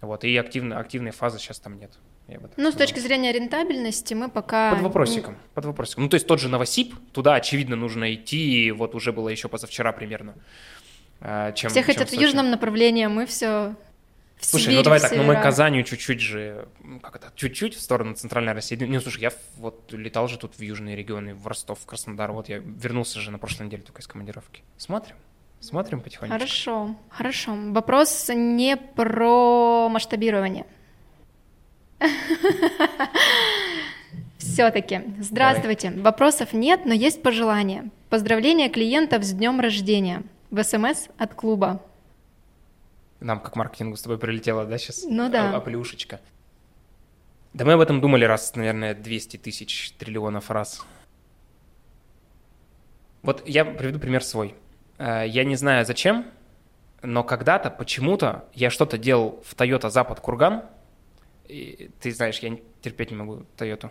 Вот, 0.00 0.24
и 0.24 0.36
активно, 0.36 0.80
активной 0.80 1.12
фазы 1.12 1.38
сейчас 1.38 1.60
там 1.60 1.78
нет. 1.78 1.92
Я 2.28 2.40
бы 2.40 2.50
Ну, 2.56 2.72
с 2.72 2.74
точки 2.74 2.98
зрения 3.00 3.32
рентабельности 3.32 4.14
мы 4.14 4.28
пока... 4.30 4.70
Под 4.72 4.80
вопросиком, 4.82 5.36
под 5.54 5.64
вопросиком. 5.66 6.04
Ну, 6.04 6.08
то 6.10 6.14
есть 6.14 6.26
тот 6.26 6.40
же 6.40 6.48
Новосиб, 6.48 6.94
туда, 7.12 7.34
очевидно, 7.34 7.76
нужно 7.76 8.14
идти, 8.14 8.70
вот 8.72 8.94
уже 8.94 9.12
было 9.12 9.28
еще 9.28 9.48
позавчера 9.48 9.92
примерно. 9.92 10.34
а, 11.20 11.52
Чем, 11.52 11.70
Все 11.70 11.80
чем 11.80 11.86
хотят 11.86 12.08
в 12.08 12.10
Сочи. 12.12 12.22
южном 12.22 12.50
направлении, 12.50 13.04
а 13.04 13.08
мы 13.08 13.26
все 13.26 13.74
в 14.38 14.46
Слушай, 14.46 14.64
Сибирь, 14.64 14.76
ну 14.78 14.82
давай 14.82 14.98
в 14.98 15.02
так, 15.02 15.12
ну 15.16 15.22
мы. 15.22 15.36
Казанью 15.36 15.84
чуть-чуть 15.84 16.20
же, 16.20 16.66
как 17.02 17.16
это, 17.16 17.32
чуть-чуть 17.36 17.74
в 17.76 17.80
сторону 17.80 18.14
центральной 18.14 18.52
России. 18.52 18.76
Ну, 18.76 19.00
слушай, 19.00 19.20
я 19.20 19.30
в- 19.30 19.36
вот 19.58 19.92
летал 19.92 20.26
же 20.28 20.38
тут 20.38 20.56
в 20.56 20.60
южные 20.60 20.96
регионы, 20.96 21.34
в 21.34 21.46
Ростов, 21.46 21.78
в 21.80 21.86
Краснодар, 21.86 22.32
вот 22.32 22.48
я 22.48 22.58
вернулся 22.58 23.20
же 23.20 23.30
на 23.30 23.38
прошлой 23.38 23.66
неделе 23.66 23.82
только 23.84 24.02
из 24.02 24.06
командировки. 24.08 24.62
Смотрим, 24.76 25.14
смотрим 25.60 26.00
потихонечку. 26.00 26.36
Хорошо, 26.38 26.96
хорошо. 27.10 27.54
Вопрос 27.70 28.28
не 28.34 28.76
про 28.76 29.88
масштабирование. 29.88 30.66
Все-таки. 34.38 35.00
Здравствуйте. 35.20 35.90
Вопросов 35.90 36.52
нет, 36.52 36.84
но 36.84 36.92
есть 36.92 37.22
пожелания. 37.22 37.90
Поздравления 38.10 38.68
клиентов 38.68 39.24
с 39.24 39.32
днем 39.32 39.60
рождения. 39.60 40.22
В 40.50 40.62
СМС 40.62 41.08
от 41.18 41.34
клуба. 41.34 41.82
Нам 43.20 43.40
как 43.40 43.56
маркетингу 43.56 43.96
с 43.96 44.02
тобой 44.02 44.18
прилетела, 44.18 44.64
да, 44.64 44.78
сейчас? 44.78 45.04
Ну 45.08 45.28
да. 45.30 45.56
Оплюшечка. 45.56 46.20
Да 47.54 47.64
мы 47.64 47.72
об 47.74 47.80
этом 47.80 48.00
думали 48.00 48.24
раз, 48.24 48.54
наверное, 48.54 48.94
200 48.94 49.36
тысяч 49.38 49.92
триллионов 49.92 50.50
раз. 50.50 50.84
Вот 53.22 53.42
я 53.48 53.64
приведу 53.64 53.98
пример 53.98 54.22
свой. 54.22 54.54
Э, 54.98 55.24
Я 55.26 55.44
не 55.44 55.56
знаю 55.56 55.86
зачем, 55.86 56.26
но 57.02 57.24
когда-то 57.24 57.70
почему-то 57.70 58.44
я 58.54 58.70
что-то 58.70 58.98
делал 58.98 59.42
в 59.44 59.54
Toyota 59.54 59.88
Запад 59.88 60.20
Курган. 60.20 60.64
И 61.48 61.90
ты 62.00 62.12
знаешь, 62.12 62.38
я 62.38 62.56
терпеть 62.82 63.10
не 63.10 63.16
могу 63.16 63.42
Toyota. 63.56 63.90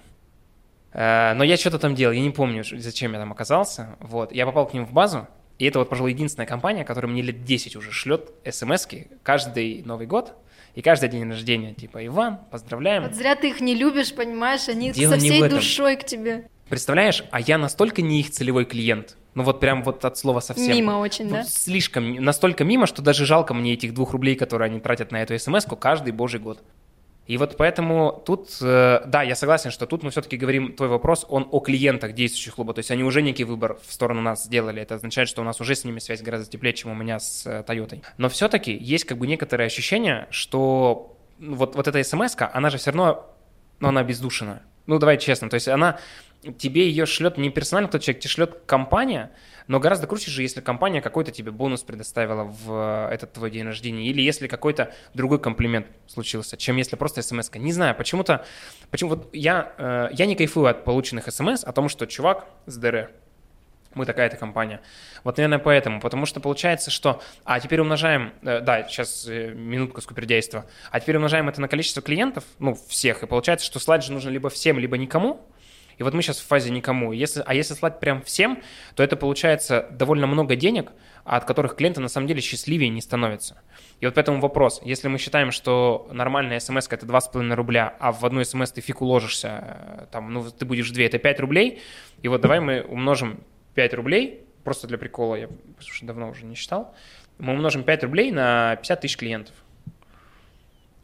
Э, 0.93 1.33
Но 1.33 1.43
я 1.43 1.57
что-то 1.57 1.79
там 1.79 1.95
делал, 1.95 2.13
я 2.13 2.21
не 2.21 2.29
помню, 2.29 2.63
зачем 2.63 3.13
я 3.13 3.19
там 3.19 3.31
оказался. 3.31 3.95
Вот. 3.99 4.31
Я 4.31 4.45
попал 4.45 4.67
к 4.67 4.73
ним 4.73 4.85
в 4.85 4.93
базу, 4.93 5.27
и 5.59 5.65
это 5.65 5.79
вот, 5.79 5.89
пожалуй, 5.89 6.11
единственная 6.11 6.47
компания, 6.47 6.83
которая 6.83 7.11
мне 7.11 7.21
лет 7.21 7.43
10 7.43 7.75
уже 7.75 7.91
шлет 7.91 8.31
смс 8.49 8.87
каждый 9.21 9.83
Новый 9.83 10.07
год 10.07 10.33
и 10.75 10.81
каждый 10.81 11.09
день 11.09 11.29
рождения. 11.29 11.73
Типа, 11.73 12.05
Иван, 12.05 12.39
поздравляем. 12.51 13.03
Вот 13.03 13.13
зря 13.13 13.35
ты 13.35 13.49
их 13.49 13.61
не 13.61 13.75
любишь, 13.75 14.13
понимаешь, 14.13 14.67
они 14.67 14.91
Дело 14.91 15.13
со 15.13 15.19
всей 15.19 15.47
душой 15.47 15.95
к 15.95 16.03
тебе. 16.03 16.47
Представляешь, 16.69 17.23
а 17.31 17.39
я 17.39 17.57
настолько 17.57 18.01
не 18.01 18.21
их 18.21 18.31
целевой 18.31 18.65
клиент, 18.65 19.15
ну 19.35 19.43
вот 19.43 19.59
прям 19.59 19.83
вот 19.83 20.03
от 20.05 20.17
слова 20.17 20.39
совсем. 20.39 20.71
Мимо 20.71 20.93
очень, 20.93 21.25
Ну, 21.25 21.31
да? 21.31 21.43
Слишком, 21.43 22.15
настолько 22.15 22.63
мимо, 22.63 22.87
что 22.87 23.01
даже 23.01 23.25
жалко 23.25 23.53
мне 23.53 23.73
этих 23.73 23.93
двух 23.93 24.13
рублей, 24.13 24.35
которые 24.35 24.67
они 24.67 24.79
тратят 24.79 25.11
на 25.11 25.21
эту 25.21 25.37
смс 25.37 25.65
каждый 25.79 26.13
божий 26.13 26.39
год. 26.39 26.63
И 27.25 27.37
вот 27.37 27.55
поэтому 27.55 28.21
тут, 28.25 28.57
э, 28.61 29.01
да, 29.05 29.23
я 29.23 29.35
согласен, 29.35 29.71
что 29.71 29.85
тут 29.85 30.03
мы 30.03 30.09
все-таки 30.09 30.35
говорим, 30.35 30.73
твой 30.73 30.89
вопрос, 30.89 31.25
он 31.29 31.47
о 31.51 31.61
клиентах 31.61 32.13
действующих 32.13 32.55
клуба, 32.55 32.73
то 32.73 32.79
есть 32.79 32.91
они 32.91 33.03
уже 33.03 33.21
некий 33.21 33.45
выбор 33.45 33.79
в 33.85 33.93
сторону 33.93 34.21
нас 34.21 34.43
сделали, 34.43 34.81
это 34.81 34.95
означает, 34.95 35.29
что 35.29 35.41
у 35.41 35.45
нас 35.45 35.61
уже 35.61 35.75
с 35.75 35.85
ними 35.85 35.99
связь 35.99 36.21
гораздо 36.21 36.49
теплее, 36.51 36.73
чем 36.73 36.91
у 36.91 36.95
меня 36.95 37.19
с 37.19 37.45
э, 37.45 37.63
Тойотой. 37.63 38.03
Но 38.17 38.27
все-таки 38.27 38.75
есть 38.75 39.05
как 39.05 39.17
бы 39.17 39.27
некоторое 39.27 39.65
ощущение, 39.65 40.27
что 40.31 41.17
ну, 41.39 41.55
вот, 41.55 41.75
вот 41.75 41.87
эта 41.87 42.03
смс 42.03 42.35
она 42.37 42.69
же 42.69 42.77
все 42.77 42.91
равно, 42.91 43.33
ну, 43.79 43.87
она 43.87 44.03
бездушная. 44.03 44.63
Ну, 44.85 44.99
давай 44.99 45.17
честно, 45.17 45.49
то 45.49 45.55
есть 45.55 45.69
она, 45.69 45.99
тебе 46.57 46.89
ее 46.89 47.05
шлет 47.05 47.37
не 47.37 47.49
персонально 47.49 47.89
тот 47.89 48.01
человек, 48.01 48.21
тебе 48.21 48.31
шлет 48.31 48.59
компания, 48.65 49.31
но 49.67 49.79
гораздо 49.79 50.07
круче 50.07 50.31
же, 50.31 50.41
если 50.41 50.61
компания 50.61 51.01
какой-то 51.01 51.31
тебе 51.31 51.51
бонус 51.51 51.83
предоставила 51.83 52.43
в 52.43 53.09
э, 53.09 53.13
этот 53.13 53.33
твой 53.33 53.51
день 53.51 53.65
рождения, 53.65 54.05
или 54.05 54.21
если 54.21 54.47
какой-то 54.47 54.93
другой 55.13 55.39
комплимент 55.39 55.87
случился, 56.07 56.57
чем 56.57 56.77
если 56.77 56.95
просто 56.95 57.21
смс 57.21 57.49
-ка. 57.49 57.59
Не 57.59 57.71
знаю, 57.71 57.95
почему-то, 57.95 58.45
почему 58.91 59.11
вот 59.11 59.29
я, 59.33 59.73
э, 59.77 60.09
я 60.13 60.25
не 60.25 60.35
кайфую 60.35 60.67
от 60.67 60.83
полученных 60.83 61.31
смс 61.31 61.63
о 61.63 61.71
том, 61.71 61.89
что 61.89 62.05
чувак 62.05 62.45
с 62.65 62.77
ДР, 62.77 63.09
мы 63.95 64.05
такая-то 64.05 64.37
компания. 64.37 64.81
Вот, 65.23 65.37
наверное, 65.37 65.59
поэтому. 65.59 65.99
Потому 65.99 66.25
что 66.25 66.39
получается, 66.39 66.91
что... 66.91 67.21
А 67.43 67.59
теперь 67.59 67.79
умножаем... 67.79 68.33
э, 68.41 68.59
Да, 68.61 68.83
сейчас 68.87 69.27
э, 69.27 69.53
минутка 69.53 70.01
скупердейства. 70.01 70.65
А 70.91 70.99
теперь 70.99 71.17
умножаем 71.17 71.49
это 71.49 71.61
на 71.61 71.67
количество 71.67 72.01
клиентов, 72.01 72.43
ну, 72.59 72.75
всех. 72.87 73.23
И 73.23 73.27
получается, 73.27 73.65
что 73.65 73.79
слать 73.79 74.03
же 74.03 74.11
нужно 74.11 74.29
либо 74.29 74.49
всем, 74.49 74.79
либо 74.79 74.97
никому. 74.97 75.45
И 76.03 76.05
вот 76.05 76.13
мы 76.13 76.21
сейчас 76.21 76.39
в 76.39 76.45
фазе 76.45 76.69
никому. 76.69 77.13
Если, 77.13 77.41
а 77.45 77.53
если 77.53 77.75
слать 77.75 78.01
прям 78.01 78.21
всем, 78.23 78.61
то 78.93 79.03
это 79.03 79.15
получается 79.15 79.87
довольно 79.89 80.27
много 80.27 80.57
денег, 80.57 80.91
от 81.23 81.45
которых 81.45 81.77
клиенты 81.77 82.01
на 82.01 82.09
самом 82.09 82.27
деле 82.27 82.41
счастливее 82.41 82.89
не 82.89 82.99
становятся. 82.99 83.61
И 84.01 84.05
вот 84.05 84.15
поэтому 84.15 84.41
вопрос. 84.41 84.81
Если 84.83 85.07
мы 85.07 85.17
считаем, 85.17 85.51
что 85.51 86.09
нормальная 86.11 86.59
смс 86.59 86.89
это 86.89 87.05
2,5 87.05 87.53
рубля, 87.53 87.95
а 88.01 88.11
в 88.11 88.25
одну 88.25 88.43
смс 88.43 88.73
ты 88.73 88.81
фиг 88.81 89.01
уложишься, 89.01 89.63
э, 89.63 90.05
там, 90.11 90.33
ну, 90.33 90.51
ты 90.51 90.65
будешь 90.65 90.89
в 90.89 90.93
2, 90.93 91.03
это 91.05 91.19
5 91.19 91.39
рублей, 91.39 91.81
и 92.21 92.27
вот 92.27 92.41
давай 92.41 92.59
мы 92.59 92.81
умножим 92.81 93.39
5 93.75 93.93
рублей, 93.93 94.43
просто 94.65 94.87
для 94.87 94.97
прикола, 94.97 95.35
я 95.35 95.47
потому 95.47 95.89
давно 96.01 96.29
уже 96.31 96.43
не 96.43 96.55
считал, 96.55 96.93
мы 97.37 97.53
умножим 97.53 97.83
5 97.83 98.03
рублей 98.03 98.31
на 98.31 98.75
50 98.75 98.99
тысяч 98.99 99.15
клиентов. 99.15 99.55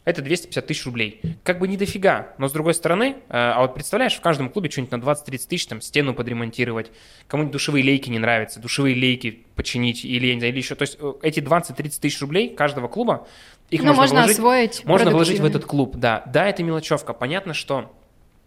Это 0.05 0.21
250 0.21 0.65
тысяч 0.65 0.85
рублей. 0.85 1.21
Как 1.43 1.59
бы 1.59 1.67
не 1.67 1.77
дофига, 1.77 2.33
но 2.37 2.47
с 2.47 2.51
другой 2.51 2.73
стороны, 2.73 3.17
э, 3.17 3.17
а 3.29 3.61
вот 3.61 3.75
представляешь, 3.75 4.15
в 4.15 4.21
каждом 4.21 4.49
клубе 4.49 4.69
что-нибудь 4.69 4.91
на 4.91 4.97
20-30 4.97 5.47
тысяч, 5.47 5.67
там, 5.67 5.81
стену 5.81 6.13
подремонтировать, 6.13 6.91
кому-нибудь 7.27 7.53
душевые 7.53 7.83
лейки 7.83 8.09
не 8.09 8.17
нравятся, 8.17 8.59
душевые 8.59 8.95
лейки 8.95 9.45
починить 9.55 10.05
или, 10.05 10.27
я 10.27 10.33
не 10.33 10.39
знаю, 10.39 10.53
или 10.53 10.59
еще. 10.59 10.75
То 10.75 10.83
есть 10.83 10.97
э, 10.99 11.13
эти 11.21 11.41
20-30 11.41 11.99
тысяч 11.99 12.19
рублей 12.21 12.55
каждого 12.55 12.87
клуба, 12.87 13.27
их 13.69 13.81
Ну, 13.81 13.93
можно, 13.93 14.01
можно 14.01 14.15
вложить, 14.15 14.37
освоить 14.37 14.85
можно 14.85 15.11
вложить 15.11 15.39
в 15.39 15.45
этот 15.45 15.65
клуб, 15.65 15.95
да. 15.95 16.23
Да, 16.25 16.47
это 16.47 16.63
мелочевка. 16.63 17.13
Понятно, 17.13 17.53
что 17.53 17.93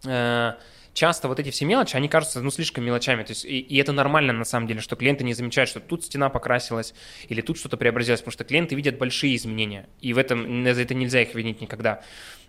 э, 0.05 0.53
часто 0.93 1.27
вот 1.27 1.39
эти 1.39 1.49
все 1.49 1.65
мелочи, 1.65 1.95
они 1.95 2.07
кажутся, 2.07 2.41
ну, 2.41 2.51
слишком 2.51 2.83
мелочами. 2.83 3.23
То 3.23 3.31
есть, 3.31 3.45
и, 3.45 3.59
и 3.59 3.77
это 3.77 3.91
нормально, 3.91 4.33
на 4.33 4.45
самом 4.45 4.67
деле, 4.67 4.81
что 4.81 4.95
клиенты 4.95 5.23
не 5.23 5.33
замечают, 5.33 5.69
что 5.69 5.79
тут 5.79 6.05
стена 6.05 6.29
покрасилась 6.29 6.93
или 7.27 7.41
тут 7.41 7.57
что-то 7.57 7.77
преобразилось, 7.77 8.21
потому 8.21 8.33
что 8.33 8.43
клиенты 8.43 8.75
видят 8.75 8.97
большие 8.97 9.35
изменения, 9.35 9.87
и 9.99 10.13
в 10.13 10.17
этом, 10.17 10.63
за 10.63 10.81
это 10.81 10.93
нельзя 10.93 11.21
их 11.21 11.33
винить 11.35 11.61
никогда. 11.61 12.01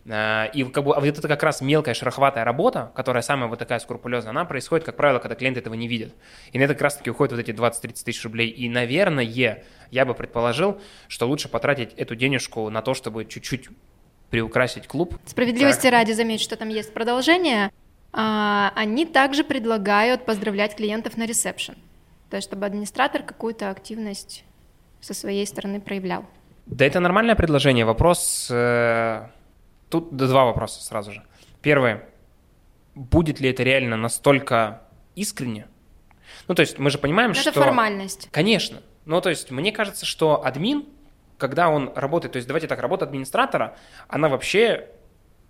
Э, 0.07 0.51
И 0.53 0.64
как 0.64 0.84
бы, 0.84 0.95
а 0.95 1.01
вот 1.01 1.07
это 1.07 1.28
как 1.28 1.42
раз 1.42 1.61
мелкая 1.61 1.95
шероховатая 1.95 2.45
работа, 2.45 2.92
которая 2.95 3.22
самая 3.22 3.49
вот 3.49 3.59
такая 3.59 3.78
скрупулезная, 3.78 4.30
она 4.30 4.45
происходит, 4.45 4.84
как 4.84 4.97
правило, 4.97 5.18
когда 5.18 5.34
клиенты 5.34 5.61
этого 5.61 5.74
не 5.74 5.88
видят. 5.88 6.14
И 6.53 6.59
на 6.59 6.64
это 6.64 6.74
как 6.74 6.82
раз-таки 6.82 7.11
уходят 7.11 7.32
вот 7.32 7.40
эти 7.40 7.51
20-30 7.51 8.05
тысяч 8.05 8.22
рублей. 8.24 8.49
И, 8.49 8.68
наверное, 8.68 9.24
я 9.24 10.05
бы 10.05 10.14
предположил, 10.14 10.80
что 11.09 11.26
лучше 11.26 11.49
потратить 11.49 11.95
эту 11.95 12.14
денежку 12.16 12.68
на 12.68 12.82
то, 12.82 12.95
чтобы 12.95 13.24
чуть-чуть 13.24 13.68
приукрасить 14.30 14.86
клуб. 14.88 15.16
Справедливости 15.26 15.86
ради 15.86 16.12
заметь, 16.12 16.40
что 16.40 16.57
там 16.57 16.68
есть 16.68 16.92
продолжение. 16.92 17.70
А, 18.16 18.72
Они 18.76 19.06
также 19.06 19.42
предлагают 19.42 20.24
поздравлять 20.24 20.76
клиентов 20.76 21.16
на 21.16 21.26
ресепшн. 21.26 21.74
То 22.30 22.36
есть, 22.36 22.48
чтобы 22.48 22.64
администратор 22.64 23.22
какую-то 23.22 23.70
активность 23.70 24.44
со 25.00 25.14
своей 25.14 25.46
стороны 25.46 25.80
проявлял. 25.80 26.24
Да 26.66 26.86
это 26.86 27.00
нормальное 27.00 27.34
предложение. 27.34 27.84
Вопрос... 27.84 28.48
э, 28.50 29.26
Тут 29.90 30.16
два 30.16 30.44
вопроса 30.44 30.82
сразу 30.82 31.12
же. 31.12 31.22
Первый. 31.60 32.00
Будет 32.94 33.40
ли 33.40 33.50
это 33.50 33.62
реально 33.62 33.96
настолько 33.96 34.82
искренне? 35.14 35.66
Ну, 36.48 36.54
то 36.54 36.60
есть 36.60 36.78
мы 36.78 36.90
же 36.90 36.98
понимаем, 36.98 37.30
Но 37.30 37.34
что... 37.34 37.50
Это 37.50 37.60
формальность. 37.60 38.28
Конечно. 38.30 38.80
Ну, 39.04 39.20
то 39.20 39.30
есть 39.30 39.50
мне 39.50 39.72
кажется, 39.72 40.06
что 40.06 40.44
админ, 40.44 40.86
когда 41.38 41.68
он 41.68 41.92
работает, 41.94 42.32
то 42.32 42.36
есть 42.36 42.48
давайте 42.48 42.66
так, 42.66 42.80
работа 42.80 43.04
администратора, 43.04 43.76
она 44.08 44.28
вообще 44.28 44.88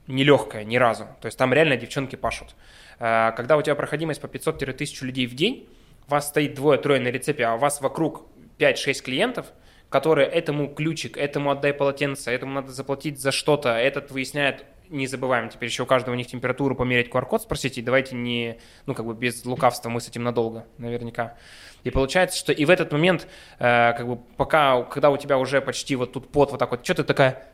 нелегкая 0.06 0.64
ни 0.64 0.76
разу. 0.76 1.06
То 1.20 1.26
есть 1.26 1.38
там 1.38 1.52
реально 1.52 1.76
девчонки 1.76 2.16
пашут. 2.16 2.54
Э, 2.98 3.32
Когда 3.36 3.56
у 3.56 3.62
тебя 3.62 3.74
проходимость 3.74 4.20
по 4.20 4.26
500-1000 4.26 5.04
людей 5.04 5.26
в 5.26 5.34
день, 5.34 5.68
вас 6.08 6.28
стоит 6.28 6.54
двое-трое 6.54 7.00
на 7.00 7.08
рецепе, 7.08 7.44
а 7.44 7.54
у 7.54 7.58
вас 7.58 7.80
вокруг 7.80 8.26
5-6 8.58 9.02
клиентов, 9.02 9.46
которые 9.88 10.28
этому 10.28 10.68
ключик, 10.68 11.16
этому 11.16 11.50
отдай 11.50 11.72
полотенце, 11.72 12.30
этому 12.30 12.52
надо 12.52 12.72
заплатить 12.72 13.20
за 13.20 13.32
что-то, 13.32 13.70
этот 13.70 14.10
выясняет, 14.10 14.64
не 14.90 15.06
забываем 15.06 15.48
теперь 15.48 15.68
еще 15.68 15.84
у 15.84 15.86
каждого 15.86 16.14
у 16.14 16.16
них 16.16 16.26
температуру 16.26 16.74
померить 16.74 17.08
QR-код, 17.08 17.42
спросите, 17.42 17.80
давайте 17.80 18.16
не, 18.16 18.58
ну 18.86 18.94
как 18.94 19.06
бы 19.06 19.14
без 19.14 19.44
лукавства 19.44 19.88
мы 19.88 20.00
с 20.00 20.08
этим 20.08 20.24
надолго, 20.24 20.66
наверняка. 20.78 21.36
И 21.84 21.90
получается, 21.90 22.38
что 22.38 22.52
и 22.52 22.64
в 22.64 22.70
этот 22.70 22.92
момент, 22.92 23.28
э, 23.58 23.92
как 23.92 24.06
бы 24.06 24.16
пока, 24.36 24.82
когда 24.84 25.10
у 25.10 25.16
тебя 25.16 25.38
уже 25.38 25.60
почти 25.60 25.96
вот 25.96 26.12
тут 26.12 26.30
пот 26.32 26.50
вот 26.50 26.58
так 26.58 26.70
вот, 26.70 26.84
что 26.84 26.94
ты 26.94 27.04
такая, 27.04 27.46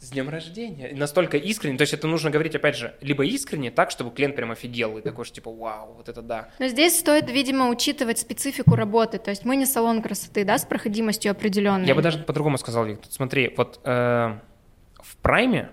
с 0.00 0.10
днем 0.10 0.28
рождения. 0.28 0.94
Настолько 0.94 1.36
искренне. 1.36 1.76
То 1.76 1.82
есть 1.82 1.92
это 1.92 2.06
нужно 2.06 2.30
говорить, 2.30 2.54
опять 2.54 2.76
же, 2.76 2.94
либо 3.00 3.24
искренне, 3.24 3.70
так, 3.70 3.90
чтобы 3.90 4.10
клиент 4.10 4.36
прям 4.36 4.50
офигел 4.52 4.96
и 4.98 5.02
такой, 5.02 5.24
что 5.24 5.34
типа, 5.36 5.50
вау, 5.50 5.94
вот 5.96 6.08
это 6.08 6.22
да. 6.22 6.50
Но 6.58 6.68
здесь 6.68 6.98
стоит, 6.98 7.30
видимо, 7.30 7.68
учитывать 7.68 8.18
специфику 8.18 8.76
работы. 8.76 9.18
То 9.18 9.30
есть 9.30 9.44
мы 9.44 9.56
не 9.56 9.66
салон 9.66 10.00
красоты, 10.02 10.44
да, 10.44 10.58
с 10.58 10.64
проходимостью 10.64 11.32
определенной. 11.32 11.86
Я 11.86 11.94
бы 11.94 12.02
даже 12.02 12.18
по-другому 12.20 12.58
сказал, 12.58 12.86
Виктор. 12.86 13.10
Смотри, 13.10 13.52
вот 13.56 13.80
э, 13.84 14.38
в 15.00 15.16
прайме, 15.16 15.70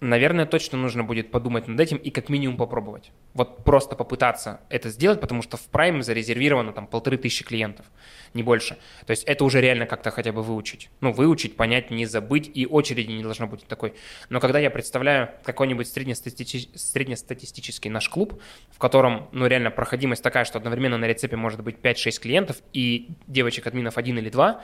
наверное, 0.00 0.46
точно 0.46 0.78
нужно 0.78 1.04
будет 1.04 1.30
подумать 1.30 1.68
над 1.68 1.78
этим 1.78 1.98
и 1.98 2.10
как 2.10 2.30
минимум 2.30 2.56
попробовать. 2.56 3.12
Вот 3.34 3.62
просто 3.64 3.94
попытаться 3.94 4.60
это 4.70 4.88
сделать, 4.88 5.20
потому 5.20 5.42
что 5.42 5.58
в 5.58 5.66
прайме 5.66 6.02
зарезервировано 6.02 6.72
там 6.72 6.86
полторы 6.86 7.18
тысячи 7.18 7.44
клиентов, 7.44 7.84
не 8.36 8.42
больше. 8.42 8.78
То 9.06 9.10
есть 9.10 9.24
это 9.24 9.44
уже 9.44 9.60
реально 9.60 9.86
как-то 9.86 10.10
хотя 10.10 10.32
бы 10.32 10.42
выучить. 10.42 10.90
Ну, 11.00 11.12
выучить, 11.12 11.56
понять, 11.56 11.90
не 11.90 12.06
забыть, 12.06 12.50
и 12.52 12.66
очереди 12.66 13.10
не 13.10 13.22
должно 13.22 13.46
быть 13.46 13.66
такой. 13.66 13.94
Но 14.28 14.38
когда 14.38 14.58
я 14.58 14.70
представляю 14.70 15.30
какой-нибудь 15.42 15.88
среднестатистич- 15.88 16.68
среднестатистический 16.76 17.88
наш 17.88 18.08
клуб, 18.08 18.40
в 18.70 18.78
котором, 18.78 19.28
ну, 19.32 19.46
реально 19.46 19.70
проходимость 19.70 20.22
такая, 20.22 20.44
что 20.44 20.58
одновременно 20.58 20.98
на 20.98 21.06
рецепе 21.06 21.36
может 21.36 21.62
быть 21.62 21.76
5-6 21.76 22.20
клиентов, 22.20 22.58
и 22.72 23.08
девочек-админов 23.26 23.98
один 23.98 24.18
или 24.18 24.30
два, 24.30 24.62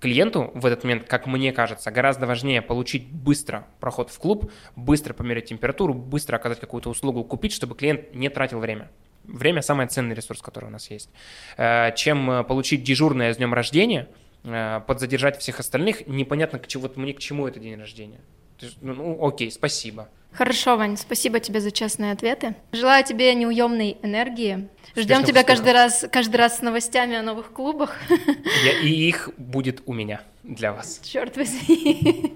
клиенту 0.00 0.50
в 0.54 0.66
этот 0.66 0.82
момент, 0.82 1.04
как 1.04 1.26
мне 1.26 1.52
кажется, 1.52 1.90
гораздо 1.90 2.26
важнее 2.26 2.62
получить 2.62 3.06
быстро 3.06 3.66
проход 3.78 4.10
в 4.10 4.18
клуб, 4.18 4.50
быстро 4.74 5.12
померить 5.12 5.46
температуру, 5.46 5.94
быстро 5.94 6.36
оказать 6.36 6.58
какую-то 6.58 6.90
услугу, 6.90 7.22
купить, 7.22 7.52
чтобы 7.52 7.74
клиент 7.74 8.14
не 8.14 8.28
тратил 8.30 8.58
время. 8.58 8.90
Время– 9.24 9.62
самый 9.62 9.86
ценный 9.86 10.14
ресурс, 10.14 10.40
который 10.42 10.66
у 10.66 10.70
нас 10.70 10.90
есть. 10.90 11.08
Э, 11.56 11.92
Чем 11.94 12.30
э, 12.30 12.44
получить 12.44 12.82
дежурное 12.82 13.32
с 13.32 13.36
днем 13.36 13.54
рождения, 13.54 14.08
э, 14.44 14.80
подзадержать 14.86 15.38
всех 15.38 15.60
остальных, 15.60 16.06
непонятно, 16.06 16.58
к 16.58 16.66
чему, 16.66 16.82
вот 16.82 16.96
мне 16.96 17.12
к 17.14 17.18
чему 17.18 17.46
это 17.46 17.60
день 17.60 17.78
рождения. 17.78 18.20
Есть, 18.60 18.78
ну, 18.82 18.94
ну, 18.94 19.26
окей, 19.26 19.50
спасибо. 19.50 20.08
Хорошо, 20.32 20.76
Вань, 20.76 20.96
спасибо 20.96 21.40
тебе 21.40 21.60
за 21.60 21.70
честные 21.72 22.12
ответы. 22.12 22.54
Желаю 22.72 23.04
тебе 23.04 23.34
неуемной 23.34 23.96
энергии. 24.02 24.68
Ждем 24.94 25.24
тебя 25.24 25.42
каждый 25.44 25.72
раз, 25.72 26.04
каждый 26.12 26.36
раз 26.36 26.58
с 26.58 26.62
новостями 26.62 27.16
о 27.16 27.22
новых 27.22 27.52
клубах. 27.52 27.96
Я- 28.64 28.80
и 28.80 28.88
их 28.90 29.30
будет 29.38 29.82
у 29.86 29.92
меня 29.92 30.20
для 30.44 30.72
вас. 30.72 31.00
Черт 31.04 31.36
возьми. 31.36 32.32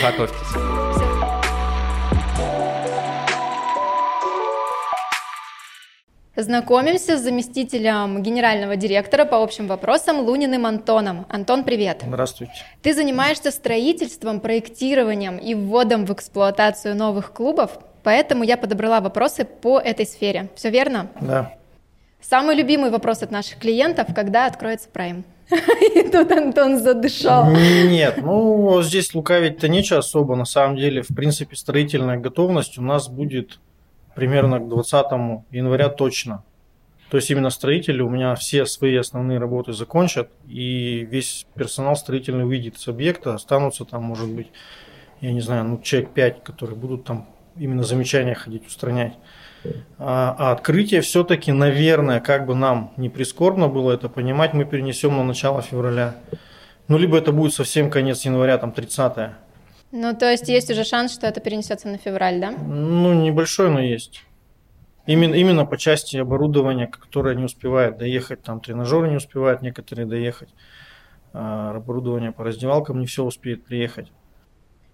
Готовьтесь. 0.00 0.54
Знакомимся 6.36 7.16
с 7.16 7.22
заместителем 7.22 8.20
генерального 8.20 8.74
директора 8.74 9.24
по 9.24 9.40
общим 9.40 9.68
вопросам 9.68 10.18
Луниным 10.18 10.66
Антоном. 10.66 11.26
Антон, 11.28 11.62
привет. 11.62 12.02
Здравствуйте. 12.04 12.52
Ты 12.82 12.92
занимаешься 12.92 13.52
строительством, 13.52 14.40
проектированием 14.40 15.38
и 15.38 15.54
вводом 15.54 16.04
в 16.06 16.12
эксплуатацию 16.12 16.96
новых 16.96 17.32
клубов, 17.32 17.78
поэтому 18.02 18.42
я 18.42 18.56
подобрала 18.56 19.00
вопросы 19.00 19.44
по 19.44 19.78
этой 19.78 20.06
сфере. 20.06 20.48
Все 20.56 20.70
верно? 20.70 21.06
Да. 21.20 21.52
Самый 22.20 22.56
любимый 22.56 22.90
вопрос 22.90 23.22
от 23.22 23.30
наших 23.30 23.58
клиентов, 23.58 24.08
когда 24.12 24.46
откроется 24.46 24.88
Prime? 24.92 25.22
И 25.94 26.02
тут 26.08 26.32
Антон 26.32 26.80
задышал. 26.80 27.48
Нет, 27.52 28.16
ну 28.16 28.82
здесь 28.82 29.14
лукавить-то 29.14 29.68
нечего 29.68 30.00
особо. 30.00 30.34
На 30.34 30.46
самом 30.46 30.76
деле, 30.78 31.02
в 31.02 31.14
принципе, 31.14 31.54
строительная 31.54 32.16
готовность 32.16 32.76
у 32.76 32.82
нас 32.82 33.08
будет 33.08 33.60
примерно 34.14 34.60
к 34.60 34.68
20 34.68 35.06
января 35.50 35.88
точно. 35.88 36.42
То 37.10 37.18
есть 37.18 37.30
именно 37.30 37.50
строители 37.50 38.02
у 38.02 38.08
меня 38.08 38.34
все 38.34 38.66
свои 38.66 38.96
основные 38.96 39.38
работы 39.38 39.72
закончат, 39.72 40.30
и 40.46 41.06
весь 41.08 41.46
персонал 41.54 41.96
строительный 41.96 42.44
выйдет 42.44 42.78
с 42.78 42.88
объекта, 42.88 43.34
останутся 43.34 43.84
там, 43.84 44.02
может 44.02 44.28
быть, 44.28 44.48
я 45.20 45.32
не 45.32 45.40
знаю, 45.40 45.64
ну 45.64 45.80
человек 45.80 46.10
5, 46.10 46.42
которые 46.42 46.76
будут 46.76 47.04
там 47.04 47.28
именно 47.56 47.84
замечания 47.84 48.34
ходить, 48.34 48.66
устранять. 48.66 49.14
А, 49.98 50.34
а 50.38 50.52
открытие 50.52 51.00
все-таки, 51.00 51.52
наверное, 51.52 52.20
как 52.20 52.46
бы 52.46 52.54
нам 52.54 52.92
не 52.96 53.08
прискорбно 53.08 53.68
было 53.68 53.92
это 53.92 54.08
понимать, 54.08 54.52
мы 54.52 54.64
перенесем 54.64 55.16
на 55.16 55.24
начало 55.24 55.62
февраля. 55.62 56.16
Ну, 56.88 56.98
либо 56.98 57.16
это 57.16 57.32
будет 57.32 57.54
совсем 57.54 57.90
конец 57.90 58.24
января, 58.24 58.58
там 58.58 58.72
30 58.72 59.30
Ну, 59.96 60.12
то 60.12 60.28
есть 60.28 60.48
есть 60.48 60.68
уже 60.72 60.82
шанс, 60.82 61.14
что 61.14 61.28
это 61.28 61.38
перенесется 61.38 61.86
на 61.86 61.98
февраль, 61.98 62.40
да? 62.40 62.50
Ну, 62.50 63.14
небольшой, 63.14 63.70
но 63.70 63.78
есть. 63.78 64.24
Именно, 65.06 65.34
именно 65.34 65.64
по 65.66 65.76
части 65.76 66.16
оборудования, 66.16 66.88
которое 66.88 67.36
не 67.36 67.44
успевает 67.44 67.96
доехать, 67.96 68.42
там 68.42 68.60
тренажеры 68.60 69.08
не 69.08 69.14
успевают 69.14 69.62
некоторые 69.62 70.06
доехать, 70.06 70.48
а 71.32 71.76
оборудование 71.76 72.32
по 72.32 72.42
раздевалкам 72.42 72.98
не 72.98 73.06
все 73.06 73.22
успеет 73.22 73.64
приехать. 73.64 74.10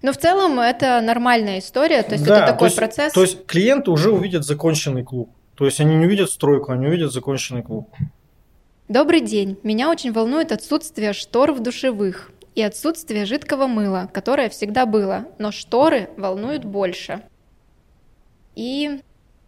Но 0.03 0.13
в 0.13 0.19
целом 0.19 0.61
это 0.61 1.01
нормальная 1.01 1.61
история, 1.61 2.03
то 2.03 2.13
есть 2.13 2.27
Да, 2.27 2.37
это 2.37 2.47
такой 2.53 2.59
то 2.59 2.65
есть, 2.67 2.77
процесс. 2.77 3.13
То 3.15 3.23
есть 3.23 3.47
клиенты 3.47 3.91
уже 3.91 4.11
увидят 4.11 4.45
законченный 4.45 5.03
клуб. 5.03 5.31
То 5.55 5.65
есть 5.65 5.81
они 5.81 5.95
не 5.95 6.05
увидят 6.05 6.31
стройку, 6.31 6.73
они 6.73 6.89
увидят 6.89 7.11
законченный 7.11 7.63
клуб. 7.63 7.89
Добрый 8.89 9.23
день. 9.23 9.59
Меня 9.63 9.89
очень 9.89 10.13
волнует 10.13 10.53
отсутствие 10.53 11.15
штор 11.15 11.53
в 11.53 11.61
душевых 11.61 12.33
и 12.61 12.63
отсутствие 12.63 13.25
жидкого 13.25 13.67
мыла, 13.67 14.11
которое 14.13 14.51
всегда 14.51 14.85
было, 14.85 15.25
но 15.39 15.51
шторы 15.51 16.11
волнуют 16.19 16.65
больше. 16.65 17.23
И 18.55 19.01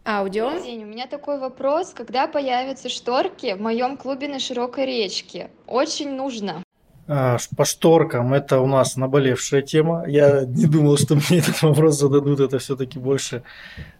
аудио. 0.06 0.50
Добрый 0.50 0.64
день, 0.64 0.84
у 0.84 0.86
меня 0.86 1.06
такой 1.06 1.38
вопрос. 1.38 1.92
Когда 1.94 2.26
появятся 2.26 2.88
шторки 2.88 3.52
в 3.52 3.60
моем 3.60 3.98
клубе 3.98 4.28
на 4.28 4.38
Широкой 4.38 4.86
речке? 4.86 5.50
Очень 5.66 6.14
нужно. 6.14 6.62
А, 7.06 7.36
По 7.54 7.66
шторкам 7.66 8.32
это 8.32 8.60
у 8.60 8.66
нас 8.66 8.96
наболевшая 8.96 9.60
тема. 9.60 10.04
Я 10.08 10.46
не 10.46 10.64
думал, 10.64 10.96
что 10.96 11.14
мне 11.14 11.40
этот 11.40 11.60
вопрос 11.60 11.98
зададут. 11.98 12.40
Это 12.40 12.58
все-таки 12.58 12.98
больше 12.98 13.42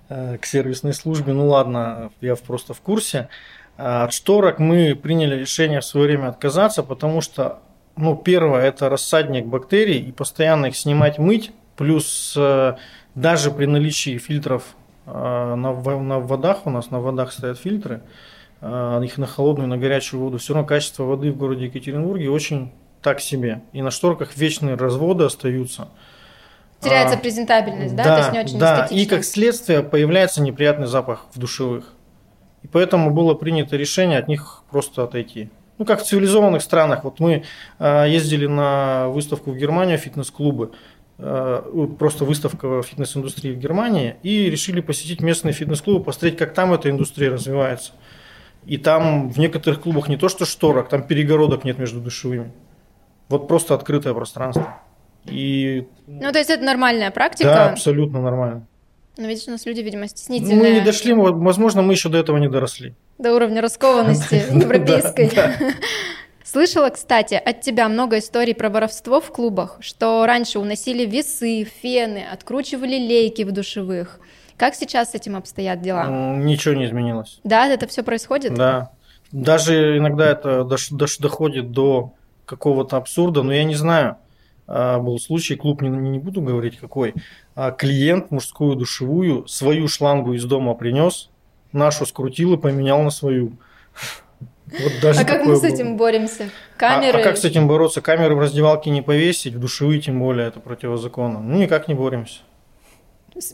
э, 0.08 0.38
к 0.38 0.46
сервисной 0.46 0.94
службе. 0.94 1.34
Ну 1.34 1.48
ладно, 1.48 2.10
я 2.22 2.34
просто 2.36 2.72
в 2.72 2.80
курсе. 2.80 3.28
А 3.76 4.04
От 4.04 4.14
шторок 4.14 4.58
мы 4.58 4.94
приняли 4.94 5.36
решение 5.38 5.80
в 5.80 5.84
свое 5.84 6.06
время 6.06 6.28
отказаться, 6.28 6.82
потому 6.82 7.20
что, 7.20 7.60
ну, 7.96 8.16
первое, 8.16 8.62
это 8.66 8.88
рассадник 8.88 9.46
бактерий, 9.46 9.98
и 10.00 10.12
постоянно 10.12 10.66
их 10.66 10.76
снимать, 10.76 11.18
мыть, 11.18 11.52
плюс 11.76 12.34
э, 12.36 12.76
даже 13.14 13.50
при 13.50 13.66
наличии 13.66 14.18
фильтров 14.18 14.74
э, 15.06 15.10
на, 15.10 15.72
на 15.72 16.18
водах, 16.18 16.66
у 16.66 16.70
нас 16.70 16.90
на 16.90 17.00
водах 17.00 17.32
стоят 17.32 17.58
фильтры, 17.58 18.02
э, 18.60 19.00
их 19.04 19.18
на 19.18 19.26
холодную, 19.26 19.68
на 19.68 19.76
горячую 19.76 20.20
воду, 20.22 20.38
все 20.38 20.54
равно 20.54 20.66
качество 20.66 21.04
воды 21.04 21.32
в 21.32 21.36
городе 21.36 21.66
Екатеринбурге 21.66 22.30
очень 22.30 22.72
так 23.02 23.20
себе. 23.20 23.62
И 23.72 23.82
на 23.82 23.90
шторках 23.90 24.36
вечные 24.36 24.76
разводы 24.76 25.24
остаются. 25.24 25.88
Теряется 26.80 27.16
А, 27.16 27.18
презентабельность, 27.18 27.94
да? 27.94 28.04
То 28.04 28.16
есть 28.18 28.32
не 28.32 28.40
очень 28.40 28.58
да, 28.58 28.86
эстетично. 28.86 29.02
и 29.02 29.06
как 29.06 29.24
следствие 29.24 29.82
появляется 29.82 30.42
неприятный 30.42 30.86
запах 30.86 31.26
в 31.32 31.38
душевых. 31.38 31.92
И 32.62 32.68
поэтому 32.68 33.10
было 33.10 33.34
принято 33.34 33.76
решение 33.76 34.18
от 34.18 34.28
них 34.28 34.62
просто 34.70 35.04
отойти. 35.04 35.50
Ну, 35.82 35.86
как 35.86 36.00
в 36.00 36.04
цивилизованных 36.04 36.62
странах. 36.62 37.02
Вот 37.02 37.18
мы 37.18 37.42
э, 37.80 38.04
ездили 38.08 38.46
на 38.46 39.08
выставку 39.08 39.50
в 39.50 39.56
Германию, 39.56 39.98
фитнес-клубы, 39.98 40.70
э, 41.18 41.88
просто 41.98 42.24
выставка 42.24 42.82
фитнес-индустрии 42.82 43.52
в 43.52 43.58
Германии, 43.58 44.14
и 44.22 44.48
решили 44.48 44.80
посетить 44.80 45.20
местные 45.20 45.52
фитнес-клубы, 45.52 46.04
посмотреть, 46.04 46.36
как 46.36 46.54
там 46.54 46.72
эта 46.72 46.88
индустрия 46.88 47.32
развивается. 47.32 47.94
И 48.64 48.76
там 48.76 49.28
в 49.28 49.38
некоторых 49.40 49.80
клубах 49.80 50.06
не 50.06 50.16
то 50.16 50.28
что 50.28 50.44
шторок, 50.44 50.88
там 50.88 51.02
перегородок 51.02 51.64
нет 51.64 51.78
между 51.78 52.00
душевыми. 52.00 52.52
Вот 53.28 53.48
просто 53.48 53.74
открытое 53.74 54.14
пространство. 54.14 54.78
И 55.24 55.88
Ну, 56.06 56.30
то 56.30 56.38
есть 56.38 56.50
это 56.50 56.62
нормальная 56.62 57.08
да, 57.08 57.12
практика. 57.12 57.70
абсолютно 57.70 58.22
нормально. 58.22 58.68
Но 59.16 59.26
видишь, 59.26 59.46
у 59.46 59.50
нас 59.50 59.66
люди, 59.66 59.80
видимо, 59.80 60.02
Мы 60.02 60.08
стеснительные. 60.08 60.74
не 60.74 60.80
дошли, 60.80 61.12
возможно, 61.12 61.82
мы 61.82 61.92
еще 61.92 62.08
до 62.08 62.18
этого 62.18 62.38
не 62.38 62.48
доросли. 62.48 62.94
До 63.18 63.34
уровня 63.34 63.60
раскованности 63.60 64.34
европейской. 64.54 65.30
Да, 65.34 65.54
Слышала, 66.44 66.90
кстати, 66.90 67.34
от 67.34 67.60
тебя 67.60 67.88
много 67.88 68.18
историй 68.18 68.54
про 68.54 68.68
воровство 68.68 69.20
в 69.20 69.30
клубах, 69.30 69.78
что 69.80 70.26
раньше 70.26 70.58
уносили 70.58 71.06
весы, 71.06 71.64
фены, 71.64 72.24
откручивали 72.30 72.96
лейки 72.96 73.42
в 73.42 73.52
душевых. 73.52 74.18
Как 74.56 74.74
сейчас 74.74 75.12
с 75.12 75.14
этим 75.14 75.36
обстоят 75.36 75.80
дела? 75.80 76.36
Ничего 76.36 76.74
не 76.74 76.84
изменилось. 76.86 77.40
Да, 77.44 77.66
это 77.66 77.86
все 77.86 78.02
происходит? 78.02 78.54
Да. 78.54 78.90
Даже 79.30 79.96
иногда 79.96 80.30
это 80.30 80.66
доходит 81.20 81.70
до 81.70 82.12
какого-то 82.44 82.96
абсурда, 82.96 83.42
но 83.42 83.52
я 83.52 83.64
не 83.64 83.74
знаю. 83.74 84.16
А, 84.66 84.98
Был 84.98 85.18
случай, 85.18 85.56
клуб 85.56 85.80
не, 85.80 85.88
не 85.88 86.18
буду 86.18 86.42
говорить 86.42 86.76
какой. 86.76 87.14
А 87.54 87.70
Клиент 87.70 88.30
мужскую 88.30 88.76
душевую 88.76 89.46
свою 89.46 89.88
шлангу 89.88 90.32
из 90.34 90.44
дома 90.44 90.74
принес, 90.74 91.30
нашу 91.72 92.06
скрутил 92.06 92.54
и 92.54 92.56
поменял 92.58 93.02
на 93.02 93.10
свою. 93.10 93.52
Вот 94.64 94.92
даже 95.02 95.20
а 95.20 95.24
как 95.24 95.44
мы 95.44 95.56
с 95.56 95.60
было. 95.60 95.68
этим 95.68 95.96
боремся? 95.98 96.44
А- 96.44 96.78
Камеры? 96.78 97.20
А, 97.20 97.22
как 97.22 97.36
с 97.36 97.44
этим 97.44 97.68
бороться? 97.68 98.00
Камеры 98.00 98.34
в 98.34 98.38
раздевалке 98.38 98.88
не 98.88 99.02
повесить, 99.02 99.54
в 99.54 99.58
душевые 99.58 100.00
тем 100.00 100.18
более, 100.20 100.48
это 100.48 100.60
противозаконно. 100.60 101.40
Ну, 101.40 101.58
никак 101.58 101.88
не 101.88 101.94
боремся. 101.94 102.40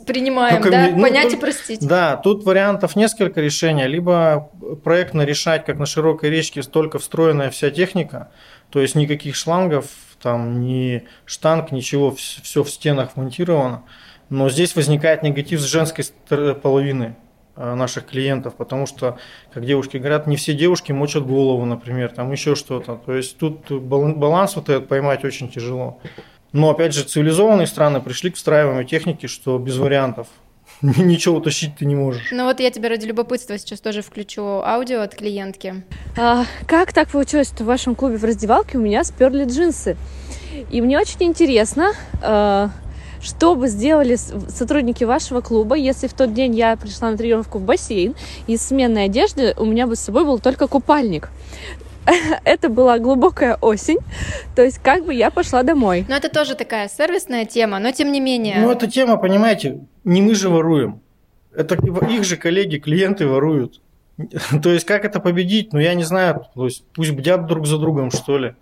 Принимаем, 0.06 0.62
Ну, 0.62 0.70
да? 0.70 0.88
ну, 0.92 1.02
Понять 1.02 1.32
и 1.32 1.36
простить. 1.36 1.86
Да, 1.86 2.16
тут 2.16 2.44
вариантов 2.44 2.96
несколько 2.96 3.40
решений. 3.40 3.86
Либо 3.86 4.50
проектно 4.82 5.22
решать, 5.22 5.64
как 5.64 5.78
на 5.78 5.86
широкой 5.86 6.30
речке, 6.30 6.62
столько 6.62 6.98
встроенная 6.98 7.50
вся 7.50 7.70
техника, 7.70 8.30
то 8.70 8.80
есть 8.80 8.94
никаких 8.96 9.36
шлангов, 9.36 9.86
там 10.20 10.60
ни 10.60 11.04
штанг, 11.24 11.70
ничего, 11.70 12.14
все 12.14 12.64
в 12.64 12.70
стенах 12.70 13.16
монтировано. 13.16 13.82
Но 14.30 14.50
здесь 14.50 14.74
возникает 14.74 15.22
негатив 15.22 15.60
с 15.60 15.64
женской 15.64 16.04
половины 16.54 17.16
э, 17.56 17.74
наших 17.74 18.06
клиентов, 18.06 18.56
потому 18.56 18.86
что, 18.86 19.16
как 19.54 19.64
девушки 19.64 19.96
говорят, 19.96 20.26
не 20.26 20.36
все 20.36 20.54
девушки 20.54 20.92
мочат 20.92 21.24
голову, 21.24 21.64
например, 21.64 22.10
там 22.10 22.30
еще 22.32 22.54
что-то. 22.56 22.96
То 22.96 23.14
есть 23.14 23.38
тут 23.38 23.70
бал- 23.70 24.14
баланс 24.14 24.56
вот 24.56 24.68
этот 24.68 24.88
поймать 24.88 25.24
очень 25.24 25.48
тяжело. 25.48 26.00
Но 26.52 26.70
опять 26.70 26.94
же, 26.94 27.04
цивилизованные 27.04 27.66
страны 27.66 28.00
пришли 28.00 28.30
к 28.30 28.36
встраиваемой 28.36 28.84
технике, 28.84 29.28
что 29.28 29.58
без 29.58 29.76
вариантов. 29.76 30.28
Ничего 30.82 31.36
утащить 31.36 31.76
ты 31.76 31.84
не 31.86 31.94
можешь. 31.94 32.28
Ну 32.30 32.44
вот 32.44 32.60
я 32.60 32.70
тебе 32.70 32.88
ради 32.88 33.06
любопытства 33.06 33.58
сейчас 33.58 33.80
тоже 33.80 34.02
включу 34.02 34.42
аудио 34.62 35.02
от 35.02 35.14
клиентки. 35.14 35.82
А, 36.16 36.44
как 36.66 36.92
так 36.92 37.08
получилось, 37.08 37.48
что 37.48 37.64
в 37.64 37.66
вашем 37.66 37.94
клубе 37.94 38.16
в 38.16 38.24
раздевалке 38.24 38.78
у 38.78 38.80
меня 38.80 39.04
сперли 39.04 39.44
джинсы? 39.44 39.96
И 40.70 40.80
мне 40.80 40.98
очень 40.98 41.22
интересно, 41.24 41.92
а, 42.22 42.70
что 43.20 43.54
бы 43.56 43.68
сделали 43.68 44.16
сотрудники 44.16 45.04
вашего 45.04 45.40
клуба, 45.40 45.74
если 45.74 46.06
в 46.06 46.12
тот 46.12 46.32
день 46.32 46.54
я 46.54 46.76
пришла 46.76 47.10
на 47.10 47.16
тренировку 47.16 47.58
в 47.58 47.62
бассейн, 47.62 48.14
и 48.46 48.54
из 48.54 48.62
сменной 48.62 49.04
одежды 49.04 49.54
у 49.56 49.64
меня 49.64 49.86
бы 49.86 49.96
с 49.96 50.00
собой 50.00 50.24
был 50.24 50.38
только 50.38 50.68
купальник. 50.68 51.30
Это 52.44 52.68
была 52.68 52.98
глубокая 52.98 53.56
осень, 53.60 53.98
то 54.54 54.62
есть 54.62 54.78
как 54.78 55.04
бы 55.04 55.14
я 55.14 55.30
пошла 55.30 55.62
домой. 55.62 56.04
Но 56.08 56.16
это 56.16 56.28
тоже 56.28 56.54
такая 56.54 56.88
сервисная 56.88 57.44
тема, 57.44 57.78
но 57.78 57.90
тем 57.92 58.12
не 58.12 58.20
менее. 58.20 58.60
Ну, 58.60 58.70
эта 58.70 58.86
тема, 58.86 59.16
понимаете, 59.16 59.80
не 60.04 60.22
мы 60.22 60.34
же 60.34 60.48
воруем. 60.48 61.00
Это 61.54 61.74
их 61.74 62.24
же 62.24 62.36
коллеги, 62.36 62.78
клиенты 62.78 63.26
воруют. 63.26 63.80
То 64.62 64.72
есть, 64.72 64.84
как 64.84 65.04
это 65.04 65.20
победить? 65.20 65.72
Ну, 65.72 65.78
я 65.78 65.94
не 65.94 66.04
знаю. 66.04 66.46
То 66.54 66.64
есть, 66.64 66.84
пусть 66.94 67.12
бдят 67.12 67.46
друг 67.46 67.66
за 67.66 67.78
другом, 67.78 68.10
что 68.10 68.38
ли. 68.38 68.54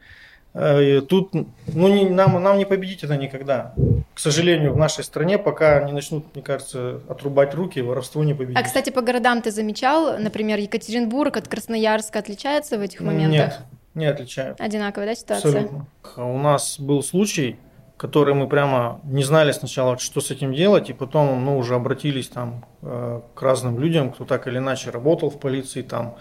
Э, 0.58 1.02
Тут, 1.02 1.34
ну, 1.34 1.88
не, 1.88 2.08
нам, 2.08 2.42
нам 2.42 2.56
не 2.56 2.64
победить 2.64 3.04
это 3.04 3.16
никогда. 3.16 3.74
К 4.14 4.18
сожалению, 4.18 4.72
в 4.72 4.76
нашей 4.78 5.04
стране, 5.04 5.36
пока 5.36 5.82
не 5.84 5.92
начнут, 5.92 6.34
мне 6.34 6.42
кажется, 6.42 7.00
отрубать 7.08 7.54
руки, 7.54 7.80
воровство 7.80 8.24
не 8.24 8.32
победить. 8.32 8.58
А, 8.58 8.62
кстати, 8.62 8.88
по 8.88 9.02
городам 9.02 9.42
ты 9.42 9.50
замечал, 9.50 10.18
например, 10.18 10.58
Екатеринбург 10.58 11.36
от 11.36 11.48
Красноярска 11.48 12.18
отличается 12.18 12.78
в 12.78 12.80
этих 12.80 13.00
моментах? 13.00 13.30
Нет, 13.30 13.58
не 13.94 14.06
отличают. 14.06 14.58
Одинаковая, 14.58 15.08
да, 15.08 15.14
ситуация? 15.14 15.50
Абсолютно. 15.50 15.86
У 16.16 16.38
нас 16.38 16.80
был 16.80 17.02
случай, 17.02 17.58
который 17.98 18.32
мы 18.32 18.48
прямо 18.48 19.00
не 19.04 19.24
знали 19.24 19.52
сначала, 19.52 19.98
что 19.98 20.22
с 20.22 20.30
этим 20.30 20.54
делать, 20.54 20.88
и 20.88 20.94
потом 20.94 21.44
ну, 21.44 21.58
уже 21.58 21.74
обратились 21.74 22.28
там 22.28 22.64
э, 22.80 23.20
к 23.34 23.42
разным 23.42 23.78
людям, 23.78 24.10
кто 24.10 24.24
так 24.24 24.46
или 24.46 24.56
иначе 24.56 24.88
работал 24.88 25.28
в 25.28 25.38
полиции 25.38 25.82
там 25.82 26.16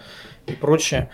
и 0.46 0.52
прочее. 0.52 1.08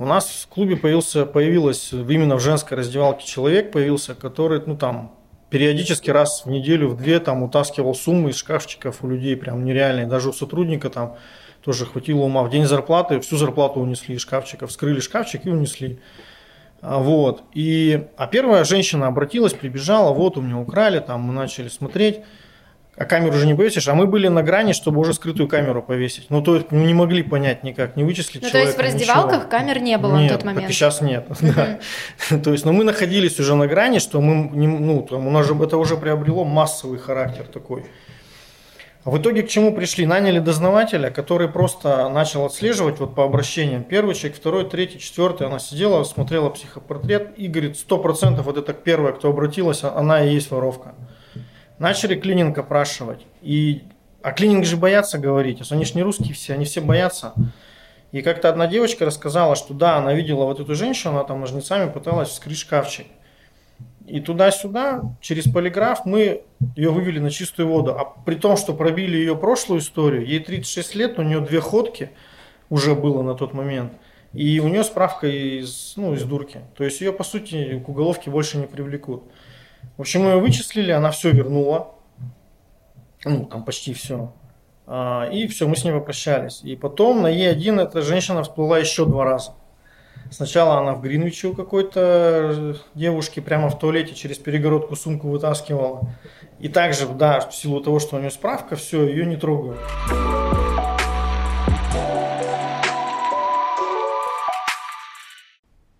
У 0.00 0.06
нас 0.06 0.28
в 0.44 0.48
клубе 0.48 0.76
появился, 0.76 1.26
появилось 1.26 1.92
именно 1.92 2.36
в 2.36 2.40
женской 2.40 2.76
раздевалке 2.76 3.26
человек 3.26 3.72
появился, 3.72 4.14
который, 4.14 4.62
ну 4.64 4.76
там, 4.76 5.12
периодически 5.50 6.10
раз 6.10 6.44
в 6.44 6.50
неделю, 6.50 6.88
в 6.90 6.96
две 6.96 7.18
там 7.18 7.42
утаскивал 7.42 7.96
суммы 7.96 8.30
из 8.30 8.36
шкафчиков 8.36 9.02
у 9.02 9.08
людей, 9.08 9.36
прям 9.36 9.64
нереальные. 9.64 10.06
Даже 10.06 10.28
у 10.28 10.32
сотрудника 10.32 10.88
там 10.88 11.16
тоже 11.64 11.84
хватило 11.84 12.20
ума. 12.20 12.44
В 12.44 12.50
день 12.50 12.64
зарплаты 12.64 13.18
всю 13.18 13.36
зарплату 13.36 13.80
унесли 13.80 14.14
из 14.14 14.20
шкафчика, 14.20 14.68
вскрыли 14.68 15.00
шкафчик 15.00 15.46
и 15.46 15.50
унесли. 15.50 15.98
А, 16.80 16.98
Вот. 16.98 17.42
И, 17.54 18.06
а 18.16 18.28
первая 18.28 18.62
женщина 18.62 19.08
обратилась, 19.08 19.52
прибежала, 19.52 20.12
вот 20.12 20.36
у 20.36 20.42
меня 20.42 20.58
украли, 20.58 21.00
там 21.00 21.22
мы 21.22 21.32
начали 21.32 21.66
смотреть. 21.66 22.20
А 22.98 23.04
камеру 23.04 23.36
уже 23.36 23.46
не 23.46 23.54
повесишь, 23.54 23.86
а 23.86 23.94
мы 23.94 24.06
были 24.06 24.26
на 24.26 24.42
грани, 24.42 24.72
чтобы 24.72 25.00
уже 25.00 25.14
скрытую 25.14 25.48
камеру 25.48 25.82
повесить. 25.82 26.26
Ну, 26.30 26.42
то 26.42 26.56
есть, 26.56 26.72
ну, 26.72 26.84
не 26.84 26.94
могли 26.94 27.22
понять 27.22 27.62
никак, 27.62 27.94
не 27.94 28.02
вычислить 28.02 28.42
Ну, 28.42 28.50
то 28.50 28.58
есть 28.58 28.72
в 28.72 28.76
человека, 28.76 28.98
раздевалках 28.98 29.44
ничего. 29.44 29.50
камер 29.50 29.80
не 29.80 29.98
было 29.98 30.16
Нет, 30.16 30.30
на 30.32 30.36
тот 30.36 30.44
момент? 30.44 30.62
так 30.62 30.70
и 30.70 30.72
сейчас 30.72 31.00
нет. 31.00 31.26
да. 31.40 31.78
То 32.42 32.50
есть, 32.50 32.64
но 32.64 32.72
мы 32.72 32.82
находились 32.82 33.38
уже 33.38 33.54
на 33.54 33.68
грани, 33.68 34.00
что 34.00 34.20
мы, 34.20 34.50
ну, 34.66 35.06
там, 35.08 35.28
у 35.28 35.30
нас 35.30 35.46
же 35.46 35.54
это 35.54 35.76
уже 35.76 35.96
приобрело 35.96 36.44
массовый 36.44 36.98
характер 36.98 37.44
такой. 37.44 37.84
А 39.04 39.10
в 39.10 39.18
итоге 39.18 39.44
к 39.44 39.48
чему 39.48 39.72
пришли? 39.72 40.04
Наняли 40.04 40.40
дознавателя, 40.40 41.10
который 41.10 41.48
просто 41.48 42.08
начал 42.08 42.44
отслеживать 42.46 42.98
вот 42.98 43.14
по 43.14 43.24
обращениям. 43.24 43.84
Первый 43.84 44.16
человек, 44.16 44.36
второй, 44.36 44.68
третий, 44.68 44.98
четвертый. 44.98 45.46
Она 45.46 45.60
сидела, 45.60 46.02
смотрела 46.02 46.50
психопортрет 46.50 47.30
и 47.36 47.46
говорит, 47.46 47.78
сто 47.78 47.98
процентов 47.98 48.46
вот 48.46 48.58
это 48.58 48.72
первая, 48.72 49.12
кто 49.12 49.30
обратилась, 49.30 49.84
а- 49.84 49.94
она 49.96 50.24
и 50.24 50.34
есть 50.34 50.50
воровка. 50.50 50.94
Начали 51.78 52.14
клининг 52.14 52.58
опрашивать. 52.58 53.26
И, 53.42 53.82
а 54.22 54.32
клининг 54.32 54.64
же 54.64 54.76
боятся 54.76 55.18
говорить. 55.18 55.60
Они 55.70 55.84
же 55.84 55.94
не 55.94 56.02
русские 56.02 56.34
все, 56.34 56.54
они 56.54 56.64
все 56.64 56.80
боятся. 56.80 57.34
И 58.10 58.22
как-то 58.22 58.48
одна 58.48 58.66
девочка 58.66 59.04
рассказала, 59.04 59.54
что 59.54 59.74
да, 59.74 59.96
она 59.96 60.14
видела 60.14 60.44
вот 60.44 60.60
эту 60.60 60.74
женщину, 60.74 61.14
она 61.14 61.24
там 61.24 61.40
ножницами 61.40 61.90
пыталась 61.90 62.30
вскрыть 62.30 62.58
шкафчик. 62.58 63.06
И 64.06 64.20
туда-сюда, 64.20 65.02
через 65.20 65.44
полиграф, 65.44 66.06
мы 66.06 66.42
ее 66.74 66.90
вывели 66.90 67.18
на 67.18 67.30
чистую 67.30 67.68
воду. 67.68 67.94
А 67.98 68.04
при 68.04 68.36
том, 68.36 68.56
что 68.56 68.72
пробили 68.72 69.18
ее 69.18 69.36
прошлую 69.36 69.80
историю, 69.80 70.26
ей 70.26 70.40
36 70.40 70.94
лет, 70.94 71.18
у 71.18 71.22
нее 71.22 71.40
две 71.40 71.60
ходки 71.60 72.10
уже 72.70 72.94
было 72.94 73.22
на 73.22 73.34
тот 73.34 73.52
момент. 73.52 73.92
И 74.32 74.60
у 74.60 74.68
нее 74.68 74.84
справка 74.84 75.26
из, 75.26 75.92
ну, 75.96 76.14
из 76.14 76.22
дурки. 76.24 76.60
То 76.76 76.84
есть 76.84 77.00
ее, 77.02 77.12
по 77.12 77.24
сути, 77.24 77.82
к 77.84 77.88
уголовке 77.88 78.30
больше 78.30 78.56
не 78.56 78.66
привлекут. 78.66 79.24
В 79.98 80.02
общем, 80.02 80.22
мы 80.22 80.30
ее 80.30 80.36
вычислили, 80.38 80.92
она 80.92 81.10
все 81.10 81.32
вернула. 81.32 81.92
Ну, 83.24 83.46
там 83.46 83.64
почти 83.64 83.92
все. 83.92 84.32
А, 84.86 85.28
и 85.28 85.48
все, 85.48 85.66
мы 85.66 85.74
с 85.74 85.82
ней 85.82 85.90
попрощались. 85.90 86.60
И 86.62 86.76
потом 86.76 87.22
на 87.22 87.26
Е1 87.26 87.82
эта 87.82 88.02
женщина 88.02 88.44
всплыла 88.44 88.78
еще 88.78 89.06
два 89.06 89.24
раза. 89.24 89.54
Сначала 90.30 90.78
она 90.78 90.94
в 90.94 91.02
Гринвиче 91.02 91.48
у 91.48 91.54
какой-то 91.54 92.76
девушки 92.94 93.40
прямо 93.40 93.70
в 93.70 93.78
туалете 93.80 94.14
через 94.14 94.38
перегородку 94.38 94.94
сумку 94.94 95.30
вытаскивала. 95.30 96.08
И 96.60 96.68
также, 96.68 97.08
да, 97.08 97.40
в 97.40 97.52
силу 97.52 97.80
того, 97.80 97.98
что 97.98 98.16
у 98.16 98.20
нее 98.20 98.30
справка, 98.30 98.76
все, 98.76 99.04
ее 99.04 99.26
не 99.26 99.36
трогают. 99.36 99.80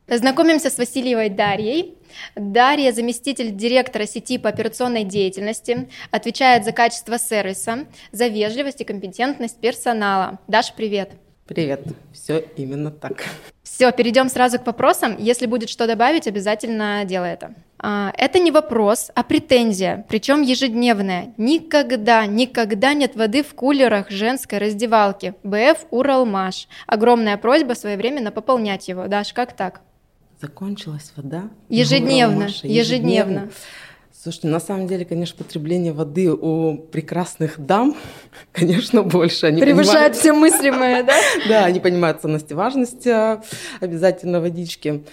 Знакомимся 0.07 0.70
с 0.70 0.78
Васильевой 0.78 1.30
Дарьей. 1.30 1.97
Дарья– 2.34 2.92
заместитель 2.92 3.50
директора 3.50 4.06
сети 4.06 4.38
по 4.38 4.48
операционной 4.48 5.04
деятельности, 5.04 5.88
отвечает 6.10 6.64
за 6.64 6.72
качество 6.72 7.18
сервиса, 7.18 7.86
за 8.12 8.28
вежливость 8.28 8.80
и 8.80 8.84
компетентность 8.84 9.58
персонала. 9.58 10.38
Даша, 10.46 10.72
привет! 10.76 11.10
Привет, 11.48 11.80
все 12.12 12.44
именно 12.56 12.90
так. 12.90 13.24
Все, 13.62 13.90
перейдем 13.90 14.28
сразу 14.28 14.58
к 14.58 14.66
вопросам. 14.66 15.16
Если 15.18 15.46
будет 15.46 15.70
что 15.70 15.86
добавить, 15.86 16.26
обязательно 16.26 17.06
делай 17.06 17.32
это. 17.32 17.54
А, 17.78 18.12
это 18.18 18.38
не 18.38 18.50
вопрос, 18.50 19.10
а 19.14 19.22
претензия, 19.22 20.04
причем 20.10 20.42
ежедневная. 20.42 21.32
Никогда, 21.38 22.26
никогда 22.26 22.92
нет 22.92 23.16
воды 23.16 23.42
в 23.42 23.54
кулерах 23.54 24.10
женской 24.10 24.58
раздевалки. 24.58 25.34
БФ 25.42 25.86
Уралмаш. 25.90 26.68
Огромная 26.86 27.38
просьба 27.38 27.72
своевременно 27.72 28.30
пополнять 28.30 28.88
его. 28.88 29.06
Даш, 29.06 29.32
как 29.32 29.54
так? 29.54 29.80
Закончилась 30.41 31.12
вода? 31.16 31.51
Ежедневно, 31.68 32.45
ежедневно. 32.45 32.72
ежедневно. 32.72 33.51
Слушайте, 34.20 34.49
на 34.49 34.59
самом 34.59 34.89
деле, 34.89 35.05
конечно, 35.05 35.36
потребление 35.45 35.93
воды 35.93 36.30
у 36.32 36.76
прекрасных 36.76 37.55
дам, 37.59 37.97
конечно, 38.53 39.03
больше. 39.03 39.47
Они 39.47 39.61
Превышает 39.61 39.86
понимают... 39.89 40.16
все 40.16 40.32
мыслимое, 40.32 41.03
да? 41.05 41.14
Да, 41.49 41.64
они 41.64 41.80
понимают 41.80 42.20
ценность 42.20 42.51
и 42.51 42.55
важность 42.55 43.07
а, 43.07 43.43
обязательно 43.80 44.41
водички. 44.41 45.05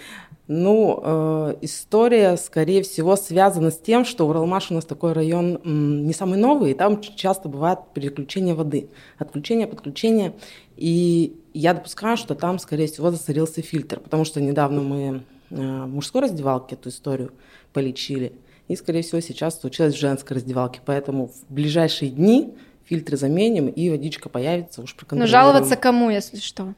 Ну, 0.48 1.00
э, 1.02 1.54
история, 1.62 2.36
скорее 2.36 2.82
всего, 2.84 3.16
связана 3.16 3.72
с 3.72 3.78
тем, 3.78 4.04
что 4.04 4.28
Уралмаш 4.28 4.70
у 4.70 4.74
нас 4.74 4.84
такой 4.84 5.12
район 5.12 5.60
м, 5.64 6.06
не 6.06 6.12
самый 6.12 6.38
новый, 6.38 6.70
и 6.70 6.74
там 6.74 7.00
часто 7.00 7.48
бывает 7.48 7.80
переключение 7.94 8.54
воды, 8.54 8.88
отключение, 9.18 9.66
подключение. 9.66 10.34
И 10.76 11.36
я 11.58 11.74
допускаю, 11.74 12.16
что 12.16 12.34
там, 12.34 12.58
скорее 12.58 12.86
всего, 12.86 13.10
засорился 13.10 13.62
фильтр, 13.62 14.00
потому 14.00 14.24
что 14.24 14.40
недавно 14.40 14.82
мы 14.82 15.22
э, 15.50 15.54
в 15.54 15.88
мужской 15.88 16.22
раздевалке 16.22 16.74
эту 16.74 16.90
историю 16.90 17.32
полечили, 17.72 18.32
и, 18.68 18.76
скорее 18.76 19.02
всего, 19.02 19.20
сейчас 19.20 19.60
случилось 19.60 19.94
в 19.94 19.98
женской 19.98 20.36
раздевалке. 20.36 20.80
Поэтому 20.84 21.28
в 21.28 21.44
ближайшие 21.48 22.10
дни 22.10 22.54
фильтры 22.84 23.16
заменим, 23.16 23.68
и 23.68 23.90
водичка 23.90 24.28
появится, 24.28 24.82
уж 24.82 24.96
Но 25.10 25.26
жаловаться 25.26 25.76
кому, 25.76 26.10
если 26.10 26.38
что? 26.38 26.74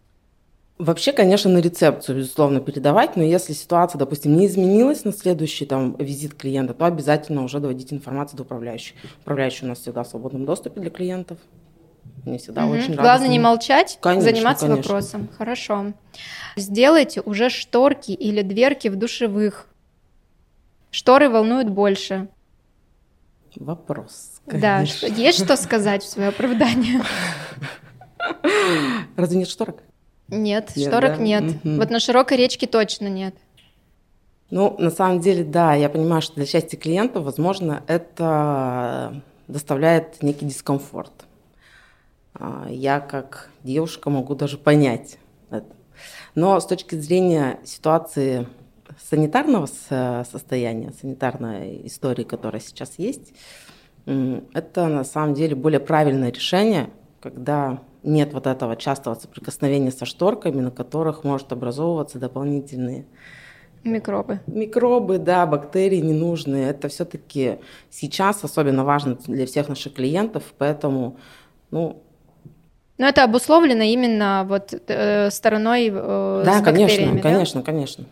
Вообще, 0.78 1.12
конечно, 1.12 1.50
на 1.50 1.58
рецепцию, 1.58 2.18
безусловно, 2.18 2.60
передавать, 2.60 3.16
но 3.16 3.24
если 3.24 3.52
ситуация, 3.52 3.98
допустим, 3.98 4.36
не 4.36 4.46
изменилась 4.46 5.04
на 5.04 5.12
следующий 5.12 5.66
там, 5.66 5.96
визит 5.98 6.34
клиента, 6.34 6.72
то 6.72 6.86
обязательно 6.86 7.42
уже 7.42 7.58
доводить 7.58 7.92
информацию 7.92 8.36
до 8.36 8.44
управляющей. 8.44 8.94
Управляющий 9.22 9.64
у 9.64 9.68
нас 9.68 9.80
всегда 9.80 10.04
в 10.04 10.08
свободном 10.08 10.44
доступе 10.44 10.80
для 10.80 10.90
клиентов. 10.90 11.38
Они 12.28 12.38
всегда 12.38 12.66
угу. 12.66 12.74
очень 12.74 12.94
Главное 12.94 13.28
не 13.28 13.38
молчать, 13.38 13.98
конечно, 14.00 14.30
заниматься 14.30 14.66
конечно. 14.66 14.82
вопросом. 14.82 15.28
Хорошо. 15.36 15.92
Сделайте 16.56 17.20
уже 17.22 17.50
шторки 17.50 18.12
или 18.12 18.42
дверки 18.42 18.88
в 18.88 18.96
душевых. 18.96 19.66
Шторы 20.90 21.30
волнуют 21.30 21.68
больше. 21.68 22.28
Вопрос. 23.56 24.40
Конечно. 24.46 25.08
Да, 25.08 25.14
есть 25.14 25.44
что 25.44 25.56
сказать 25.56 26.02
в 26.02 26.08
свое 26.08 26.28
оправдание? 26.28 27.02
Разве 29.16 29.38
нет 29.38 29.48
шторок? 29.48 29.82
Нет, 30.28 30.72
нет 30.76 30.88
шторок 30.88 31.16
да? 31.16 31.22
нет. 31.22 31.44
Угу. 31.44 31.76
Вот 31.76 31.90
на 31.90 32.00
широкой 32.00 32.36
речке 32.36 32.66
точно 32.66 33.08
нет. 33.08 33.34
Ну, 34.50 34.76
на 34.78 34.90
самом 34.90 35.20
деле, 35.20 35.44
да, 35.44 35.74
я 35.74 35.88
понимаю, 35.88 36.22
что 36.22 36.36
для 36.36 36.46
части 36.46 36.76
клиентов, 36.76 37.24
возможно, 37.24 37.82
это 37.86 39.22
доставляет 39.46 40.22
некий 40.22 40.46
дискомфорт. 40.46 41.12
А, 42.34 42.66
я 42.68 43.00
как 43.00 43.50
девушка 43.62 44.10
могу 44.10 44.34
даже 44.34 44.58
понять 44.58 45.18
это. 45.50 45.66
Но 46.34 46.58
с 46.60 46.66
точки 46.66 46.94
зрения 46.94 47.58
ситуации 47.64 48.46
санитарного 49.10 49.66
состояния, 49.66 50.92
санитарной 51.00 51.86
истории, 51.86 52.24
которая 52.24 52.60
сейчас 52.60 52.98
есть, 52.98 53.32
это 54.06 54.86
на 54.86 55.04
самом 55.04 55.34
деле 55.34 55.54
более 55.54 55.80
правильное 55.80 56.32
решение, 56.32 56.90
когда 57.20 57.82
нет 58.02 58.32
вот 58.32 58.46
этого 58.46 58.76
частого 58.76 59.14
соприкосновения 59.14 59.90
со 59.90 60.06
шторками, 60.06 60.60
на 60.60 60.70
которых 60.70 61.24
может 61.24 61.52
образовываться 61.52 62.18
дополнительные 62.18 63.06
Микробы. 63.84 64.40
Микробы, 64.46 65.18
да, 65.18 65.46
бактерии 65.46 65.98
ненужные. 65.98 66.68
Это 66.68 66.88
все-таки 66.88 67.58
сейчас 67.90 68.42
особенно 68.42 68.84
важно 68.84 69.16
для 69.26 69.46
всех 69.46 69.68
наших 69.68 69.94
клиентов, 69.94 70.42
поэтому, 70.58 71.16
ну, 71.70 72.02
но 72.98 73.06
это 73.06 73.24
обусловлено 73.24 73.84
именно 73.84 74.44
вот 74.48 74.74
э, 74.88 75.30
стороной 75.30 75.88
э, 75.92 76.42
да, 76.44 76.58
с 76.58 76.62
конечно, 76.62 77.12
да? 77.14 77.20
конечно, 77.20 77.62
конечно. 77.62 78.04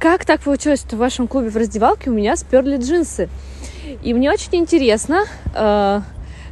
Как 0.00 0.24
так 0.24 0.40
получилось, 0.40 0.80
что 0.80 0.96
в 0.96 0.98
вашем 0.98 1.28
клубе 1.28 1.50
в 1.50 1.56
раздевалке 1.56 2.10
у 2.10 2.12
меня 2.12 2.34
сперли 2.36 2.76
джинсы? 2.76 3.28
И 4.02 4.14
мне 4.14 4.32
очень 4.32 4.56
интересно, 4.56 5.24
э, 5.54 6.00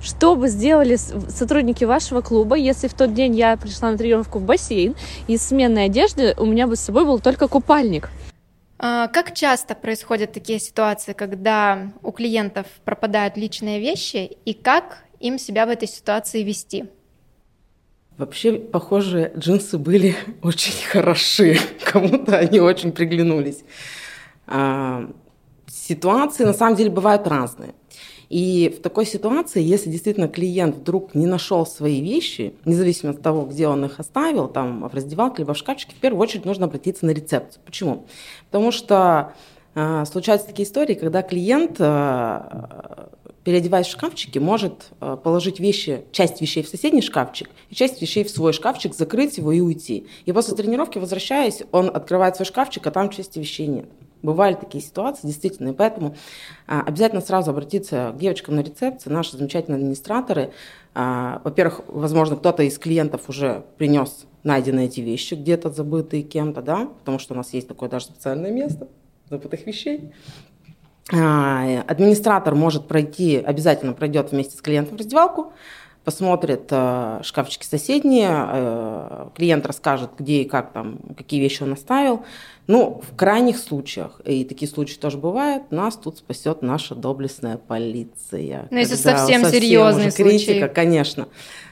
что 0.02 0.36
бы 0.36 0.48
сделали 0.48 0.96
сотрудники 0.96 1.84
вашего 1.84 2.20
клуба, 2.20 2.56
если 2.56 2.86
в 2.86 2.94
тот 2.94 3.14
день 3.14 3.34
я 3.34 3.56
пришла 3.56 3.90
на 3.90 3.98
тренировку 3.98 4.38
в 4.38 4.44
бассейн, 4.44 4.94
и 5.26 5.34
из 5.34 5.42
сменной 5.46 5.86
одежды 5.86 6.34
у 6.38 6.46
меня 6.46 6.66
бы 6.66 6.76
с 6.76 6.80
собой 6.80 7.04
был 7.04 7.18
только 7.18 7.48
купальник. 7.48 8.10
А, 8.78 9.08
как 9.08 9.34
часто 9.34 9.74
происходят 9.74 10.32
такие 10.32 10.58
ситуации, 10.58 11.12
когда 11.12 11.90
у 12.02 12.12
клиентов 12.12 12.66
пропадают 12.84 13.36
личные 13.36 13.80
вещи, 13.80 14.36
и 14.44 14.54
как 14.54 15.04
им 15.20 15.38
себя 15.38 15.66
в 15.66 15.68
этой 15.68 15.86
ситуации 15.86 16.42
вести? 16.42 16.86
Вообще, 18.18 18.52
похоже, 18.52 19.32
джинсы 19.36 19.78
были 19.78 20.16
очень 20.42 20.84
хороши. 20.86 21.56
Кому-то 21.84 22.36
они 22.36 22.60
очень 22.60 22.92
приглянулись. 22.92 23.64
А, 24.46 25.08
ситуации 25.66 26.44
на 26.44 26.52
самом 26.52 26.76
деле 26.76 26.90
бывают 26.90 27.26
разные. 27.26 27.74
И 28.28 28.72
в 28.78 28.80
такой 28.82 29.06
ситуации, 29.06 29.60
если 29.60 29.90
действительно 29.90 30.28
клиент 30.28 30.76
вдруг 30.76 31.16
не 31.16 31.26
нашел 31.26 31.66
свои 31.66 32.00
вещи, 32.00 32.54
независимо 32.64 33.10
от 33.10 33.22
того, 33.22 33.44
где 33.44 33.66
он 33.66 33.84
их 33.84 33.98
оставил, 33.98 34.46
там 34.46 34.86
в 34.88 34.94
раздевалке 34.94 35.38
либо 35.38 35.52
в 35.52 35.58
шкафчике, 35.58 35.96
в 35.96 35.98
первую 35.98 36.22
очередь 36.22 36.44
нужно 36.44 36.66
обратиться 36.66 37.06
на 37.06 37.10
рецепцию. 37.10 37.60
Почему? 37.64 38.06
Потому 38.50 38.70
что 38.70 39.32
э, 39.74 40.04
случаются 40.04 40.46
такие 40.46 40.68
истории, 40.68 40.94
когда 40.94 41.22
клиент, 41.22 41.76
э, 41.80 43.08
переодеваясь 43.44 43.86
в 43.86 43.90
шкафчике, 43.90 44.40
может 44.40 44.88
э, 45.00 45.16
положить 45.22 45.60
вещи, 45.60 46.04
часть 46.12 46.40
вещей 46.40 46.62
в 46.62 46.68
соседний 46.68 47.02
шкафчик 47.02 47.48
и 47.70 47.74
часть 47.74 48.00
вещей 48.02 48.24
в 48.24 48.30
свой 48.30 48.52
шкафчик, 48.52 48.94
закрыть 48.94 49.38
его 49.38 49.52
и 49.52 49.60
уйти. 49.60 50.06
И 50.26 50.32
после 50.32 50.54
тренировки, 50.56 50.98
возвращаясь, 50.98 51.62
он 51.72 51.88
открывает 51.88 52.36
свой 52.36 52.46
шкафчик, 52.46 52.86
а 52.86 52.90
там 52.90 53.10
части 53.10 53.38
вещей 53.38 53.66
нет. 53.66 53.86
Бывали 54.22 54.54
такие 54.54 54.84
ситуации, 54.84 55.26
действительно, 55.26 55.70
и 55.70 55.72
поэтому 55.72 56.14
а, 56.66 56.82
обязательно 56.82 57.22
сразу 57.22 57.52
обратиться 57.52 58.12
к 58.14 58.18
девочкам 58.18 58.56
на 58.56 58.60
рецепцию, 58.60 59.14
наши 59.14 59.34
замечательные 59.38 59.78
администраторы. 59.78 60.52
А, 60.94 61.40
во-первых, 61.42 61.80
возможно, 61.86 62.36
кто-то 62.36 62.62
из 62.62 62.78
клиентов 62.78 63.30
уже 63.30 63.64
принес 63.78 64.26
найденные 64.42 64.86
эти 64.86 65.00
вещи, 65.00 65.34
где-то 65.34 65.70
забытые 65.70 66.22
кем-то, 66.22 66.60
да, 66.60 66.90
потому 66.98 67.18
что 67.18 67.32
у 67.32 67.36
нас 67.38 67.54
есть 67.54 67.68
такое 67.68 67.88
даже 67.88 68.06
специальное 68.06 68.50
место 68.50 68.88
забытых 69.30 69.66
вещей. 69.66 70.12
А, 71.12 71.82
администратор 71.86 72.54
может 72.54 72.86
пройти, 72.86 73.36
обязательно 73.36 73.92
пройдет 73.92 74.32
вместе 74.32 74.56
с 74.56 74.60
клиентом 74.60 74.96
в 74.96 75.00
раздевалку, 75.00 75.52
посмотрит 76.04 76.68
э, 76.70 77.20
шкафчики 77.22 77.64
соседние, 77.64 78.30
э, 78.30 79.28
клиент 79.36 79.66
расскажет, 79.66 80.10
где 80.18 80.42
и 80.42 80.44
как 80.44 80.72
там, 80.72 80.98
какие 81.16 81.40
вещи 81.40 81.62
он 81.62 81.72
оставил. 81.72 82.24
Ну, 82.66 83.02
в 83.06 83.16
крайних 83.16 83.58
случаях, 83.58 84.20
и 84.24 84.44
такие 84.44 84.70
случаи 84.70 84.96
тоже 84.96 85.18
бывают, 85.18 85.70
нас 85.70 85.96
тут 85.96 86.18
спасет 86.18 86.62
наша 86.62 86.94
доблестная 86.94 87.58
полиция. 87.58 88.68
Ну, 88.70 88.78
если 88.78 88.94
совсем, 88.94 89.42
совсем 89.42 89.60
серьезный 89.60 90.10
критика, 90.10 90.68
конечно. 90.68 91.28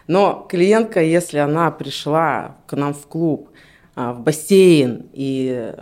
Но 0.09 0.47
клиентка, 0.49 1.03
если 1.03 1.39
она 1.39 1.71
пришла 1.71 2.57
к 2.67 2.77
нам 2.77 2.95
в 2.95 3.07
клуб, 3.07 3.51
в 3.99 4.21
бассейн, 4.21 5.07
и 5.13 5.73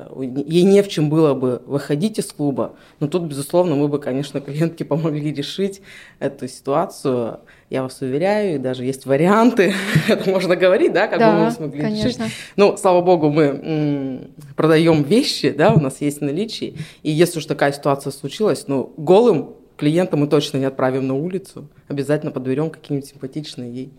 ей 0.47 0.63
не 0.63 0.83
в 0.83 0.89
чем 0.89 1.11
было 1.11 1.35
бы 1.35 1.61
выходить 1.67 2.19
из 2.19 2.33
клуба. 2.33 2.75
Но 2.99 3.09
тут, 3.09 3.25
безусловно, 3.25 3.75
мы 3.75 3.89
бы, 3.89 3.99
конечно, 3.99 4.41
клиентке 4.47 4.87
помогли 4.87 5.35
решить 5.35 5.83
эту 6.19 6.49
ситуацию. 6.49 7.41
Я 7.69 7.83
вас 7.83 8.01
уверяю, 8.01 8.55
и 8.55 8.59
даже 8.59 8.85
есть 8.87 9.05
варианты, 9.05 9.75
это 10.09 10.31
можно 10.31 10.57
говорить, 10.57 10.95
да, 10.95 11.09
как 11.09 11.19
да, 11.19 11.33
бы 11.33 11.45
мы 11.45 11.51
смогли 11.51 11.83
конечно. 11.83 12.25
решить. 12.25 12.35
Ну, 12.57 12.79
слава 12.79 13.03
богу, 13.03 13.29
мы 13.29 14.31
продаем 14.57 15.03
вещи, 15.03 15.51
да, 15.51 15.75
у 15.75 15.81
нас 15.81 16.01
есть 16.01 16.23
наличие, 16.23 16.75
и 17.03 17.11
если 17.11 17.39
уж 17.39 17.45
такая 17.45 17.73
ситуация 17.73 18.13
случилась, 18.13 18.67
ну, 18.67 18.95
голым 18.97 19.57
клиента 19.77 20.17
мы 20.17 20.27
точно 20.27 20.57
не 20.57 20.65
отправим 20.65 21.07
на 21.07 21.15
улицу, 21.15 21.69
обязательно 21.87 22.33
подберем 22.33 22.71
какие-нибудь 22.71 23.11
симпатичные 23.11 23.75
ей 23.75 23.93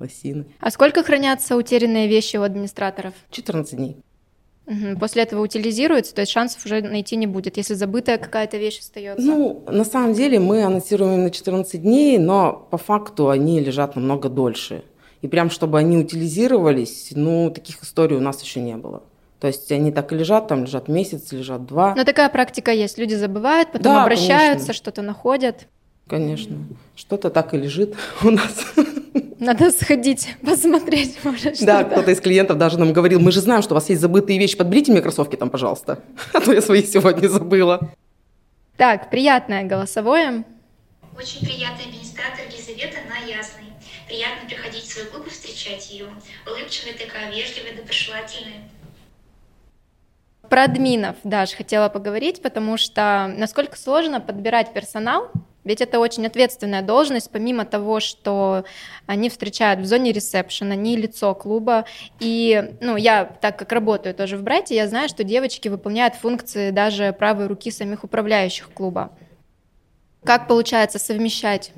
лосины. 0.00 0.46
А 0.60 0.70
сколько 0.70 1.02
хранятся 1.02 1.56
утерянные 1.56 2.08
вещи 2.08 2.36
у 2.36 2.42
администраторов? 2.42 3.14
14 3.30 3.76
дней. 3.76 3.96
Угу. 4.66 4.98
После 5.00 5.22
этого 5.22 5.42
утилизируется, 5.42 6.14
то 6.14 6.20
есть 6.20 6.32
шансов 6.32 6.64
уже 6.66 6.82
найти 6.82 7.16
не 7.16 7.26
будет, 7.26 7.56
если 7.56 7.74
забытая 7.74 8.18
какая-то 8.18 8.58
вещь 8.58 8.80
остается. 8.80 9.26
Ну, 9.26 9.64
на 9.66 9.84
самом 9.84 10.12
деле 10.12 10.38
мы 10.38 10.62
анонсируем 10.62 11.24
на 11.24 11.30
14 11.30 11.80
дней, 11.80 12.18
но 12.18 12.66
по 12.70 12.76
факту 12.76 13.30
они 13.30 13.60
лежат 13.60 13.96
намного 13.96 14.28
дольше. 14.28 14.84
И 15.22 15.28
прям 15.28 15.50
чтобы 15.50 15.78
они 15.78 15.96
утилизировались, 15.96 17.12
ну, 17.14 17.50
таких 17.50 17.82
историй 17.82 18.16
у 18.16 18.20
нас 18.20 18.42
еще 18.42 18.60
не 18.60 18.76
было. 18.76 19.02
То 19.40 19.46
есть 19.46 19.70
они 19.72 19.90
так 19.92 20.12
и 20.12 20.16
лежат, 20.16 20.48
там 20.48 20.64
лежат 20.64 20.88
месяц, 20.88 21.32
лежат 21.32 21.64
два. 21.64 21.94
Но 21.94 22.04
такая 22.04 22.28
практика 22.28 22.72
есть. 22.72 22.98
Люди 22.98 23.14
забывают, 23.14 23.72
потом 23.72 23.94
Да, 23.94 24.02
обращаются, 24.02 24.72
что-то 24.72 25.00
находят. 25.00 25.68
Конечно. 26.08 26.56
Что-то 26.96 27.30
так 27.30 27.52
и 27.54 27.58
лежит 27.58 27.94
у 28.22 28.30
нас. 28.30 28.64
Надо 29.38 29.70
сходить, 29.70 30.34
посмотреть, 30.44 31.18
может, 31.22 31.64
Да, 31.64 31.84
кто-то 31.84 32.10
из 32.10 32.20
клиентов 32.20 32.58
даже 32.58 32.78
нам 32.78 32.92
говорил, 32.92 33.20
мы 33.20 33.30
же 33.30 33.40
знаем, 33.40 33.62
что 33.62 33.74
у 33.74 33.76
вас 33.76 33.88
есть 33.88 34.00
забытые 34.00 34.38
вещи, 34.38 34.56
подберите 34.56 34.90
мне 34.90 35.00
кроссовки 35.00 35.36
там, 35.36 35.50
пожалуйста. 35.50 36.02
А 36.32 36.40
то 36.40 36.52
я 36.52 36.60
свои 36.60 36.82
сегодня 36.82 37.28
забыла. 37.28 37.92
Так, 38.76 39.10
приятное 39.10 39.64
голосовое. 39.64 40.44
Очень 41.16 41.46
приятный 41.46 41.84
администратор 41.84 42.40
Елизавета 42.50 42.98
на 43.08 43.18
Ясной. 43.28 43.72
Приятно 44.08 44.48
приходить 44.48 44.84
в 44.84 44.92
свой 44.92 45.06
клуб 45.06 45.26
и 45.26 45.30
встречать 45.30 45.90
ее. 45.90 46.06
Улыбчивая 46.46 46.94
такая, 46.94 47.30
вежливая, 47.30 47.76
доброжелательная. 47.76 48.68
Про 50.48 50.64
админов, 50.64 51.16
Даш, 51.24 51.52
хотела 51.52 51.88
поговорить, 51.90 52.40
потому 52.40 52.78
что 52.78 53.32
насколько 53.36 53.76
сложно 53.76 54.20
подбирать 54.20 54.72
персонал, 54.72 55.30
ведь 55.68 55.82
это 55.82 56.00
очень 56.00 56.26
ответственная 56.26 56.80
должность, 56.80 57.30
помимо 57.30 57.66
того, 57.66 58.00
что 58.00 58.64
они 59.04 59.28
встречают 59.28 59.80
в 59.80 59.84
зоне 59.84 60.12
ресепшн, 60.12 60.72
они 60.72 60.96
лицо 60.96 61.34
клуба. 61.34 61.84
И, 62.20 62.74
ну, 62.80 62.96
я, 62.96 63.26
так 63.26 63.58
как 63.58 63.70
работаю 63.72 64.14
тоже 64.14 64.38
в 64.38 64.42
Брайте, 64.42 64.74
я 64.74 64.88
знаю, 64.88 65.10
что 65.10 65.24
девочки 65.24 65.68
выполняют 65.68 66.14
функции 66.14 66.70
даже 66.70 67.12
правой 67.12 67.48
руки 67.48 67.70
самих 67.70 68.02
управляющих 68.02 68.70
клуба. 68.72 69.10
Как 70.24 70.48
получается 70.48 70.98
совмещать? 70.98 71.72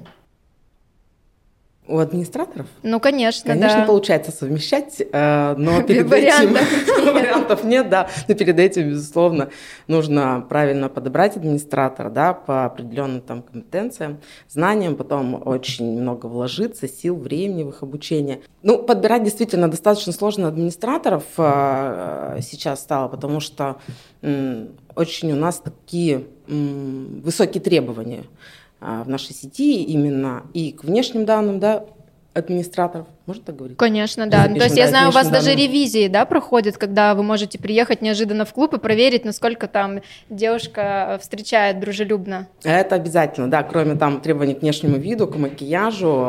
У 1.91 1.99
администраторов? 1.99 2.66
Ну, 2.84 3.01
конечно, 3.01 3.53
Конечно, 3.53 3.80
да. 3.80 3.86
получается 3.86 4.30
совмещать, 4.30 5.01
э, 5.01 5.55
но 5.59 5.82
перед 5.82 6.07
Вариантов 6.09 6.62
этим 6.62 7.14
вариантов 7.14 7.64
нет, 7.64 7.88
да. 7.88 8.09
Но 8.28 8.34
перед 8.36 8.61
этим, 8.61 8.91
безусловно, 8.91 9.51
нужно 9.88 10.47
правильно 10.49 10.88
подобрать 10.88 11.36
администратора, 11.36 12.09
да, 12.09 12.32
по 12.32 12.64
определенным 12.66 13.20
там 13.20 13.43
компетенциям, 13.43 14.20
знаниям, 14.49 14.95
потом 14.95 15.43
очень 15.45 16.01
много 16.01 16.26
вложиться, 16.26 16.86
сил, 16.86 17.16
времени 17.16 17.64
в 17.64 17.70
их 17.70 17.82
обучение. 17.82 18.43
Ну, 18.62 18.78
подбирать 18.78 19.24
действительно 19.24 19.68
достаточно 19.68 20.12
сложно 20.12 20.47
администраторов 20.47 21.24
э, 21.38 22.38
сейчас 22.41 22.82
стало, 22.82 23.09
потому 23.09 23.41
что 23.41 23.78
очень 24.22 25.32
у 25.32 25.36
нас 25.36 25.59
такие 25.59 26.26
высокие 26.47 27.62
требования 27.62 28.24
в 28.81 29.09
нашей 29.09 29.35
сети 29.35 29.83
именно 29.85 30.45
и 30.55 30.72
к 30.72 30.85
внешним 30.85 31.24
данным, 31.26 31.61
да, 31.61 31.85
администраторов. 32.35 33.07
Можно 33.31 33.45
так 33.45 33.57
говорить? 33.57 33.78
Конечно, 33.78 34.26
да. 34.26 34.47
Ну, 34.49 34.57
То 34.57 34.64
есть 34.64 34.76
я 34.76 34.87
да, 34.87 34.91
знаю, 34.91 35.11
у 35.11 35.12
вас 35.12 35.28
конечно, 35.28 35.39
даже 35.39 35.57
да, 35.57 35.62
ну. 35.62 35.68
ревизии, 35.68 36.09
да, 36.09 36.24
проходят, 36.24 36.76
когда 36.78 37.14
вы 37.14 37.22
можете 37.22 37.61
приехать 37.61 38.03
неожиданно 38.03 38.45
в 38.45 38.53
клуб 38.53 38.74
и 38.74 38.78
проверить, 38.81 39.24
насколько 39.24 39.68
там 39.68 40.01
девушка 40.31 41.16
встречает 41.22 41.78
дружелюбно. 41.78 42.49
Это 42.64 42.97
обязательно, 42.97 43.49
да, 43.49 43.62
кроме 43.62 43.95
там 43.95 44.20
требований 44.20 44.55
к 44.55 44.62
внешнему 44.62 44.97
виду, 44.97 45.28
к 45.28 45.37
макияжу, 45.37 46.24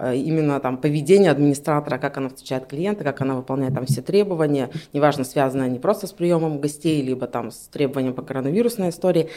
э, 0.00 0.16
именно 0.16 0.58
там 0.58 0.78
поведение 0.78 1.30
администратора, 1.30 1.98
как 1.98 2.16
она 2.16 2.30
встречает 2.30 2.64
клиента, 2.64 3.04
как 3.04 3.20
она 3.20 3.34
выполняет 3.34 3.74
там 3.74 3.84
все 3.84 4.00
требования, 4.00 4.70
неважно, 4.94 5.24
связанные 5.24 5.68
не 5.68 5.78
просто 5.78 6.06
с 6.06 6.12
приемом 6.12 6.60
гостей, 6.60 7.02
либо 7.02 7.26
там 7.26 7.50
с 7.50 7.68
требованием 7.68 8.14
по 8.14 8.22
коронавирусной 8.22 8.88
истории, 8.88 9.28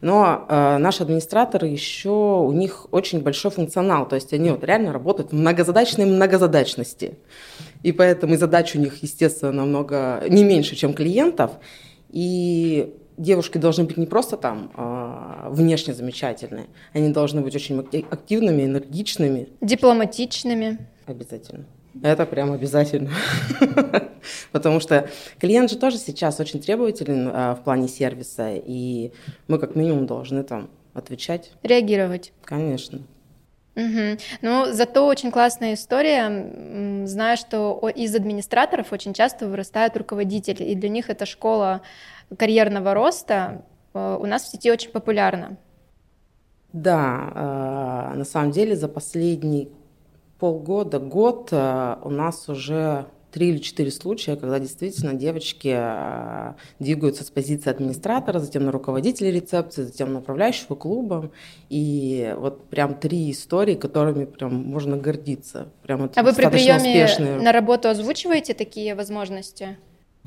но 0.00 0.46
э, 0.48 0.78
наши 0.78 1.02
администраторы 1.02 1.66
еще, 1.66 2.10
у 2.10 2.52
них 2.52 2.86
очень 2.90 3.20
большой 3.20 3.50
функционал, 3.50 4.08
то 4.08 4.14
есть 4.14 4.32
они 4.32 4.50
вот 4.50 4.64
реально 4.64 4.92
работают 4.92 5.32
в 5.32 5.34
многозадачной 5.34 6.06
многозадачности. 6.50 7.14
И 7.82 7.92
поэтому 7.92 8.34
и 8.34 8.36
задач 8.36 8.74
у 8.74 8.78
них, 8.78 9.02
естественно, 9.02 9.52
намного 9.52 10.22
не 10.28 10.44
меньше, 10.44 10.76
чем 10.76 10.92
клиентов. 10.92 11.52
И 12.10 12.94
девушки 13.16 13.58
должны 13.58 13.84
быть 13.84 13.96
не 13.96 14.06
просто 14.06 14.36
там 14.36 14.70
а, 14.74 15.48
внешне 15.50 15.94
замечательные, 15.94 16.66
они 16.92 17.10
должны 17.10 17.40
быть 17.40 17.54
очень 17.54 17.80
ак- 17.80 18.12
активными, 18.12 18.64
энергичными. 18.64 19.48
Дипломатичными. 19.60 20.78
Обязательно. 21.06 21.64
Это 22.02 22.24
прям 22.26 22.52
обязательно. 22.52 23.10
Потому 24.52 24.80
что 24.80 25.08
клиент 25.38 25.70
же 25.70 25.76
тоже 25.76 25.98
сейчас 25.98 26.40
очень 26.40 26.60
требователен 26.60 27.30
а, 27.32 27.54
в 27.54 27.62
плане 27.64 27.88
сервиса, 27.88 28.54
и 28.54 29.12
мы 29.48 29.58
как 29.58 29.76
минимум 29.76 30.06
должны 30.06 30.42
там 30.42 30.68
отвечать. 30.94 31.52
Реагировать. 31.62 32.32
Конечно. 32.44 33.00
Мгм. 33.74 34.18
Ну, 34.42 34.72
зато 34.72 35.06
очень 35.06 35.30
классная 35.30 35.74
история. 35.74 37.06
Знаю, 37.06 37.36
что 37.36 37.88
из 37.94 38.14
администраторов 38.14 38.92
очень 38.92 39.14
часто 39.14 39.46
вырастают 39.46 39.96
руководители, 39.96 40.64
и 40.64 40.74
для 40.74 40.88
них 40.88 41.08
это 41.08 41.24
школа 41.24 41.82
карьерного 42.36 42.94
роста 42.94 43.62
э, 43.94 44.18
у 44.20 44.26
нас 44.26 44.44
в 44.44 44.48
сети 44.48 44.70
очень 44.70 44.90
популярна. 44.90 45.56
Да, 46.72 48.12
э, 48.12 48.16
на 48.16 48.24
самом 48.24 48.50
деле 48.52 48.76
за 48.76 48.88
последний 48.88 49.70
полгода, 50.38 50.98
год 50.98 51.48
э, 51.52 51.96
у 52.02 52.10
нас 52.10 52.48
уже 52.48 53.06
три 53.30 53.50
или 53.50 53.58
четыре 53.58 53.90
случая, 53.90 54.36
когда 54.36 54.58
действительно 54.58 55.14
девочки 55.14 55.72
э, 55.74 56.54
двигаются 56.78 57.24
с 57.24 57.30
позиции 57.30 57.70
администратора, 57.70 58.38
затем 58.38 58.64
на 58.64 58.72
руководителя 58.72 59.30
рецепции, 59.30 59.82
затем 59.84 60.12
на 60.12 60.18
управляющего 60.18 60.74
клубом. 60.74 61.30
И 61.68 62.34
вот 62.38 62.64
прям 62.68 62.94
три 62.94 63.30
истории, 63.30 63.74
которыми 63.74 64.24
прям 64.24 64.54
можно 64.54 64.96
гордиться. 64.96 65.68
Прям 65.82 66.04
это 66.04 66.20
А 66.20 66.22
вы 66.24 66.32
при 66.32 66.46
приеме 66.48 67.04
успешные. 67.04 67.36
на 67.40 67.52
работу 67.52 67.88
озвучиваете 67.88 68.54
такие 68.54 68.94
возможности? 68.94 69.76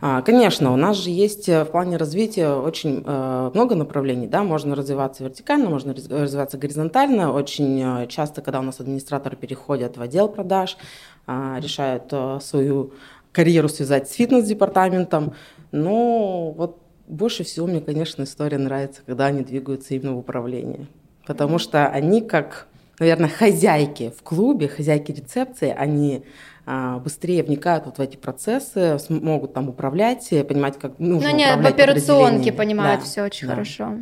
А, 0.02 0.22
Конечно, 0.22 0.74
у 0.74 0.76
нас 0.76 0.98
же 0.98 1.12
есть 1.12 1.48
э, 1.48 1.64
в 1.64 1.68
плане 1.68 1.98
развития 1.98 2.50
очень 2.50 3.04
э, 3.06 3.52
много 3.54 3.76
направлений, 3.76 4.28
да, 4.28 4.44
можно 4.44 4.76
развиваться 4.76 5.24
вертикально, 5.24 5.70
можно 5.70 5.94
раз- 5.94 6.10
развиваться 6.10 6.58
горизонтально. 6.58 7.32
Очень 7.32 8.08
часто, 8.10 8.42
когда 8.42 8.60
у 8.60 8.64
нас 8.64 8.80
администраторы 8.80 9.38
переходят 9.38 9.96
в 9.96 10.02
отдел 10.02 10.28
продаж, 10.28 10.78
а, 11.26 11.60
решают 11.60 12.06
э, 12.12 12.40
свою 12.42 12.94
карьеру 13.32 13.70
связать 13.70 14.10
с 14.10 14.14
фитнес-департаментом, 14.14 15.34
но 15.72 16.52
вот 16.52 16.80
больше 17.08 17.44
всего 17.44 17.68
мне, 17.68 17.82
конечно, 17.82 18.24
история 18.24 18.58
нравится, 18.58 19.02
когда 19.06 19.26
они 19.26 19.44
двигаются 19.44 19.94
именно 19.96 20.14
в 20.14 20.20
управлении, 20.20 20.88
потому 21.26 21.58
что 21.60 21.88
они 21.88 22.22
как, 22.22 22.68
наверное, 23.00 23.30
хозяйки 23.30 24.14
в 24.18 24.24
клубе, 24.24 24.68
хозяйки 24.68 25.12
рецепции, 25.12 25.74
они 25.76 26.24
а, 26.66 27.00
быстрее 27.00 27.44
вникают 27.44 27.86
вот 27.86 27.98
в 27.98 28.02
эти 28.02 28.16
процессы, 28.16 28.98
смогут 29.00 29.54
там 29.54 29.70
управлять, 29.70 30.30
понимать, 30.30 30.80
как 30.80 31.00
нужно 31.00 31.30
Ну, 31.30 31.36
они 31.36 31.46
в 31.46 31.66
операционке 31.66 32.54
понимают 32.54 33.02
Да, 33.02 33.06
все 33.06 33.24
очень 33.24 33.48
да. 33.48 33.54
хорошо. 33.54 33.98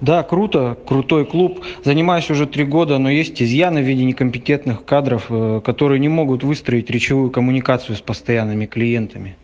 Да, 0.00 0.22
круто, 0.22 0.76
крутой 0.86 1.24
клуб. 1.26 1.64
Занимаюсь 1.84 2.30
уже 2.30 2.46
три 2.46 2.64
года, 2.64 2.98
но 2.98 3.10
есть 3.10 3.40
изъяны 3.40 3.82
в 3.82 3.84
виде 3.84 4.04
некомпетентных 4.04 4.84
кадров, 4.84 5.26
э, 5.30 5.60
которые 5.64 5.98
не 6.00 6.08
могут 6.08 6.42
выстроить 6.42 6.90
речевую 6.90 7.30
коммуникацию 7.30 7.96
с 7.96 8.00
постоянными 8.00 8.66
клиентами. 8.66 9.36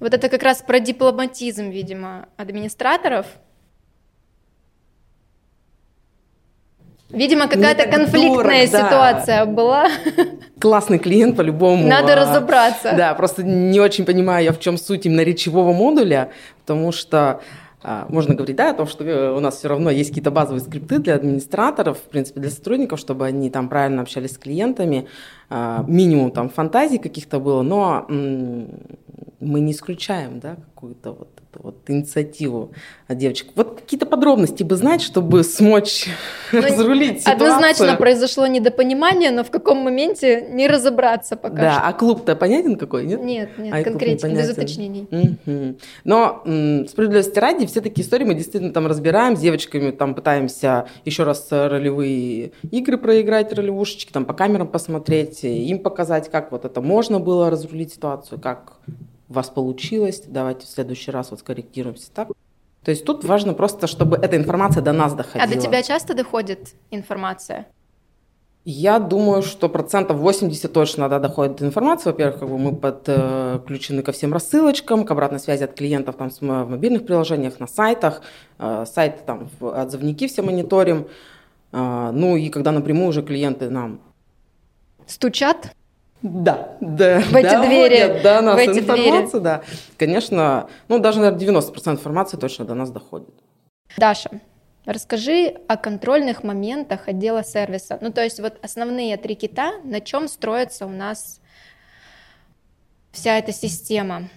Вот 0.00 0.12
это 0.14 0.28
как 0.28 0.42
раз 0.42 0.62
про 0.62 0.80
дипломатизм, 0.80 1.70
видимо, 1.70 2.26
администраторов. 2.36 3.26
Видимо, 7.12 7.46
какая-то 7.46 7.84
так 7.84 7.94
конфликтная 7.94 8.66
дорого, 8.66 8.72
да. 8.72 8.88
ситуация 8.88 9.44
была. 9.44 9.88
Классный 10.58 10.98
клиент 10.98 11.36
по-любому. 11.36 11.86
Надо 11.86 12.14
а, 12.14 12.16
разобраться. 12.16 12.94
Да, 12.96 13.14
просто 13.14 13.42
не 13.42 13.78
очень 13.80 14.06
понимаю 14.06 14.44
я, 14.44 14.52
в 14.52 14.58
чем 14.60 14.78
суть 14.78 15.04
именно 15.04 15.20
речевого 15.20 15.72
модуля, 15.72 16.30
потому 16.64 16.90
что 16.90 17.40
можно 18.08 18.34
говорить, 18.34 18.56
да, 18.56 18.70
о 18.70 18.74
том, 18.74 18.86
что 18.86 19.04
э, 19.04 19.32
у 19.32 19.40
нас 19.40 19.56
все 19.56 19.68
равно 19.68 19.90
есть 19.90 20.10
какие-то 20.10 20.30
базовые 20.30 20.60
скрипты 20.60 20.98
для 20.98 21.14
администраторов, 21.14 21.98
в 21.98 22.08
принципе, 22.08 22.40
для 22.40 22.50
сотрудников, 22.50 23.00
чтобы 23.00 23.26
они 23.26 23.50
там 23.50 23.68
правильно 23.68 24.02
общались 24.02 24.32
с 24.32 24.38
клиентами, 24.38 25.08
а, 25.50 25.84
минимум 25.88 26.30
там 26.30 26.48
фантазий 26.48 26.98
каких-то 26.98 27.40
было, 27.40 27.62
но 27.62 28.06
мы 28.08 29.60
не 29.60 29.72
исключаем, 29.72 30.38
да, 30.40 30.56
какую-то 30.74 31.12
вот 31.12 31.31
вот 31.60 31.76
инициативу 31.88 32.72
от 33.08 33.18
девочек. 33.18 33.48
Вот 33.54 33.80
какие-то 33.80 34.06
подробности 34.06 34.62
бы 34.62 34.76
знать, 34.76 35.02
чтобы 35.02 35.44
смочь 35.44 36.08
ну, 36.52 36.60
разрулить 36.62 37.20
ситуацию. 37.20 37.34
Однозначно 37.34 37.96
произошло 37.96 38.46
недопонимание, 38.46 39.30
но 39.30 39.44
в 39.44 39.50
каком 39.50 39.78
моменте 39.78 40.46
не 40.50 40.66
разобраться 40.66 41.36
пока 41.36 41.56
Да, 41.56 41.72
что. 41.72 41.82
а 41.84 41.92
клуб-то 41.92 42.36
понятен 42.36 42.76
какой, 42.76 43.06
нет? 43.06 43.22
Нет, 43.22 43.50
нет, 43.58 43.74
а 43.74 43.82
конкретно, 43.82 44.28
не 44.28 44.36
без 44.36 44.50
уточнений. 44.50 45.06
Угу. 45.10 45.78
Но 46.04 46.42
м, 46.44 46.88
справедливости 46.88 47.38
ради, 47.38 47.66
все 47.66 47.80
такие 47.80 48.04
истории 48.04 48.24
мы 48.24 48.34
действительно 48.34 48.72
там 48.72 48.86
разбираем, 48.86 49.36
с 49.36 49.40
девочками 49.40 49.90
там 49.90 50.14
пытаемся 50.14 50.86
еще 51.04 51.24
раз 51.24 51.48
ролевые 51.50 52.52
игры 52.70 52.98
проиграть, 52.98 53.52
ролевушечки, 53.52 54.12
там 54.12 54.24
по 54.24 54.34
камерам 54.34 54.68
посмотреть, 54.68 55.44
им 55.44 55.78
показать, 55.78 56.30
как 56.30 56.52
вот 56.52 56.64
это 56.64 56.80
можно 56.80 57.20
было 57.20 57.50
разрулить 57.50 57.92
ситуацию, 57.92 58.40
как 58.40 58.74
у 59.32 59.34
вас 59.34 59.48
получилось, 59.48 60.22
давайте 60.26 60.66
в 60.66 60.68
следующий 60.68 61.10
раз 61.10 61.30
вот 61.30 61.40
скорректируемся 61.40 62.10
так. 62.12 62.28
То 62.84 62.90
есть 62.90 63.04
тут 63.04 63.24
важно 63.24 63.54
просто, 63.54 63.86
чтобы 63.86 64.16
эта 64.16 64.36
информация 64.36 64.82
до 64.82 64.92
нас 64.92 65.14
доходила. 65.14 65.44
А 65.44 65.54
до 65.54 65.60
тебя 65.60 65.82
часто 65.82 66.14
доходит 66.14 66.74
информация? 66.90 67.66
Я 68.64 68.98
думаю, 68.98 69.42
что 69.42 69.68
процентов 69.68 70.18
80 70.18 70.72
точно 70.72 71.08
да, 71.08 71.18
доходит 71.18 71.62
информация. 71.62 72.12
Во-первых, 72.12 72.40
как 72.40 72.48
бы 72.48 72.58
мы 72.58 72.76
подключены 72.76 74.02
ко 74.02 74.12
всем 74.12 74.32
рассылочкам, 74.32 75.04
к 75.04 75.10
обратной 75.10 75.40
связи 75.40 75.64
от 75.64 75.74
клиентов 75.74 76.16
там, 76.16 76.30
в 76.30 76.70
мобильных 76.70 77.06
приложениях, 77.06 77.58
на 77.58 77.66
сайтах. 77.66 78.22
Э, 78.58 78.84
сайты 78.86 79.20
там, 79.24 79.48
отзывники 79.60 80.28
все 80.28 80.42
мониторим. 80.42 81.08
Э, 81.72 82.10
ну 82.12 82.36
и 82.36 82.50
когда 82.50 82.70
напрямую 82.70 83.08
уже 83.08 83.22
клиенты 83.22 83.70
нам... 83.70 84.00
Стучат? 85.06 85.74
Да, 86.22 86.76
да. 86.80 87.20
В 87.20 87.34
эти 87.34 87.42
да, 87.42 87.66
двери. 87.66 88.22
До 88.22 88.40
нас 88.40 88.54
в 88.54 88.58
эти 88.58 88.78
информацию, 88.78 89.40
двери. 89.40 89.42
да. 89.42 89.62
Конечно, 89.98 90.68
ну 90.88 90.98
даже, 90.98 91.20
наверное, 91.20 91.60
90% 91.60 91.90
информации 91.90 92.36
точно 92.36 92.64
до 92.64 92.74
нас 92.74 92.90
доходит. 92.90 93.34
Даша, 93.96 94.30
расскажи 94.84 95.56
о 95.66 95.76
контрольных 95.76 96.44
моментах 96.44 97.08
отдела 97.08 97.42
сервиса. 97.42 97.98
Ну, 98.00 98.12
то 98.12 98.22
есть 98.22 98.40
вот 98.40 98.58
основные 98.62 99.16
три 99.16 99.34
кита, 99.34 99.72
на 99.82 100.00
чем 100.00 100.28
строится 100.28 100.86
у 100.86 100.90
нас 100.90 101.40
вся 103.10 103.38
эта 103.38 103.52
система? 103.52 104.28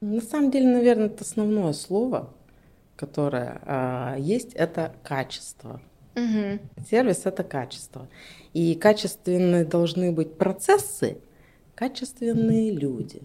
На 0.00 0.20
самом 0.20 0.50
деле, 0.50 0.68
наверное, 0.68 1.06
это 1.06 1.24
основное 1.24 1.72
слово, 1.72 2.30
которое 2.96 3.60
э, 3.64 4.16
есть, 4.20 4.54
это 4.54 4.94
качество. 5.02 5.80
Угу. 6.14 6.86
Сервис 6.88 7.26
это 7.26 7.44
качество. 7.44 8.08
И 8.54 8.74
качественные 8.74 9.64
должны 9.64 10.12
быть 10.12 10.36
процессы, 10.36 11.18
качественные 11.74 12.72
люди. 12.72 13.22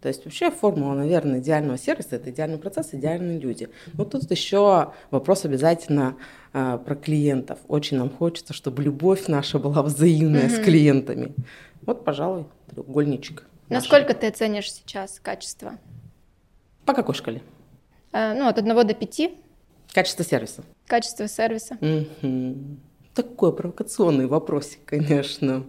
То 0.00 0.08
есть 0.08 0.24
вообще 0.24 0.50
формула, 0.50 0.94
наверное, 0.94 1.40
идеального 1.40 1.76
сервиса– 1.76 2.08
это 2.16 2.30
идеальный 2.30 2.58
процесс, 2.58 2.90
идеальные 2.92 3.38
люди. 3.38 3.68
Но 3.92 4.04
тут 4.04 4.30
еще 4.30 4.92
вопрос 5.10 5.44
обязательно 5.44 6.16
э, 6.54 6.78
про 6.84 6.94
клиентов. 6.94 7.58
Очень 7.68 7.98
нам 7.98 8.08
хочется, 8.08 8.54
чтобы 8.54 8.82
любовь 8.82 9.26
наша 9.28 9.58
была 9.58 9.82
взаимная 9.82 10.46
mm-hmm. 10.46 10.62
с 10.62 10.64
клиентами. 10.64 11.34
Вот, 11.82 12.04
пожалуй, 12.04 12.46
треугольничек. 12.70 13.44
Насколько 13.68 14.14
ты 14.14 14.28
оценишь 14.28 14.72
сейчас 14.72 15.20
качество? 15.20 15.78
По 16.86 16.94
какой 16.94 17.14
шкале? 17.14 17.42
Э, 18.12 18.32
ну, 18.34 18.48
от 18.48 18.56
1 18.56 18.86
до 18.86 18.94
5. 18.94 19.30
Качество 19.92 20.24
сервиса. 20.24 20.62
Качество 20.86 21.28
сервиса. 21.28 21.76
Угу. 21.80 22.56
Такой 23.14 23.54
провокационный 23.54 24.26
вопросик, 24.26 24.80
конечно. 24.84 25.64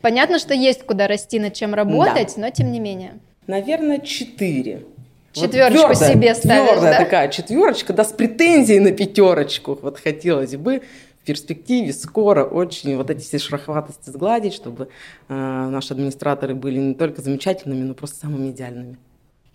Понятно, 0.00 0.38
что 0.38 0.54
есть 0.54 0.84
куда 0.84 1.08
расти, 1.08 1.38
над 1.38 1.54
чем 1.54 1.74
работать, 1.74 2.34
да. 2.36 2.42
но 2.42 2.50
тем 2.50 2.72
не 2.72 2.80
менее. 2.80 3.18
Наверное, 3.46 3.98
четыре. 3.98 4.86
Четверочку 5.32 5.88
вот 5.88 5.96
себе 5.98 6.34
ставишь, 6.34 6.70
твердая 6.70 6.98
да? 6.98 7.04
такая 7.04 7.28
четверочка, 7.28 7.92
да, 7.92 8.04
с 8.04 8.12
претензией 8.12 8.80
на 8.80 8.92
пятерочку. 8.92 9.78
Вот 9.82 9.98
хотелось 9.98 10.56
бы 10.56 10.82
в 11.20 11.26
перспективе 11.26 11.92
скоро 11.92 12.44
очень 12.44 12.96
вот 12.96 13.10
эти 13.10 13.20
все 13.20 13.38
шероховатости 13.38 14.08
сгладить, 14.08 14.54
чтобы 14.54 14.88
э, 15.28 15.34
наши 15.34 15.92
администраторы 15.92 16.54
были 16.54 16.78
не 16.78 16.94
только 16.94 17.20
замечательными, 17.20 17.82
но 17.82 17.94
просто 17.94 18.20
самыми 18.20 18.50
идеальными. 18.50 18.96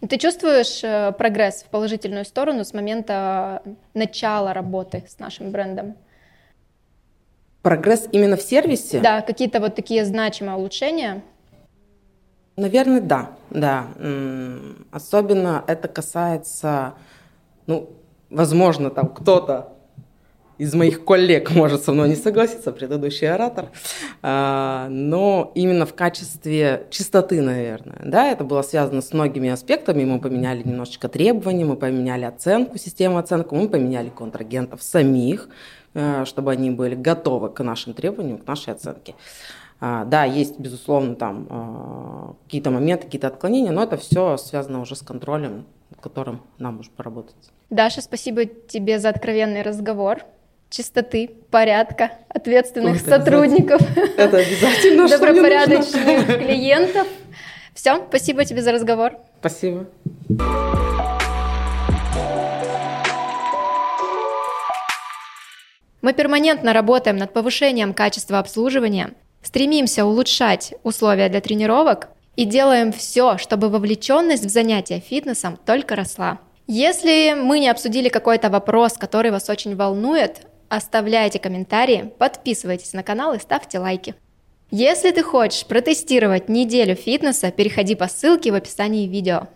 Ты 0.08 0.18
чувствуешь 0.18 0.84
э, 0.84 1.14
прогресс 1.18 1.64
в 1.64 1.70
положительную 1.70 2.26
сторону 2.26 2.64
с 2.64 2.74
момента 2.74 3.64
начала 3.96 4.54
работы 4.54 5.04
с 5.08 5.18
нашим 5.18 5.52
брендом? 5.52 5.96
Прогресс 7.62 8.08
именно 8.12 8.38
в 8.38 8.42
сервисе? 8.42 9.00
Да, 9.02 9.22
какие-то 9.22 9.60
вот 9.60 9.76
такие 9.76 10.06
значимые 10.06 10.58
улучшения? 10.58 11.22
Наверное, 12.56 13.02
да, 13.02 13.32
да. 13.50 13.88
Особенно 14.92 15.64
это 15.68 15.88
касается, 15.88 16.96
ну, 17.68 17.90
возможно, 18.30 18.90
там 18.90 19.10
кто-то 19.10 19.74
из 20.58 20.76
моих 20.76 21.04
коллег 21.06 21.50
может 21.50 21.84
со 21.84 21.92
мной 21.92 22.10
не 22.10 22.16
согласиться, 22.16 22.72
предыдущий 22.72 23.28
оратор, 23.28 23.70
а, 24.22 24.90
но 24.90 25.52
именно 25.56 25.88
в 25.88 25.96
качестве 25.96 26.86
чистоты, 26.92 27.42
наверное. 27.42 28.00
Да, 28.06 28.28
это 28.30 28.44
было 28.44 28.62
связано 28.62 29.02
с 29.02 29.12
многими 29.12 29.50
аспектами. 29.50 30.04
Мы 30.04 30.20
поменяли 30.20 30.62
немножечко 30.62 31.10
требования, 31.10 31.66
мы 31.66 31.78
поменяли 31.78 32.26
оценку, 32.26 32.78
систему 32.78 33.18
оценки, 33.18 33.56
мы 33.56 33.70
поменяли 33.70 34.10
контрагентов 34.10 34.84
самих, 34.84 35.50
чтобы 36.26 36.52
они 36.52 36.72
были 36.72 36.96
готовы 36.96 37.50
к 37.50 37.64
нашим 37.64 37.94
требованиям, 37.94 38.38
к 38.38 38.48
нашей 38.48 38.74
оценке. 38.74 39.16
А, 39.80 40.06
да, 40.06 40.26
есть, 40.26 40.60
безусловно, 40.60 41.16
там 41.16 42.38
какие-то 42.46 42.70
моменты, 42.70 43.06
какие-то 43.06 43.28
отклонения, 43.28 43.72
но 43.72 43.84
это 43.84 43.98
все 43.98 44.38
связано 44.38 44.82
уже 44.82 44.96
с 44.96 45.02
контролем, 45.02 45.66
которым 46.00 46.42
нам 46.60 46.78
нужно 46.78 46.94
поработать. 46.96 47.36
Даша, 47.70 48.02
спасибо 48.02 48.46
тебе 48.46 49.00
за 49.00 49.10
откровенный 49.10 49.62
разговор 49.62 50.24
чистоты, 50.70 51.32
порядка, 51.50 52.12
ответственных 52.30 53.02
это 53.02 53.10
сотрудников, 53.10 53.82
это 53.98 54.38
обязательно, 54.38 55.10
добропорядочных 55.10 56.38
клиентов. 56.38 57.08
Все, 57.74 58.06
спасибо 58.08 58.46
тебе 58.46 58.62
за 58.62 58.72
разговор. 58.72 59.14
Спасибо. 59.40 59.88
Мы 66.02 66.14
перманентно 66.14 66.74
работаем 66.74 67.18
над 67.18 67.34
повышением 67.34 67.94
качества 67.94 68.40
обслуживания, 68.40 69.14
стремимся 69.42 70.06
улучшать 70.06 70.74
условия 70.84 71.30
для 71.30 71.42
тренировок 71.42 72.10
и 72.36 72.46
делаем 72.46 72.92
все, 72.92 73.38
чтобы 73.38 73.70
вовлеченность 73.70 74.46
в 74.46 74.50
занятия 74.50 75.00
фитнесом 75.00 75.58
только 75.66 75.96
росла. 75.96 76.40
Если 76.68 77.34
мы 77.34 77.60
не 77.60 77.70
обсудили 77.70 78.10
какой-то 78.10 78.50
вопрос, 78.50 78.94
который 78.94 79.32
вас 79.32 79.50
очень 79.50 79.76
волнует, 79.76 80.42
Оставляйте 80.72 81.38
комментарии, 81.38 82.14
подписывайтесь 82.18 82.94
на 82.94 83.04
канал 83.04 83.34
и 83.34 83.40
ставьте 83.40 83.78
лайки. 83.78 84.16
Если 84.70 85.12
ты 85.12 85.22
хочешь 85.22 85.66
протестировать 85.66 86.48
неделю 86.48 86.96
фитнеса, 86.96 87.52
переходи 87.52 87.94
по 87.94 88.08
ссылке 88.08 88.54
в 88.54 88.56
описании 88.56 89.06
видео. 89.06 89.50